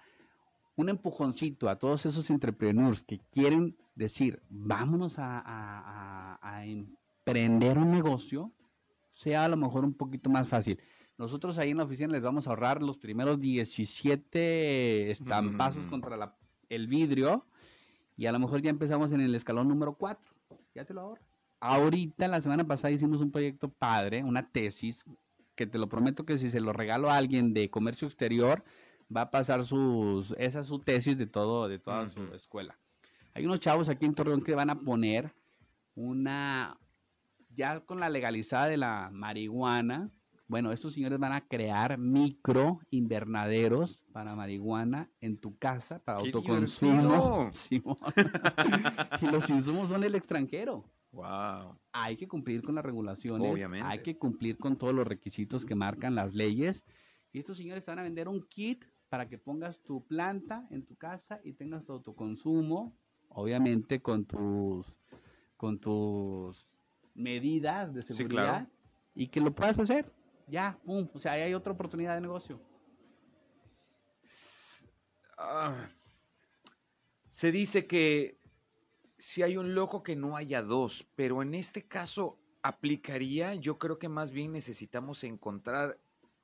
un 0.76 0.90
empujoncito 0.90 1.70
a 1.70 1.78
todos 1.78 2.06
esos 2.06 2.30
entrepreneurs 2.30 3.04
que 3.04 3.20
quieren 3.32 3.76
decir, 3.96 4.42
vámonos 4.50 5.18
a, 5.20 5.40
a- 5.40 6.38
a- 6.40 6.40
a 6.42 6.66
em- 6.66 6.96
emprender 7.24 7.78
un 7.78 7.92
negocio 7.92 8.52
sea 9.12 9.46
a 9.46 9.48
lo 9.48 9.56
mejor 9.56 9.86
un 9.86 9.94
poquito 9.94 10.28
más 10.30 10.48
fácil. 10.48 10.80
Nosotros 11.20 11.60
ahí 11.60 11.70
en 11.70 11.78
la 11.78 11.84
oficina 11.84 12.12
les 12.12 12.24
vamos 12.24 12.48
a 12.48 12.50
ahorrar 12.50 12.82
los 12.82 12.98
primeros 12.98 13.40
17 13.40 15.12
estampazos 15.12 15.86
Mm. 15.86 15.90
contra 15.90 16.18
la- 16.18 16.36
el 16.70 16.88
vidrio 16.88 17.46
y 18.18 18.26
a 18.26 18.32
lo 18.32 18.40
mejor 18.40 18.62
ya 18.62 18.70
empezamos 18.72 19.12
en 19.12 19.22
el 19.22 19.36
escalón 19.36 19.68
número 19.68 19.94
4. 19.94 20.34
Ya 20.74 20.86
te 20.86 20.94
lo 20.94 21.02
ahorras. 21.02 21.26
Ahorita, 21.62 22.28
la 22.28 22.42
semana 22.42 22.66
pasada 22.66 22.92
hicimos 22.92 23.22
un 23.22 23.32
proyecto 23.32 23.70
padre, 23.70 24.24
una 24.24 24.50
tesis, 24.50 25.06
que 25.56 25.68
te 25.68 25.78
lo 25.78 25.88
prometo 25.88 26.26
que 26.26 26.40
si 26.40 26.50
se 26.50 26.60
lo 26.60 26.74
regalo 26.74 27.12
a 27.12 27.18
alguien 27.18 27.54
de 27.54 27.70
comercio 27.70 28.08
exterior, 28.08 28.64
va 29.16 29.22
a 29.22 29.32
pasar 29.32 29.64
sus, 29.64 30.34
esa 30.40 30.62
es 30.62 30.68
su 30.68 30.80
tesis 30.80 31.20
de 31.20 31.28
todo, 31.28 31.68
de 31.68 31.78
toda 31.78 32.10
su 32.10 32.24
escuela. 32.34 32.80
Hay 33.36 33.46
unos 33.46 33.60
chavos 33.60 33.90
aquí 33.90 34.08
en 34.08 34.16
Torreón 34.16 34.42
que 34.42 34.56
van 34.56 34.72
a 34.72 34.80
poner 34.80 35.36
una, 35.94 36.80
ya 37.56 37.80
con 37.82 38.00
la 38.00 38.10
legalizada 38.10 38.66
de 38.66 38.78
la 38.78 39.10
marihuana, 39.14 40.10
bueno, 40.48 40.72
estos 40.72 40.94
señores 40.94 41.20
van 41.20 41.32
a 41.32 41.48
crear 41.48 41.98
micro 41.98 42.80
invernaderos 42.90 44.04
para 44.12 44.36
marihuana 44.36 45.10
en 45.22 45.38
tu 45.38 45.58
casa 45.58 46.00
para 46.00 46.18
¡Qué 46.18 46.26
autoconsumo. 46.26 47.50
Simón. 47.54 47.98
y 49.22 49.28
los 49.28 49.50
insumos 49.50 49.90
son 49.90 50.02
del 50.02 50.16
extranjero. 50.16 50.84
Wow. 51.12 51.78
Hay 51.92 52.16
que 52.16 52.28
cumplir 52.28 52.64
con 52.64 52.76
las 52.76 52.86
regulaciones, 52.86 53.52
Obviamente. 53.52 53.88
hay 53.88 54.02
que 54.02 54.18
cumplir 54.18 54.58
con 54.58 54.78
todos 54.78 54.94
los 54.94 55.06
requisitos 55.06 55.66
que 55.66 55.76
marcan 55.76 56.16
las 56.16 56.34
leyes. 56.34 56.86
Y 57.34 57.40
estos 57.40 57.58
señores 57.58 57.84
te 57.84 57.92
van 57.92 58.00
a 58.00 58.04
vender 58.04 58.28
un 58.28 58.48
kit 58.48 58.86
para 59.10 59.28
que 59.28 59.38
pongas 59.38 59.82
tu 59.84 60.06
planta 60.08 60.68
en 60.72 60.86
tu 60.86 60.96
casa 60.96 61.42
y 61.44 61.54
tengas 61.54 61.84
tu 61.86 61.92
autoconsumo, 61.94 62.96
obviamente 63.30 64.02
con 64.02 64.26
tus 64.26 65.02
con 65.58 65.80
tus 65.80 66.70
medidas 67.14 67.94
de 67.94 68.02
Sí, 68.02 68.14
seguridad 68.14 68.44
claro. 68.44 68.70
y 69.14 69.28
que 69.28 69.42
lo 69.42 69.54
puedas 69.54 69.78
hacer. 69.80 70.12
Ya, 70.48 70.80
pum, 70.84 71.08
o 71.14 71.20
sea, 71.20 71.34
ahí 71.34 71.42
hay 71.42 71.54
otra 71.54 71.74
oportunidad 71.74 72.16
de 72.16 72.22
negocio. 72.22 72.60
Ah, 75.38 75.90
se 77.28 77.52
dice 77.52 77.88
que 77.88 78.41
si 79.22 79.44
hay 79.44 79.56
un 79.56 79.76
loco 79.76 80.02
que 80.02 80.16
no 80.16 80.36
haya 80.36 80.64
dos, 80.64 81.06
pero 81.16 81.44
en 81.44 81.54
este 81.54 81.84
caso 81.88 82.40
aplicaría, 82.64 83.54
yo 83.56 83.78
creo 83.78 84.00
que 84.00 84.10
más 84.10 84.32
bien 84.32 84.52
necesitamos 84.52 85.24
encontrar 85.24 86.00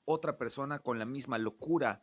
otra 0.05 0.37
persona 0.37 0.77
con 0.79 0.99
la 0.99 1.05
misma 1.05 1.37
locura 1.39 2.01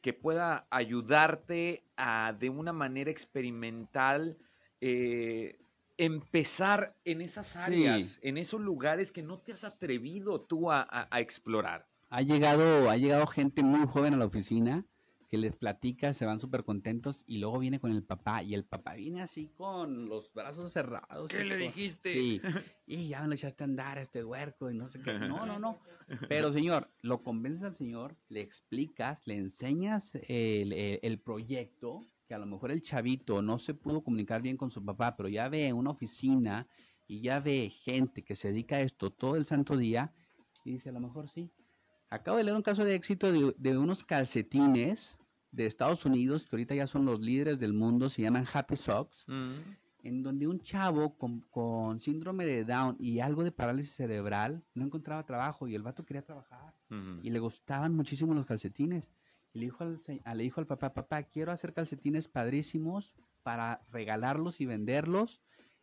que 0.00 0.12
pueda 0.12 0.66
ayudarte 0.70 1.84
a 1.96 2.32
de 2.38 2.50
una 2.50 2.72
manera 2.72 3.10
experimental 3.10 4.36
eh, 4.80 5.58
empezar 5.96 6.94
en 7.04 7.20
esas 7.20 7.48
Sí. 7.48 7.58
áreas, 7.58 8.18
en 8.22 8.38
esos 8.38 8.60
lugares 8.60 9.10
que 9.10 9.22
no 9.22 9.38
te 9.38 9.52
has 9.52 9.64
atrevido 9.64 10.40
tú 10.40 10.70
a- 10.70 10.82
a- 10.82 11.08
a 11.10 11.20
explorar. 11.20 11.86
Ha 12.10 12.22
llegado, 12.22 12.88
ha 12.90 12.96
llegado 12.96 13.26
gente 13.26 13.62
muy 13.62 13.86
joven 13.88 14.14
a 14.14 14.16
la 14.16 14.24
oficina 14.26 14.84
que 15.28 15.36
les 15.38 15.56
platica, 15.56 16.12
se 16.12 16.24
van 16.26 16.38
súper 16.40 16.64
contentos 16.64 17.22
y 17.26 17.38
luego 17.38 17.58
viene 17.58 17.80
con 17.80 17.92
el 17.92 18.02
papá 18.02 18.42
y 18.42 18.54
el 18.54 18.64
papá 18.64 18.94
viene 18.94 19.20
así 19.20 19.48
con 19.48 20.08
los 20.08 20.32
brazos 20.32 20.72
cerrados. 20.72 21.30
y 21.32 21.48
con- 21.66 21.72
Sí, 22.12 22.40
y 22.86 23.08
ya 23.08 23.20
me 23.22 23.28
lo 23.28 23.34
echaste 23.34 23.64
a 23.64 23.66
andar 23.66 23.98
a 23.98 24.02
este 24.02 24.24
huerco 24.24 24.70
y 24.70 24.74
no 24.74 24.88
sé 24.88 25.00
qué. 25.02 25.18
No, 25.18 25.44
no, 25.46 25.58
no. 25.58 25.80
Pero 26.28 26.52
señor, 26.52 26.90
lo 27.02 27.22
convences 27.22 27.62
al 27.64 27.76
señor, 27.76 28.16
le 28.28 28.40
explicas, 28.40 29.22
le 29.26 29.36
enseñas 29.36 30.14
el, 30.14 30.72
el- 30.72 31.00
el 31.02 31.20
proyecto, 31.20 32.00
que 32.26 32.34
a 32.34 32.38
lo 32.38 32.46
mejor 32.46 32.70
el 32.70 32.82
chavito 32.82 33.40
no 33.42 33.58
se 33.58 33.74
pudo 33.74 34.02
comunicar 34.02 34.42
bien 34.42 34.56
con 34.56 34.70
su 34.70 34.84
papá, 34.84 35.16
pero 35.16 35.28
ya 35.28 35.48
ve 35.48 35.72
una 35.72 35.90
oficina 35.90 36.66
y 37.06 37.20
ya 37.22 37.40
ve 37.40 37.70
gente 37.70 38.22
que 38.24 38.34
se 38.34 38.48
dedica 38.48 38.76
a 38.76 38.80
esto 38.82 39.10
todo 39.10 39.36
el 39.36 39.44
santo 39.46 39.76
día 39.76 40.12
y 40.64 40.72
dice, 40.72 40.90
a 40.90 40.92
lo 40.92 41.00
mejor 41.00 41.28
sí. 41.28 41.50
Acabo 42.10 42.38
de 42.38 42.44
leer 42.44 42.56
un 42.56 42.62
caso 42.62 42.84
de 42.84 42.94
éxito 42.94 43.30
de, 43.32 43.54
de 43.58 43.78
unos 43.78 44.04
calcetines 44.04 45.18
de 45.50 45.66
Estados 45.66 46.04
Unidos, 46.04 46.46
que 46.46 46.56
ahorita 46.56 46.74
ya 46.74 46.86
son 46.86 47.04
los 47.04 47.20
líderes 47.20 47.58
del 47.58 47.72
mundo, 47.72 48.08
se 48.08 48.22
llaman 48.22 48.46
Happy 48.52 48.76
Socks, 48.76 49.24
Mm, 49.26 49.56
en 50.04 50.22
donde 50.22 50.46
un 50.46 50.60
chavo 50.60 51.16
con, 51.18 51.40
con 51.50 51.98
síndrome 51.98 52.46
de 52.46 52.64
Down 52.64 52.96
y 52.98 53.20
algo 53.20 53.42
de 53.42 53.52
parálisis 53.52 53.94
cerebral 53.94 54.62
no 54.74 54.84
encontraba 54.84 55.26
trabajo 55.26 55.66
y 55.66 55.74
el 55.74 55.82
vato 55.82 56.04
quería 56.04 56.22
trabajar 56.22 56.74
mm. 56.88 57.20
y 57.22 57.30
le 57.30 57.38
gustaban 57.40 57.94
muchísimo 57.94 58.32
los 58.34 58.46
calcetines. 58.46 59.10
Y 59.52 59.58
le 59.58 59.64
dijo 59.66 59.82
al, 59.82 60.00
le 60.06 60.42
dijo 60.42 60.60
al 60.60 60.66
papá, 60.66 60.94
papá, 60.94 61.24
quiero 61.24 61.52
hacer 61.52 61.72
calcetines 61.72 62.28
padrísimos 62.28 63.12
para 63.42 63.82
regalarlos 63.90 64.60
y 64.60 64.66
venderlos 64.66 65.42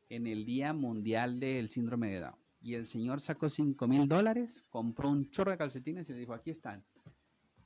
en 0.10 0.28
el 0.28 0.46
Día 0.46 0.72
Mundial 0.74 1.40
del 1.40 1.70
Síndrome 1.70 2.10
de 2.12 2.20
Down. 2.22 2.45
Y 2.66 2.74
el 2.74 2.88
señor 2.88 3.20
sacó 3.20 3.48
5 3.48 3.88
mil 3.88 4.08
dólares, 4.08 4.64
compró 4.72 5.08
un 5.12 5.30
chorro 5.30 5.52
de 5.52 5.58
calcetines 5.58 6.10
y 6.10 6.14
le 6.14 6.20
dijo, 6.22 6.34
aquí 6.34 6.50
están. 6.50 6.84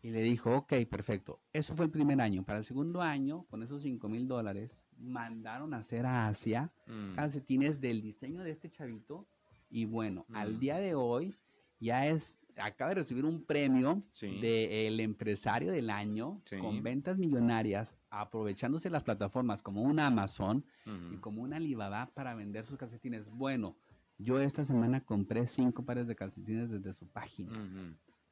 Y 0.01 0.09
le 0.11 0.21
dijo, 0.21 0.53
ok, 0.53 0.73
perfecto. 0.89 1.39
Eso 1.53 1.73
fue 1.73 1.85
el 1.85 1.91
primer 1.91 2.19
año. 2.19 2.43
Para 2.43 2.57
el 2.57 2.65
segundo 2.65 3.01
año, 3.01 3.45
con 3.49 3.63
esos 3.63 3.81
5 3.81 4.09
mil 4.09 4.27
dólares, 4.27 4.77
mandaron 4.97 5.73
a 5.73 5.77
hacer 5.77 6.05
a 6.05 6.27
Asia 6.27 6.69
Mm. 6.85 7.15
calcetines 7.15 7.79
del 7.79 8.01
diseño 8.01 8.43
de 8.43 8.51
este 8.51 8.69
chavito. 8.69 9.25
Y 9.69 9.85
bueno, 9.85 10.25
al 10.33 10.55
Mm. 10.55 10.59
día 10.59 10.77
de 10.79 10.95
hoy 10.95 11.33
ya 11.79 12.05
es, 12.07 12.37
acaba 12.57 12.89
de 12.89 12.95
recibir 12.95 13.23
un 13.23 13.45
premio 13.45 14.01
Sí. 14.11 14.27
del 14.41 14.99
empresario 14.99 15.71
del 15.71 15.89
año 15.91 16.41
Sí. 16.43 16.57
con 16.57 16.83
ventas 16.83 17.17
millonarias, 17.17 17.95
aprovechándose 18.09 18.89
las 18.89 19.03
plataformas 19.03 19.61
como 19.61 19.81
una 19.81 20.07
Amazon 20.07 20.65
y 20.85 20.89
Mm. 21.15 21.21
como 21.21 21.41
una 21.41 21.55
Alibaba 21.55 22.11
para 22.13 22.35
vender 22.35 22.65
sus 22.65 22.75
calcetines. 22.77 23.29
Bueno, 23.29 23.77
yo 24.19 24.39
esta 24.39 24.63
semana 24.65 25.01
compré 25.01 25.47
cinco 25.47 25.83
pares 25.83 26.05
de 26.07 26.15
calcetines 26.15 26.69
desde 26.69 26.93
su 26.93 27.07
página. 27.07 27.51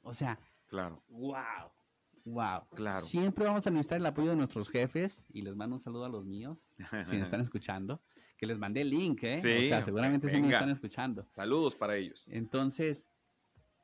O 0.03 0.13
sea, 0.13 0.37
Claro. 0.67 1.01
wow, 1.07 1.71
wow. 2.25 2.61
Claro. 2.75 3.05
Siempre 3.05 3.45
vamos 3.45 3.65
a 3.65 3.71
necesitar 3.71 3.97
el 3.97 4.05
apoyo 4.05 4.31
de 4.31 4.35
nuestros 4.35 4.69
jefes 4.69 5.25
y 5.33 5.41
les 5.41 5.55
mando 5.55 5.77
un 5.77 5.79
saludo 5.79 6.05
a 6.05 6.09
los 6.09 6.25
míos, 6.25 6.73
si 7.03 7.15
me 7.15 7.21
están 7.23 7.39
escuchando, 7.49 8.01
que 8.37 8.45
les 8.45 8.59
mandé 8.59 8.81
el 8.81 8.89
link, 8.89 9.23
¿eh? 9.23 9.39
Sí, 9.39 9.65
o 9.65 9.67
sea, 9.67 9.83
seguramente 9.83 10.29
sí 10.29 10.37
me 10.41 10.51
están 10.51 10.69
escuchando. 10.69 11.25
Saludos 11.33 11.73
para 11.75 11.95
ellos. 11.95 12.25
Entonces, 12.27 13.07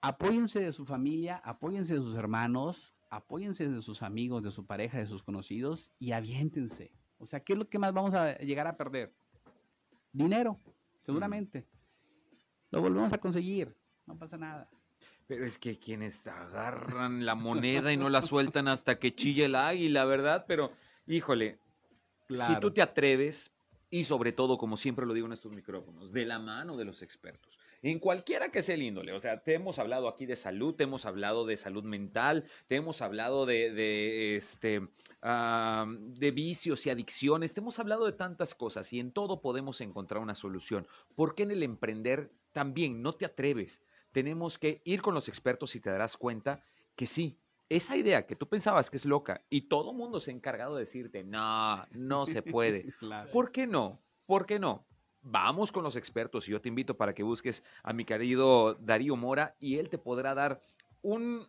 apóyense 0.01 0.60
de 0.60 0.74
su 0.74 0.86
familia, 0.86 1.38
apóyense 1.38 1.93
de 1.93 2.01
sus 2.01 2.16
hermanos, 2.16 2.93
apóyense 3.10 3.68
de 3.70 3.80
sus 3.82 4.04
amigos, 4.04 4.43
de 4.43 4.51
su 4.51 4.66
pareja, 4.66 4.97
de 4.97 5.06
sus 5.06 5.24
conocidos 5.24 5.89
y 5.99 6.12
aviéntense. 6.12 6.91
O 7.18 7.26
sea, 7.26 7.39
¿qué 7.39 7.54
es 7.54 7.60
lo 7.60 7.70
que 7.70 7.80
más 7.80 7.93
vamos 7.93 8.14
a 8.14 8.38
llegar 8.39 8.68
a 8.68 8.76
perder? 8.76 9.14
Dinero, 10.12 10.60
seguramente. 11.06 11.66
Lo 12.74 12.82
volvemos 12.82 13.13
a 13.13 13.19
conseguir, 13.19 13.78
no 14.07 14.17
pasa 14.17 14.36
nada. 14.36 14.67
Pero 15.28 15.45
es 15.45 15.59
que 15.59 15.78
quienes 15.78 16.26
agarran 16.26 17.24
la 17.24 17.36
moneda 17.36 17.93
y 17.93 17.97
no 17.97 18.09
la 18.09 18.24
sueltan 18.24 18.67
hasta 18.67 18.97
que 18.97 19.13
chille 19.13 19.45
el 19.45 19.53
águila, 19.55 20.05
¿verdad? 20.05 20.45
Pero, 20.47 20.71
híjole, 21.05 21.59
si 22.30 22.34
Claro. 22.34 22.59
tú 22.59 22.71
te 22.71 22.82
atreves, 22.82 23.51
y 23.91 24.05
sobre 24.05 24.32
todo, 24.32 24.57
como 24.57 24.76
siempre 24.76 25.05
lo 25.05 25.13
digo 25.13 25.28
en 25.28 25.34
estos 25.34 25.51
micrófonos, 25.51 26.11
de 26.13 26.26
la 26.26 26.39
mano 26.39 26.76
de 26.76 26.86
los 26.86 27.03
expertos, 27.03 27.59
en 27.92 28.00
cualquiera 28.00 28.50
que 28.50 28.62
sea 28.62 28.76
el 28.76 28.82
índole, 28.82 29.12
o 29.12 29.20
sea, 29.20 29.44
te 29.44 29.54
hemos 29.54 29.78
hablado 29.78 30.08
aquí 30.08 30.26
de 30.26 30.38
salud, 30.38 30.74
te 30.74 30.86
hemos 30.86 31.06
hablado 31.06 31.46
de 31.46 31.58
salud 31.58 31.84
mental, 31.84 32.46
te 32.68 32.78
hemos 32.78 33.02
hablado 33.02 33.46
de, 33.46 33.72
de, 33.72 34.38
este, 34.38 34.88
ah, 35.22 35.86
de 35.88 36.32
vicios 36.32 36.86
y 36.86 36.90
adicciones, 36.90 37.54
te 37.54 37.60
hemos 37.60 37.80
hablado 37.80 38.06
de 38.06 38.14
tantas 38.14 38.56
cosas 38.56 38.92
y 38.94 39.00
en 39.02 39.12
todo 39.12 39.42
podemos 39.42 39.82
encontrar 39.82 40.22
una 40.22 40.34
solución. 40.34 40.88
¿Por 41.14 41.36
qué 41.36 41.44
en 41.44 41.52
el 41.52 41.62
emprender 41.62 42.32
también 42.54 43.02
no 43.02 43.14
te 43.14 43.26
atreves? 43.26 43.82
Tenemos 44.14 44.58
que 44.58 44.82
ir 44.86 45.02
con 45.02 45.14
los 45.14 45.28
expertos 45.28 45.76
y 45.76 45.82
te 45.82 45.90
darás 45.90 46.16
cuenta 46.16 46.64
que 46.96 47.06
sí, 47.06 47.38
esa 47.68 47.98
idea 47.98 48.26
que 48.26 48.36
tú 48.36 48.48
pensabas 48.48 48.90
que 48.90 48.98
es 48.98 49.06
loca 49.06 49.44
y 49.50 49.62
todo 49.62 49.94
mundo 49.94 50.20
se 50.20 50.32
ha 50.32 50.34
encargado 50.34 50.76
de 50.76 50.82
decirte, 50.82 51.24
no, 51.24 51.86
no 51.92 52.26
se 52.26 52.42
puede. 52.42 52.94
Claro. 53.00 53.30
¿Por 53.32 53.52
qué 53.52 53.68
no? 53.68 54.02
¿Por 54.26 54.46
qué 54.46 54.60
no? 54.60 54.86
Vamos 55.24 55.71
con 55.71 55.84
los 55.84 55.95
expertos 55.95 56.47
y 56.47 56.51
yo 56.51 56.61
te 56.61 56.67
invito 56.69 56.97
para 56.97 57.13
que 57.13 57.24
busques 57.24 57.63
a 57.82 57.93
mi 57.93 58.03
querido 58.03 58.76
Darío 58.76 59.15
Mora 59.15 59.55
y 59.59 59.78
él 59.78 59.89
te 59.89 59.97
podrá 59.97 60.34
dar 60.36 60.61
un, 61.01 61.47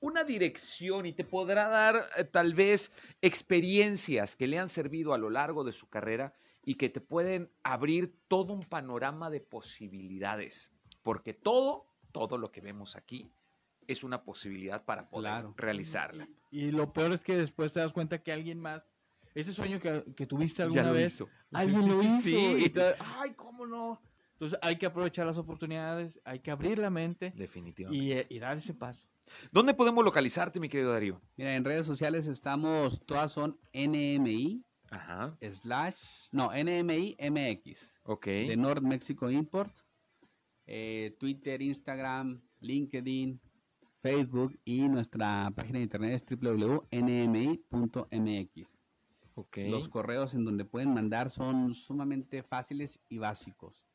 una 0.00 0.22
dirección 0.22 1.06
y 1.06 1.12
te 1.14 1.24
podrá 1.24 1.68
dar 1.68 2.04
eh, 2.16 2.24
tal 2.24 2.52
vez 2.54 2.92
experiencias 3.22 4.36
que 4.36 4.46
le 4.46 4.58
han 4.58 4.68
servido 4.68 5.14
a 5.14 5.18
lo 5.18 5.30
largo 5.30 5.64
de 5.64 5.72
su 5.72 5.88
carrera 5.88 6.34
y 6.64 6.74
que 6.74 6.88
te 6.90 7.00
pueden 7.00 7.50
abrir 7.62 8.14
todo 8.28 8.52
un 8.52 8.64
panorama 8.64 9.30
de 9.30 9.40
posibilidades. 9.40 10.72
Porque 11.02 11.32
todo, 11.32 11.86
todo 12.12 12.36
lo 12.36 12.50
que 12.50 12.60
vemos 12.60 12.96
aquí 12.96 13.30
es 13.86 14.04
una 14.04 14.24
posibilidad 14.24 14.84
para 14.84 15.08
poder 15.08 15.30
Claro. 15.30 15.54
realizarla. 15.56 16.28
Y 16.50 16.70
lo 16.70 16.92
peor 16.92 17.12
es 17.12 17.22
que 17.22 17.36
después 17.36 17.72
te 17.72 17.80
das 17.80 17.92
cuenta 17.92 18.22
que 18.22 18.32
alguien 18.32 18.58
más, 18.60 18.82
ese 19.40 19.52
sueño 19.54 19.78
que, 19.78 20.02
que 20.16 20.26
tuviste 20.26 20.58
Ya 20.58 20.64
alguna 20.64 20.84
lo 20.84 20.92
vez, 20.94 21.14
hizo. 21.14 21.28
alguien 21.52 21.88
lo 21.88 22.02
hizo. 22.02 22.20
Sí. 22.22 22.36
Y 22.64 22.70
te, 22.70 22.82
ay, 22.98 23.32
¿cómo 23.34 23.66
no? 23.66 24.00
Entonces 24.32 24.58
hay 24.62 24.76
que 24.76 24.86
aprovechar 24.86 25.26
las 25.26 25.38
oportunidades, 25.38 26.20
hay 26.24 26.40
que 26.40 26.50
abrir 26.50 26.78
la 26.78 26.90
mente 26.90 27.32
Definitivamente. 27.36 28.04
y, 28.04 28.12
eh, 28.12 28.26
y 28.28 28.38
dar 28.38 28.56
ese 28.58 28.74
paso. 28.74 29.02
¿Dónde 29.50 29.74
podemos 29.74 30.04
localizarte, 30.04 30.60
mi 30.60 30.68
querido 30.68 30.92
Darío? 30.92 31.20
Mira, 31.36 31.56
en 31.56 31.64
redes 31.64 31.84
sociales 31.86 32.26
estamos, 32.28 33.04
todas 33.06 33.32
son 33.32 33.58
NMI, 33.72 34.62
Ajá. 34.90 35.36
slash, 35.52 35.96
no, 36.32 36.50
NMI 36.52 37.16
MX, 37.18 37.94
Ok. 38.04 38.26
de 38.26 38.56
North 38.56 38.82
Mexico 38.82 39.30
Import. 39.30 39.74
eh, 40.66 41.16
Twitter, 41.18 41.60
Instagram, 41.62 42.40
LinkedIn, 42.60 43.40
Facebook 44.02 44.58
y 44.64 44.88
nuestra 44.88 45.50
página 45.54 45.78
de 45.78 45.84
internet 45.84 46.12
es 46.14 46.24
www.nmi.mx. 47.46 48.75
Los 49.56 49.88
correos 49.88 50.34
en 50.34 50.44
donde 50.44 50.64
pueden 50.64 50.94
mandar 50.94 51.28
son 51.30 51.74
sumamente 51.74 52.42
fáciles 52.42 52.98
y 53.08 53.18
básicos. 53.18 53.86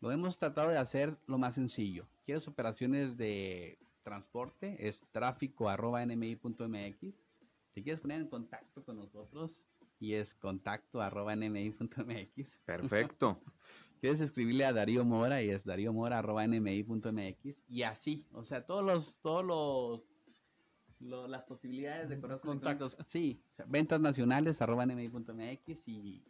Lo 0.00 0.10
hemos 0.10 0.38
tratado 0.38 0.70
de 0.70 0.78
hacer 0.78 1.18
lo 1.26 1.38
más 1.38 1.54
sencillo. 1.54 2.06
¿Quieres 2.24 2.48
operaciones 2.48 3.16
de 3.16 3.78
transporte? 4.02 4.88
Es 4.88 5.06
tráfico 5.12 5.68
arroba 5.68 6.04
nmi.mx. 6.04 7.14
¿Te 7.72 7.82
quieres 7.82 8.00
poner 8.00 8.22
en 8.22 8.28
contacto 8.28 8.84
con 8.84 8.96
nosotros? 8.96 9.64
Y 9.98 10.14
es 10.14 10.34
contacto 10.34 11.00
arroba 11.02 11.36
nmi.mx. 11.36 12.58
Perfecto. 12.64 13.40
Quieres 14.00 14.20
escribirle 14.20 14.64
a 14.64 14.72
Darío 14.72 15.04
Mora 15.04 15.42
y 15.42 15.50
es 15.50 15.64
Darío 15.64 15.92
Mora 15.92 16.18
arroba 16.18 16.46
nmi.mx. 16.46 17.62
Y 17.68 17.82
así, 17.82 18.26
o 18.32 18.44
sea, 18.44 18.64
todos 18.64 18.84
los, 18.84 19.16
todos 19.20 19.44
los, 19.44 20.04
lo- 21.00 21.26
las 21.28 21.42
posibilidades 21.44 22.08
de 22.08 22.18
correos 22.20 22.40
Contactos. 22.40 22.96
Sí, 23.06 23.40
o 23.52 23.54
sea, 23.54 23.66
ventas 23.68 24.00
nacionales 24.00 24.60
arroba 24.62 24.84
nmi.mx 24.86 25.88
y, 25.88 26.22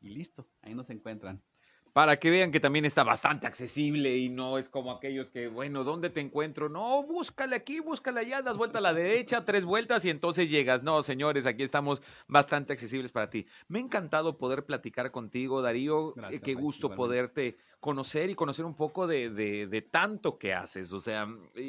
y 0.00 0.08
listo, 0.10 0.46
ahí 0.62 0.74
nos 0.74 0.90
encuentran. 0.90 1.40
Para 1.92 2.18
que 2.18 2.28
vean 2.28 2.52
que 2.52 2.60
también 2.60 2.84
está 2.84 3.04
bastante 3.04 3.46
accesible 3.46 4.18
y 4.18 4.28
no 4.28 4.58
es 4.58 4.68
como 4.68 4.92
aquellos 4.92 5.30
que, 5.30 5.48
bueno, 5.48 5.82
¿dónde 5.82 6.10
te 6.10 6.20
encuentro? 6.20 6.68
No, 6.68 7.02
búscale 7.04 7.56
aquí, 7.56 7.80
búscale 7.80 8.20
allá, 8.20 8.42
das 8.42 8.58
vuelta 8.58 8.76
a 8.78 8.82
la 8.82 8.92
derecha, 8.92 9.46
tres 9.46 9.64
vueltas 9.64 10.04
y 10.04 10.10
entonces 10.10 10.50
llegas. 10.50 10.82
No, 10.82 11.00
señores, 11.00 11.46
aquí 11.46 11.62
estamos 11.62 12.02
bastante 12.28 12.74
accesibles 12.74 13.12
para 13.12 13.30
ti. 13.30 13.46
Me 13.68 13.78
ha 13.78 13.82
encantado 13.82 14.36
poder 14.36 14.66
platicar 14.66 15.10
contigo, 15.10 15.62
Darío. 15.62 16.10
Eh, 16.10 16.12
Gracias, 16.16 16.42
Qué 16.42 16.54
gusto 16.54 16.88
igualmente. 16.88 16.96
poderte 16.96 17.56
conocer 17.86 18.28
y 18.28 18.34
conocer 18.34 18.64
un 18.66 18.74
poco 18.74 19.06
de, 19.06 19.30
de- 19.30 19.66
de 19.66 19.80
tanto 19.82 20.38
que 20.38 20.52
haces. 20.52 20.92
O 20.92 21.00
sea, 21.00 21.26
y, 21.54 21.60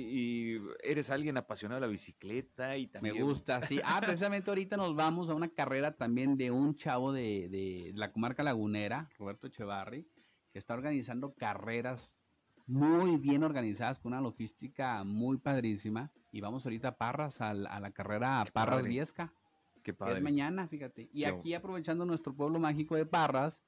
y 0.55 0.61
eres 0.84 1.09
alguien 1.09 1.38
apasionado 1.38 1.80
de 1.80 1.88
la 1.88 1.91
bicicleta 1.91 2.76
y 2.76 2.88
Me 2.88 2.91
también... 2.91 3.24
gusta, 3.24 3.61
sí. 3.61 3.80
Ah, 3.86 4.01
precisamente 4.01 4.51
ahorita 4.51 4.76
nos 4.76 4.95
vamos 4.95 5.30
a 5.30 5.36
una 5.36 5.47
carrera 5.47 5.95
también 5.95 6.36
de 6.36 6.51
un 6.51 6.76
chavo 6.76 7.13
de, 7.13 7.47
de 7.49 7.91
la 7.95 8.11
comarca 8.11 8.43
lagunera, 8.43 9.09
Roberto 9.18 9.47
Echevarri, 9.47 10.05
que 10.51 10.59
está 10.59 10.74
organizando 10.74 11.34
carreras 11.36 12.18
muy 12.65 13.15
bien 13.18 13.43
organizadas 13.43 13.97
con 13.99 14.11
una 14.11 14.22
logística 14.22 15.03
muy 15.05 15.38
padrísima. 15.38 16.11
Y 16.34 16.41
vamos 16.41 16.65
ahorita 16.65 16.89
a 16.89 16.97
Parras, 16.97 17.39
a 17.39 17.53
la, 17.53 17.70
a 17.70 17.80
la 17.80 17.91
carrera 17.91 18.43
Parras. 18.51 18.84
Viesca, 18.84 19.34
Qué 19.76 19.82
que 19.84 19.91
es 19.91 19.97
padre. 19.97 20.20
mañana, 20.22 20.68
fíjate. 20.68 21.09
Y 21.13 21.22
Qué 21.22 21.28
aquí 21.28 21.53
aprovechando 21.53 22.03
nuestro 22.05 22.36
pueblo 22.36 22.59
mágico 22.59 22.95
de 22.95 23.05
Parras, 23.05 23.61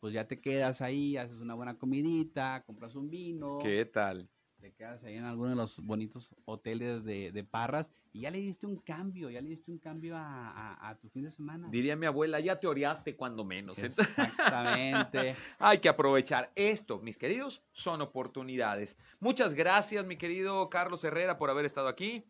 pues 0.00 0.14
ya 0.14 0.26
te 0.26 0.40
quedas 0.40 0.80
ahí, 0.80 1.16
haces 1.16 1.40
una 1.40 1.54
buena 1.54 1.76
comidita, 1.78 2.62
compras 2.66 2.94
un 2.94 3.10
vino. 3.10 3.58
¿Qué 3.60 3.84
tal? 3.84 4.28
Te 4.60 4.72
quedas 4.72 5.04
ahí 5.04 5.14
en 5.14 5.22
alguno 5.24 5.50
de 5.50 5.56
los 5.56 5.78
bonitos 5.78 6.30
hoteles 6.44 7.04
de, 7.04 7.30
de 7.30 7.44
Parras 7.44 7.88
y 8.12 8.22
ya 8.22 8.30
le 8.32 8.38
diste 8.38 8.66
un 8.66 8.76
cambio, 8.76 9.30
ya 9.30 9.40
le 9.40 9.50
diste 9.50 9.70
un 9.70 9.78
cambio 9.78 10.16
a, 10.16 10.50
a- 10.50 10.88
a 10.88 10.98
tu 10.98 11.08
fin 11.10 11.22
de 11.24 11.30
semana. 11.30 11.68
Diría 11.70 11.94
mi 11.94 12.06
abuela, 12.06 12.40
ya 12.40 12.58
te 12.58 12.66
oreaste 12.66 13.14
cuando 13.14 13.44
menos. 13.44 13.78
Exactamente. 13.78 15.36
Hay 15.60 15.78
que 15.78 15.88
aprovechar 15.88 16.50
esto, 16.56 16.98
mis 16.98 17.16
queridos, 17.16 17.62
son 17.70 18.00
oportunidades. 18.02 18.96
Muchas 19.20 19.54
gracias, 19.54 20.04
mi 20.04 20.16
querido 20.16 20.68
Carlos 20.70 21.04
Herrera, 21.04 21.38
por 21.38 21.50
haber 21.50 21.64
estado 21.64 21.86
aquí. 21.86 22.24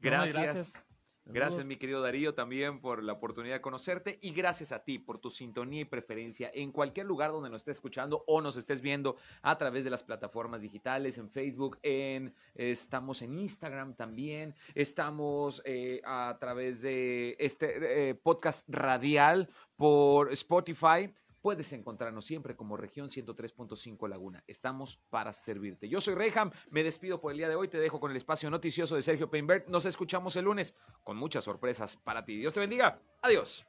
No, 0.00 0.10
Gracias. 0.10 0.86
Gracias. 1.24 1.64
Mi 1.64 1.76
querido 1.76 2.02
Darío, 2.02 2.34
también 2.34 2.80
por 2.80 3.02
la 3.02 3.12
oportunidad 3.12 3.56
de 3.56 3.60
conocerte 3.60 4.18
y 4.20 4.32
gracias 4.32 4.72
a 4.72 4.84
ti 4.84 4.98
por 4.98 5.18
tu 5.18 5.30
sintonía 5.30 5.82
y 5.82 5.84
preferencia 5.84 6.50
en 6.52 6.72
cualquier 6.72 7.06
lugar 7.06 7.32
donde 7.32 7.50
nos 7.50 7.62
estés 7.62 7.76
escuchando 7.76 8.24
o 8.26 8.40
nos 8.40 8.56
estés 8.56 8.80
viendo 8.80 9.16
a 9.42 9.56
través 9.58 9.84
de 9.84 9.90
las 9.90 10.02
plataformas 10.02 10.60
digitales, 10.60 11.18
en 11.18 11.30
Facebook, 11.30 11.78
en 11.82 12.34
estamos 12.54 13.22
en 13.22 13.38
Instagram 13.38 13.94
también, 13.94 14.54
estamos 14.74 15.62
eh, 15.64 16.00
a 16.04 16.36
través 16.40 16.82
de 16.82 17.36
este 17.38 18.10
eh, 18.10 18.14
podcast 18.14 18.68
radial 18.68 19.48
por 19.76 20.32
Spotify. 20.32 21.12
Puedes 21.40 21.72
encontrarnos 21.72 22.26
siempre 22.26 22.54
como 22.54 22.76
región 22.76 23.08
103.5 23.08 24.08
Laguna. 24.08 24.44
Estamos 24.46 25.00
para 25.08 25.32
servirte. 25.32 25.88
Yo 25.88 26.00
soy 26.00 26.14
Reyham, 26.14 26.50
me 26.70 26.82
despido 26.82 27.20
por 27.20 27.32
el 27.32 27.38
día 27.38 27.48
de 27.48 27.54
hoy. 27.54 27.68
Te 27.68 27.78
dejo 27.78 27.98
con 27.98 28.10
el 28.10 28.16
espacio 28.16 28.50
noticioso 28.50 28.94
de 28.94 29.02
Sergio 29.02 29.30
Peinbert. 29.30 29.68
Nos 29.68 29.86
escuchamos 29.86 30.36
el 30.36 30.44
lunes 30.44 30.74
con 31.02 31.16
muchas 31.16 31.44
sorpresas 31.44 31.96
para 31.96 32.24
ti. 32.24 32.36
Dios 32.36 32.52
te 32.52 32.60
bendiga. 32.60 33.00
Adiós. 33.22 33.66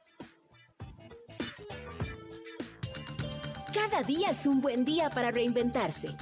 Cada 3.72 4.02
día 4.02 4.30
es 4.30 4.46
un 4.46 4.60
buen 4.60 4.84
día 4.84 5.08
para 5.08 5.30
reinventarse. 5.30 6.14